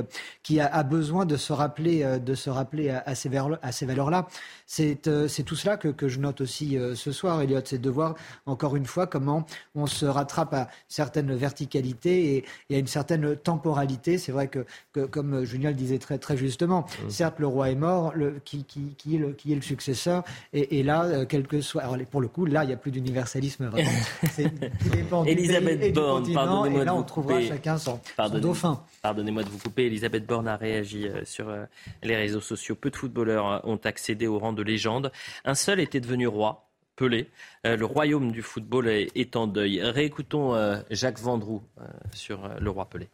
[0.43, 4.27] qui a, besoin de se rappeler, de se rappeler à, ces, valeurs-là.
[4.67, 8.15] C'est tout cela que, que, je note aussi ce soir, Elliot, c'est de voir
[8.45, 14.17] encore une fois comment on se rattrape à certaines verticalités et, à une certaine temporalité.
[14.17, 14.65] C'est vrai que,
[15.07, 17.09] comme Julien le disait très, très justement, mmh.
[17.09, 20.23] certes, le roi est mort, le, qui, qui, qui, est le, qui est le successeur,
[20.53, 21.83] et, là, euh, quel que soit.
[21.83, 23.89] Alors, pour le coup, là, il n'y a plus d'universalisme vraiment.
[24.91, 27.47] dépend Elisabeth Borne, pardonnez-moi de vous couper.
[27.47, 27.99] chacun son,
[28.39, 28.83] dauphin.
[29.01, 29.85] Pardonnez-moi de vous couper.
[29.85, 31.65] Elisabeth Borne a réagi euh, sur euh,
[32.03, 32.75] les réseaux sociaux.
[32.75, 35.11] Peu de footballeurs ont accédé au rang de légende.
[35.45, 36.67] Un seul était devenu roi.
[37.01, 37.29] Pelé.
[37.65, 39.81] Euh, le royaume du football est, en deuil.
[39.81, 43.09] Réécoutons euh, Jacques Vendroux euh, sur le roi Pelé.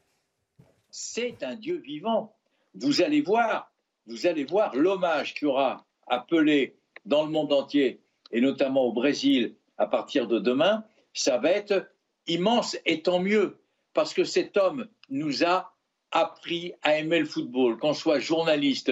[0.90, 2.34] C'est un dieu vivant.
[2.76, 3.72] Vous allez voir,
[4.08, 8.02] vous allez voir l'hommage qu'il y aura à Pelé dans le monde entier
[8.32, 10.84] et notamment au Brésil à partir de demain.
[11.18, 11.90] Ça va être
[12.28, 13.58] immense et tant mieux
[13.96, 15.74] parce que cet homme nous a
[16.12, 18.92] appris à aimer le football, qu'on soit journaliste,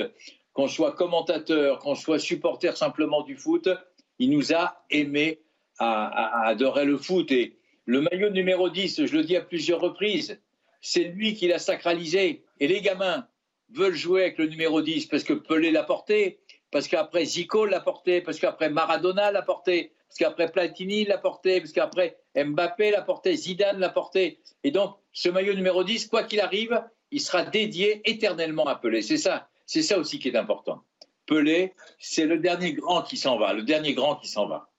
[0.54, 3.70] qu'on soit commentateur, qu'on soit supporter simplement du foot,
[4.18, 5.40] il nous a aimés
[5.78, 7.32] à, adorer le foot.
[7.32, 10.42] Et le maillot numéro 10, je le dis à plusieurs reprises,
[10.82, 12.44] c'est lui qui l'a sacralisé.
[12.60, 13.28] Et les gamins
[13.70, 16.40] veulent jouer avec le numéro 10 parce que Pelé l'a porté,
[16.72, 21.60] parce qu'après Zico l'a porté, parce qu'après Maradona l'a porté, parce qu'après Platini l'a porté,
[21.60, 24.40] parce qu'après Mbappé l'a porté, Zidane l'a porté.
[24.64, 29.02] Et donc, ce maillot numéro 10, quoi qu'il arrive, il sera dédié éternellement à Pelé.
[29.02, 30.84] C'est ça, c'est ça aussi qui est important.
[31.26, 34.70] Pelé, c'est le dernier grand qui s'en va, le dernier grand qui s'en va.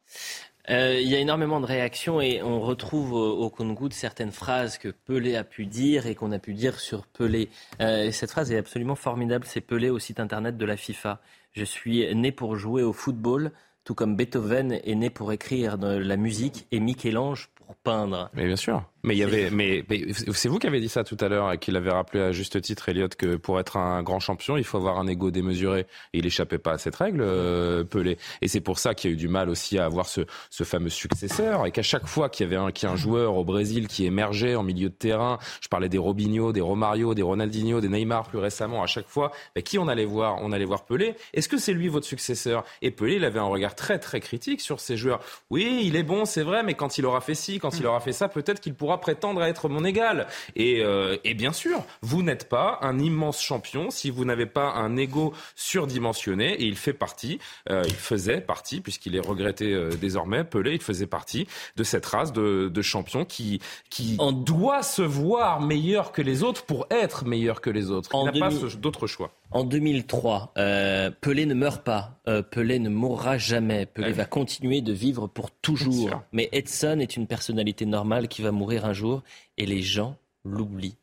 [0.68, 4.88] Euh, il y a énormément de réactions et on retrouve au, compte certaines phrases que
[4.88, 7.48] Pelé a pu dire et qu'on a pu dire sur Pelé.
[7.80, 9.46] Euh, cette phrase est absolument formidable.
[9.46, 11.20] C'est Pelé au site internet de la FIFA.
[11.52, 13.52] Je suis né pour jouer au football,
[13.86, 18.30] tout comme Beethoven est né pour écrire de la musique et Michel-Ange pour peindre.
[18.34, 18.82] Mais bien sûr.
[19.06, 19.84] Mais il y avait, mais,
[20.32, 22.60] c'est vous qui avez dit ça tout à l'heure et qui l'avez rappelé à juste
[22.60, 25.86] titre, Elliot, que pour être un grand champion, il faut avoir un ego démesuré.
[26.12, 28.18] Et il échappait pas à cette règle, euh, Pelé.
[28.42, 30.64] Et c'est pour ça qu'il y a eu du mal aussi à avoir ce, ce
[30.64, 33.36] fameux successeur et qu'à chaque fois qu'il y avait un, qu'il y a un joueur
[33.36, 37.22] au Brésil qui émergeait en milieu de terrain, je parlais des Robinho, des Romario, des
[37.22, 40.38] Ronaldinho, des Neymar plus récemment, à chaque fois, bah, qui on allait voir?
[40.42, 41.14] On allait voir Pelé.
[41.32, 42.64] Est-ce que c'est lui votre successeur?
[42.82, 45.20] Et Pelé, il avait un regard très très critique sur ces joueurs.
[45.50, 48.00] Oui, il est bon, c'est vrai, mais quand il aura fait ci, quand il aura
[48.00, 50.26] fait ça, peut-être qu'il pourra prétendre à être mon égal.
[50.54, 54.72] Et, euh, et bien sûr, vous n'êtes pas un immense champion si vous n'avez pas
[54.72, 56.54] un ego surdimensionné.
[56.54, 57.38] Et il fait partie,
[57.70, 61.46] euh, il faisait partie, puisqu'il est regretté euh, désormais, Pelé, il faisait partie
[61.76, 63.60] de cette race de, de champions qui,
[63.90, 68.10] qui doit se voir meilleur que les autres pour être meilleur que les autres.
[68.14, 69.30] Il n'a pas d'autre choix.
[69.52, 72.20] En 2003, euh, Pelé ne meurt pas.
[72.28, 73.86] Euh, Pelé ne mourra jamais.
[73.86, 76.10] Pelé va continuer de vivre pour toujours.
[76.32, 79.22] Mais Edson est une personnalité normale qui va mourir un jour
[79.56, 80.96] et les gens l'oublient.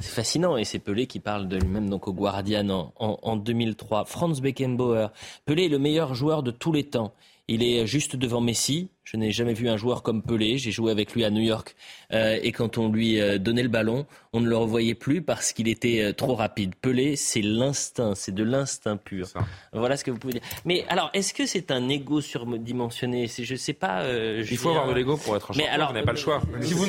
[0.00, 4.04] C'est fascinant et c'est Pelé qui parle de lui-même donc au Guardian en, en 2003.
[4.04, 5.08] Franz Beckenbauer.
[5.44, 7.12] Pelé est le meilleur joueur de tous les temps.
[7.50, 8.90] Il est juste devant Messi.
[9.04, 10.58] Je n'ai jamais vu un joueur comme Pelé.
[10.58, 11.76] J'ai joué avec lui à New York.
[12.12, 14.04] Euh, et quand on lui euh, donnait le ballon,
[14.34, 16.74] on ne le revoyait plus parce qu'il était euh, trop rapide.
[16.74, 18.14] Pelé, c'est l'instinct.
[18.14, 19.28] C'est de l'instinct pur.
[19.72, 20.42] Voilà ce que vous pouvez dire.
[20.66, 23.28] Mais alors, est-ce que c'est un ego surdimensionné?
[23.28, 24.04] Je ne sais pas.
[24.12, 25.64] Il faut avoir de l'ego pour être un champion.
[25.64, 26.42] Mais alors, vous n'avez pas le choix.
[26.60, 26.84] Si vous,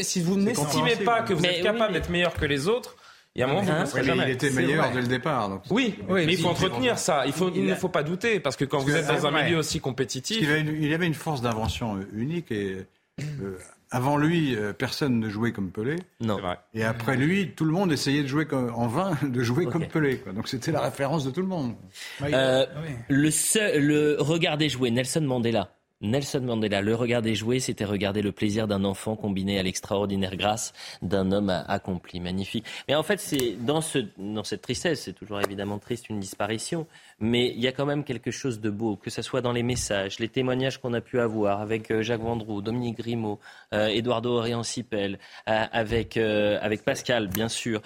[0.00, 2.96] si vous n'estimez pas que vous êtes capable d'être meilleur que les autres,
[3.34, 4.24] il y a un moment, vous serez jamais.
[4.26, 5.48] Il était meilleur dès le départ.
[5.48, 5.62] Donc...
[5.70, 7.26] Oui, mais il faut entretenir ça.
[7.26, 9.58] Il, faut, il, ne faut pas douter, parce que quand vous êtes dans un milieu
[9.58, 10.38] aussi compétitif...
[10.40, 12.86] Il, avait une, il avait une force d'invention euh, unique et...
[13.20, 13.58] Euh,
[13.94, 15.94] avant lui, euh, personne ne jouait comme Pelé.
[16.20, 16.38] Non.
[16.74, 19.86] Et après lui, tout le monde essayait de jouer comme, en vain de jouer comme
[19.86, 20.18] Pelé.
[20.18, 20.32] Quoi.
[20.32, 21.76] Donc c'était la référence de tout le monde.
[22.22, 22.66] Euh,
[23.08, 25.70] le, seul, le regardez jouer Nelson Mandela.
[26.04, 30.72] Nelson Mandela, le regarder jouer, c'était regarder le plaisir d'un enfant combiné à l'extraordinaire grâce
[31.02, 32.20] d'un homme accompli.
[32.20, 32.64] Magnifique.
[32.88, 36.86] Mais en fait, c'est dans, ce, dans cette tristesse, c'est toujours évidemment triste une disparition,
[37.20, 39.62] mais il y a quand même quelque chose de beau, que ce soit dans les
[39.62, 43.38] messages, les témoignages qu'on a pu avoir avec euh, Jacques Vendroux, Dominique Grimaud,
[43.72, 45.18] euh, Eduardo Oriancipel,
[45.48, 47.80] euh, avec, avec Pascal, bien sûr.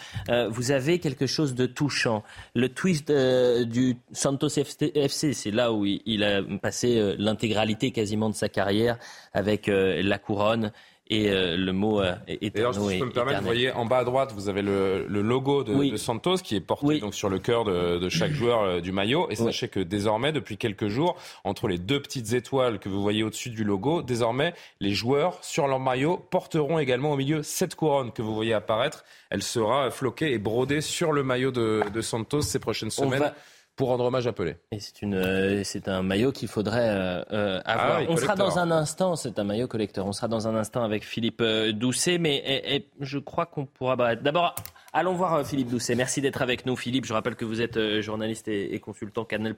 [0.50, 2.22] vous avez quelque chose de touchant.
[2.54, 8.48] Le twist du Santos FC, c'est là où il a passé l'intégralité quasiment de sa
[8.48, 8.96] carrière
[9.34, 10.72] avec la couronne
[11.10, 12.14] et euh, le mot euh,
[12.54, 15.06] D'ailleurs, si je peux me permettre, vous voyez en bas à droite, vous avez le,
[15.08, 18.32] le logo de, de, Santos qui est porté donc sur le cœur de, de chaque
[18.32, 19.28] joueur euh, du maillot.
[19.30, 23.22] Et sachez que désormais, depuis quelques jours, entre les deux petites étoiles que vous voyez
[23.22, 28.12] au-dessus du logo, désormais, les joueurs sur leur maillot porteront également au milieu cette couronne
[28.12, 29.04] que vous voyez apparaître.
[29.30, 33.32] Elle sera floquée et brodée sur le maillot de, Santos ces prochaines semaines
[33.78, 34.56] pour rendre hommage à Pelé.
[34.72, 38.00] Et c'est une, euh, c'est un maillot qu'il faudrait euh, euh, avoir.
[38.00, 40.04] Ah on sera dans un instant, c'est un maillot collecteur.
[40.04, 43.94] On sera dans un instant avec Philippe Doucet, mais je crois qu'on pourra.
[43.94, 44.56] Bah, d'abord,
[44.92, 45.94] allons voir Philippe Doucet.
[45.94, 47.06] Merci d'être avec nous, Philippe.
[47.06, 49.54] Je rappelle que vous êtes journaliste et, et consultant Canal+.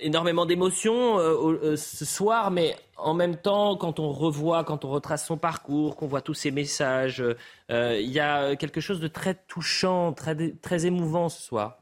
[0.00, 1.18] énormément d'émotions
[1.76, 6.06] ce soir, mais en même temps, quand on revoit, quand on retrace son parcours, qu'on
[6.06, 7.22] voit tous ces messages,
[7.68, 11.81] il y a quelque chose de très touchant, très, très émouvant ce soir.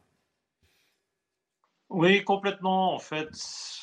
[1.91, 2.95] Oui, complètement.
[2.95, 3.31] En fait,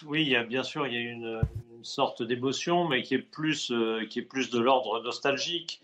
[0.06, 1.42] oui, il y a bien sûr il y a une,
[1.84, 5.82] sorte d'émotion, mais qui est plus euh, qui est plus de l'ordre nostalgique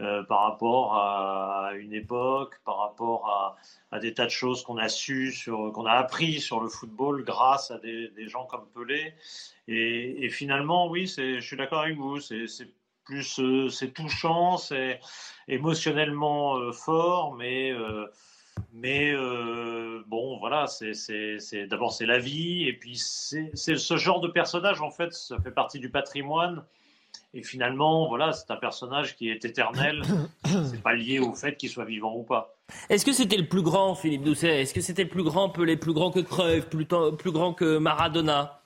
[0.00, 3.56] euh, par rapport à une époque, par rapport
[3.92, 7.70] à, des tas de choses qu'on a su qu'on a appris sur le football grâce
[7.70, 9.14] à des, gens comme Pelé.
[9.68, 12.20] Et, finalement, oui, je suis d'accord avec vous.
[12.20, 12.46] C'est,
[13.04, 15.00] plus euh, c'est touchant, c'est
[15.48, 17.72] émotionnellement fort, mais
[18.72, 24.28] mais euh, bon, voilà, c'est d'abord c'est la vie, et puis c'est ce genre de
[24.28, 26.64] personnage en fait, ça fait partie du patrimoine.
[27.32, 30.02] Et finalement, voilà, c'est un personnage qui est éternel.
[30.44, 32.56] c'est pas lié au fait qu'il soit vivant ou pas.
[32.88, 34.62] Est-ce que c'était le plus grand, Philippe Doucet?
[34.62, 37.78] Est-ce que c'était le plus grand, Pelé, plus grand que Cruyff, plus, plus grand que
[37.78, 38.62] Maradona?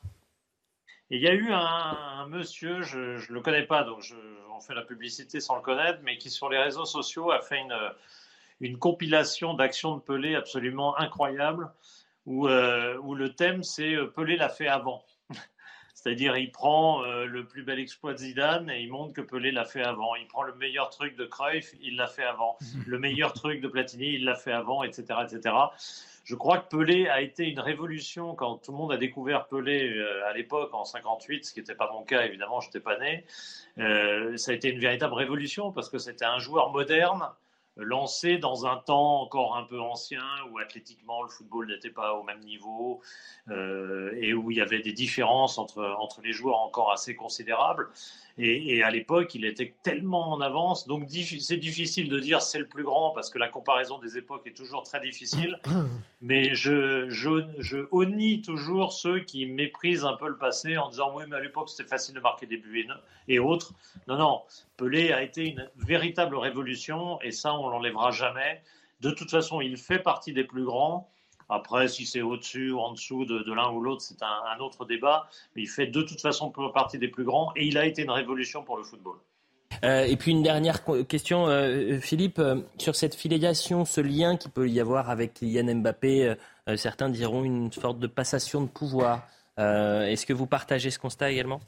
[1.11, 4.15] Il y a eu un, monsieur, je ne le connais pas, donc je,
[4.55, 7.61] on fait la publicité sans le connaître, mais qui sur les réseaux sociaux a fait
[7.61, 7.77] une
[8.65, 11.71] une compilation d'actions de Pelé absolument incroyable,
[12.27, 15.05] où, euh, où le thème c'est euh, Pelé l'a fait avant.
[15.95, 19.53] C'est-à-dire, il prend euh, le plus bel exploit de Zidane et il montre que Pelé
[19.53, 20.15] l'a fait avant.
[20.17, 22.57] Il prend le meilleur truc de Cruyff, il l'a fait avant.
[22.87, 25.55] Le meilleur truc de Platini, il l'a fait avant, etc., etc.
[26.25, 29.95] Je crois que Pelé a été une révolution quand tout le monde a découvert Pelé
[30.27, 33.27] à l'époque en 58, ce qui n'était pas mon cas évidemment, je n'étais pas né.
[33.77, 37.29] ça a été une véritable révolution parce que c'était un joueur moderne
[37.77, 42.23] lancé dans un temps encore un peu ancien où athlétiquement le football n'était pas au
[42.23, 43.01] même niveau
[43.49, 47.89] euh, et où il y avait des différences entre, entre les joueurs encore assez considérables.
[48.37, 50.89] Et, à l'époque, il était tellement en avance.
[50.89, 54.47] Donc, c'est difficile de dire c'est le plus grand parce que la comparaison des époques
[54.47, 55.61] est toujours très difficile.
[56.21, 61.37] Mais je, je, toujours ceux qui méprisent un peu le passé en disant oui, mais
[61.37, 62.89] à l'époque, c'était facile de marquer des buts
[63.29, 63.73] et autres.
[64.09, 64.43] Non, non.
[64.77, 68.63] Pelé a été une véritable révolution et ça, on l'enlèvera jamais.
[69.01, 71.11] De toute façon, il fait partie des plus grands.
[71.49, 75.29] Après, si c'est au-dessus ou en dessous de, l'un ou l'autre, c'est un, autre débat.
[75.55, 78.11] Mais il fait de toute façon partie des plus grands et il a été une
[78.11, 79.17] révolution pour le football.
[79.83, 84.51] Euh, et puis une dernière question, euh, Philippe, euh, sur cette filiation, ce lien qu'il
[84.51, 86.35] peut y avoir avec Yann Mbappé,
[86.77, 89.23] certains diront une sorte de passation de pouvoir.
[89.59, 91.61] Est-ce que vous partagez ce constat également?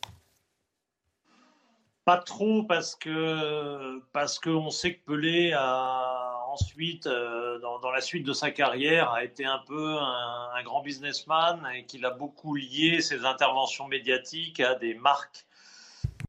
[2.06, 6.25] Pas trop, parce que parce qu'on sait que Pelé a
[6.56, 11.84] ensuite, dans, la suite de sa carrière, a été un peu un, grand businessman et
[11.84, 15.46] qu'il a beaucoup lié ses interventions médiatiques à des marques.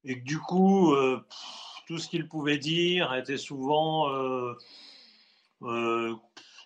[0.04, 0.94] Et que du coup,
[1.88, 4.58] tout ce qu'il pouvait dire était souvent, euh,
[5.64, 6.14] euh,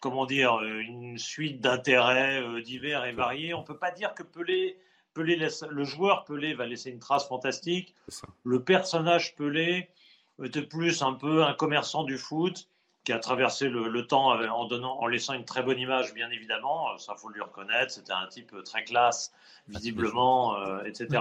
[0.01, 3.53] comment dire, une suite d'intérêts euh, divers et variés.
[3.53, 4.77] On ne peut pas dire que Pelé,
[5.13, 7.93] Pelé laisse, le joueur Pelé va laisser une trace fantastique.
[8.43, 9.89] Le personnage Pelé
[10.43, 12.67] était plus un peu un commerçant du foot
[13.03, 16.97] qui a traversé le, temps en, donnant, en laissant une très bonne image, bien évidemment.
[16.97, 17.91] Ça, faut lui reconnaître.
[17.91, 19.33] C'était un type très classe,
[19.67, 21.19] visiblement, etc.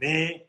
[0.00, 0.46] Mais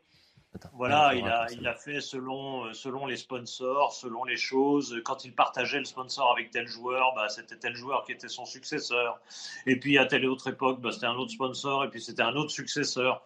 [0.74, 5.02] voilà, il a, il a fait selon, euh, selon les sponsors, selon les choses.
[5.06, 8.46] Quand il partageait le sponsor avec tel joueur, bah, c'était tel joueur qui était son
[8.46, 9.20] successeur.
[9.66, 12.36] Et puis à telle autre époque, bah, c'était un autre sponsor et puis c'était un
[12.36, 13.24] autre successeur.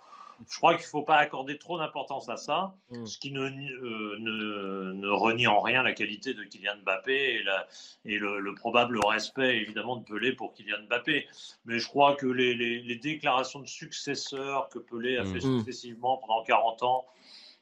[0.49, 3.05] Je crois qu'il ne faut pas accorder trop d'importance à ça, mm.
[3.05, 7.43] ce qui ne, euh, ne, ne, renie en rien la qualité de Kylian Mbappé et,
[7.43, 7.67] la,
[8.05, 11.27] et le, probable respect évidemment de Pelé pour Kylian Mbappé.
[11.65, 15.59] Mais je crois que les, les, déclarations de successeurs que Pelé a fait mm.
[15.59, 17.05] successivement pendant 40 ans,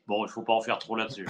[0.07, 1.27] bon, il ne faut pas en faire trop là-dessus.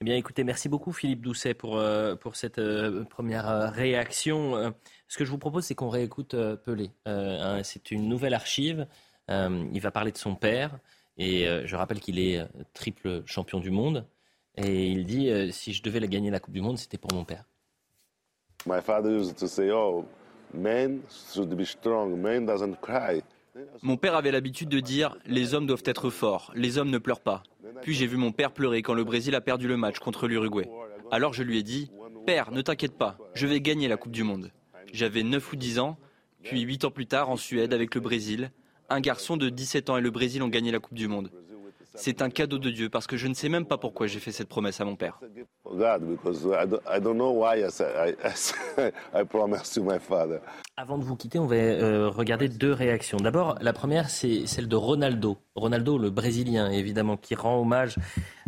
[0.00, 4.74] Eh bien, écoutez, merci beaucoup Philippe Doucet pour, euh, pour cette euh, première réaction.
[5.08, 6.90] Ce que je vous propose, c'est qu'on réécoute Pelé.
[7.06, 8.86] Hein, c'est une nouvelle archive.
[9.30, 10.78] Euh, il va parler de son père.
[11.18, 14.06] Et euh, je rappelle qu'il est euh, triple champion du monde.
[14.56, 17.44] Et il dit si je devais gagner la Coupe du Monde, c'était pour mon père.
[23.82, 27.20] Mon père avait l'habitude de dire les hommes doivent être forts, les hommes ne pleurent
[27.20, 27.42] pas.
[27.82, 30.70] Puis j'ai vu mon père pleurer quand le Brésil a perdu le match contre l'Uruguay.
[31.10, 31.90] Alors je lui ai dit
[32.24, 34.52] Père, ne t'inquiète pas, je vais gagner la Coupe du Monde.
[34.92, 35.98] J'avais 9 ou 10 ans,
[36.42, 38.50] puis 8 ans plus tard en Suède avec le Brésil,
[38.88, 41.30] un garçon de 17 ans et le Brésil ont gagné la Coupe du Monde.
[41.96, 44.32] C'est un cadeau de Dieu parce que je ne sais même pas pourquoi j'ai fait
[44.32, 45.18] cette promesse à mon père.
[50.76, 53.16] Avant de vous quitter, on va euh, regarder deux réactions.
[53.16, 55.38] D'abord, la première, c'est celle de Ronaldo.
[55.54, 57.96] Ronaldo, le Brésilien, évidemment, qui rend hommage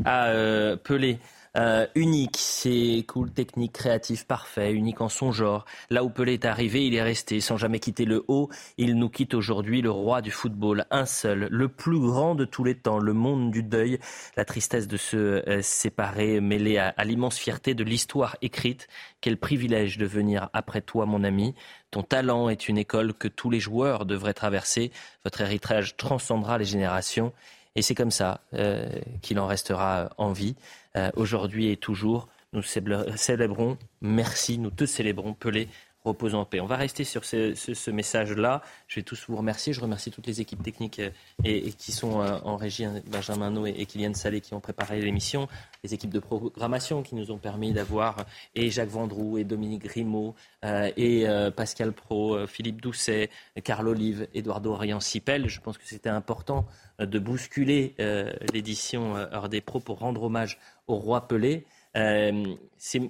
[0.05, 1.19] à euh, Pelé.
[1.57, 5.65] Euh, unique, c'est cool, technique, créatif, parfait, unique en son genre.
[5.91, 8.49] Là où Pelé est arrivé, il est resté sans jamais quitter le haut.
[8.77, 12.65] Il nous quitte aujourd'hui, le roi du football, un seul, le plus grand de tous
[12.65, 13.99] les temps, le monde du deuil,
[14.37, 18.89] la tristesse de se euh, séparer, mêlée à, l'immense fierté de l'histoire écrite.
[19.21, 21.55] Quel privilège de venir après toi, mon ami.
[21.91, 24.93] Ton talent est une école que tous les joueurs devraient traverser.
[25.25, 27.33] Votre héritage transcendra les générations.
[27.75, 28.89] Et c'est comme ça euh,
[29.23, 30.57] qu'il en restera en vie.
[30.97, 35.69] Euh, aujourd'hui et toujours, nous célébrons, merci, nous te célébrons, Pelé,
[36.03, 36.61] repose en paix.
[36.61, 38.63] On va rester sur ce, message-là.
[38.87, 39.75] Je vais tous vous remercier.
[39.75, 41.11] Je remercie toutes les équipes techniques euh,
[41.45, 45.49] et, qui sont en régie, hein, Benjamin Noé et Kylian Salé qui ont préparé l'émission,
[45.85, 48.25] les équipes de programmation qui nous ont permis d'avoir
[48.55, 50.35] et Jacques Vendroux et Dominique Grimaud
[50.65, 53.29] et Pascal Pro, Philippe Doucet,
[53.63, 55.49] Carl Olive, Eduardo Rian-Sipel.
[55.49, 56.67] Je pense que c'était important
[57.07, 61.65] de bousculer euh, l'édition euh, Heure des Pros pour rendre hommage au roi Pelé.
[61.97, 62.45] Euh,
[62.77, 63.01] c'est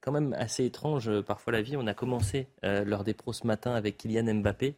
[0.00, 1.76] quand même assez étrange parfois la vie.
[1.76, 4.74] On a commencé l'Heure des Pros ce matin avec Kylian Mbappé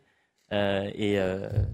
[0.53, 1.19] et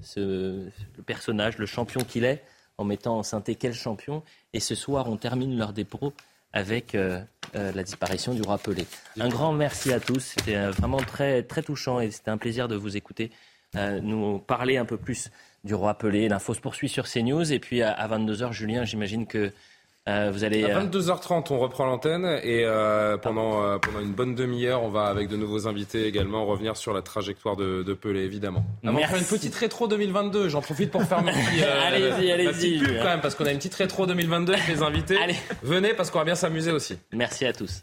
[0.00, 2.42] ce, le personnage, le champion qu'il est,
[2.78, 4.22] en mettant en synthé quel champion.
[4.54, 6.14] Et ce soir, on termine l'Heure des Pros
[6.54, 6.96] avec
[7.52, 8.86] la disparition du roi Pelé.
[9.20, 10.20] Un grand merci à tous.
[10.20, 13.30] C'était vraiment très, très touchant et c'était un plaisir de vous écouter
[13.74, 15.30] nous parler un peu plus
[15.64, 16.28] du roi Pelé.
[16.28, 17.52] L'info se poursuit sur CNews.
[17.52, 19.52] Et puis à, 22h, Julien, j'imagine que
[20.08, 20.64] euh, vous allez.
[20.64, 25.04] À 22h30, euh, on reprend l'antenne et euh, pendant, pendant une bonne demi-heure, on va
[25.04, 28.64] avec de nouveaux invités également revenir sur la trajectoire de, de Pelé, évidemment.
[28.82, 30.48] On va faire une petite rétro 2022.
[30.48, 33.74] J'en profite pour faire ma petite, allez-y, allez-y, quand même parce qu'on a une petite
[33.74, 35.16] rétro 2022 avec les invités.
[35.22, 35.36] Allez.
[35.62, 36.98] Venez parce qu'on va bien s'amuser aussi.
[37.12, 37.82] Merci à tous.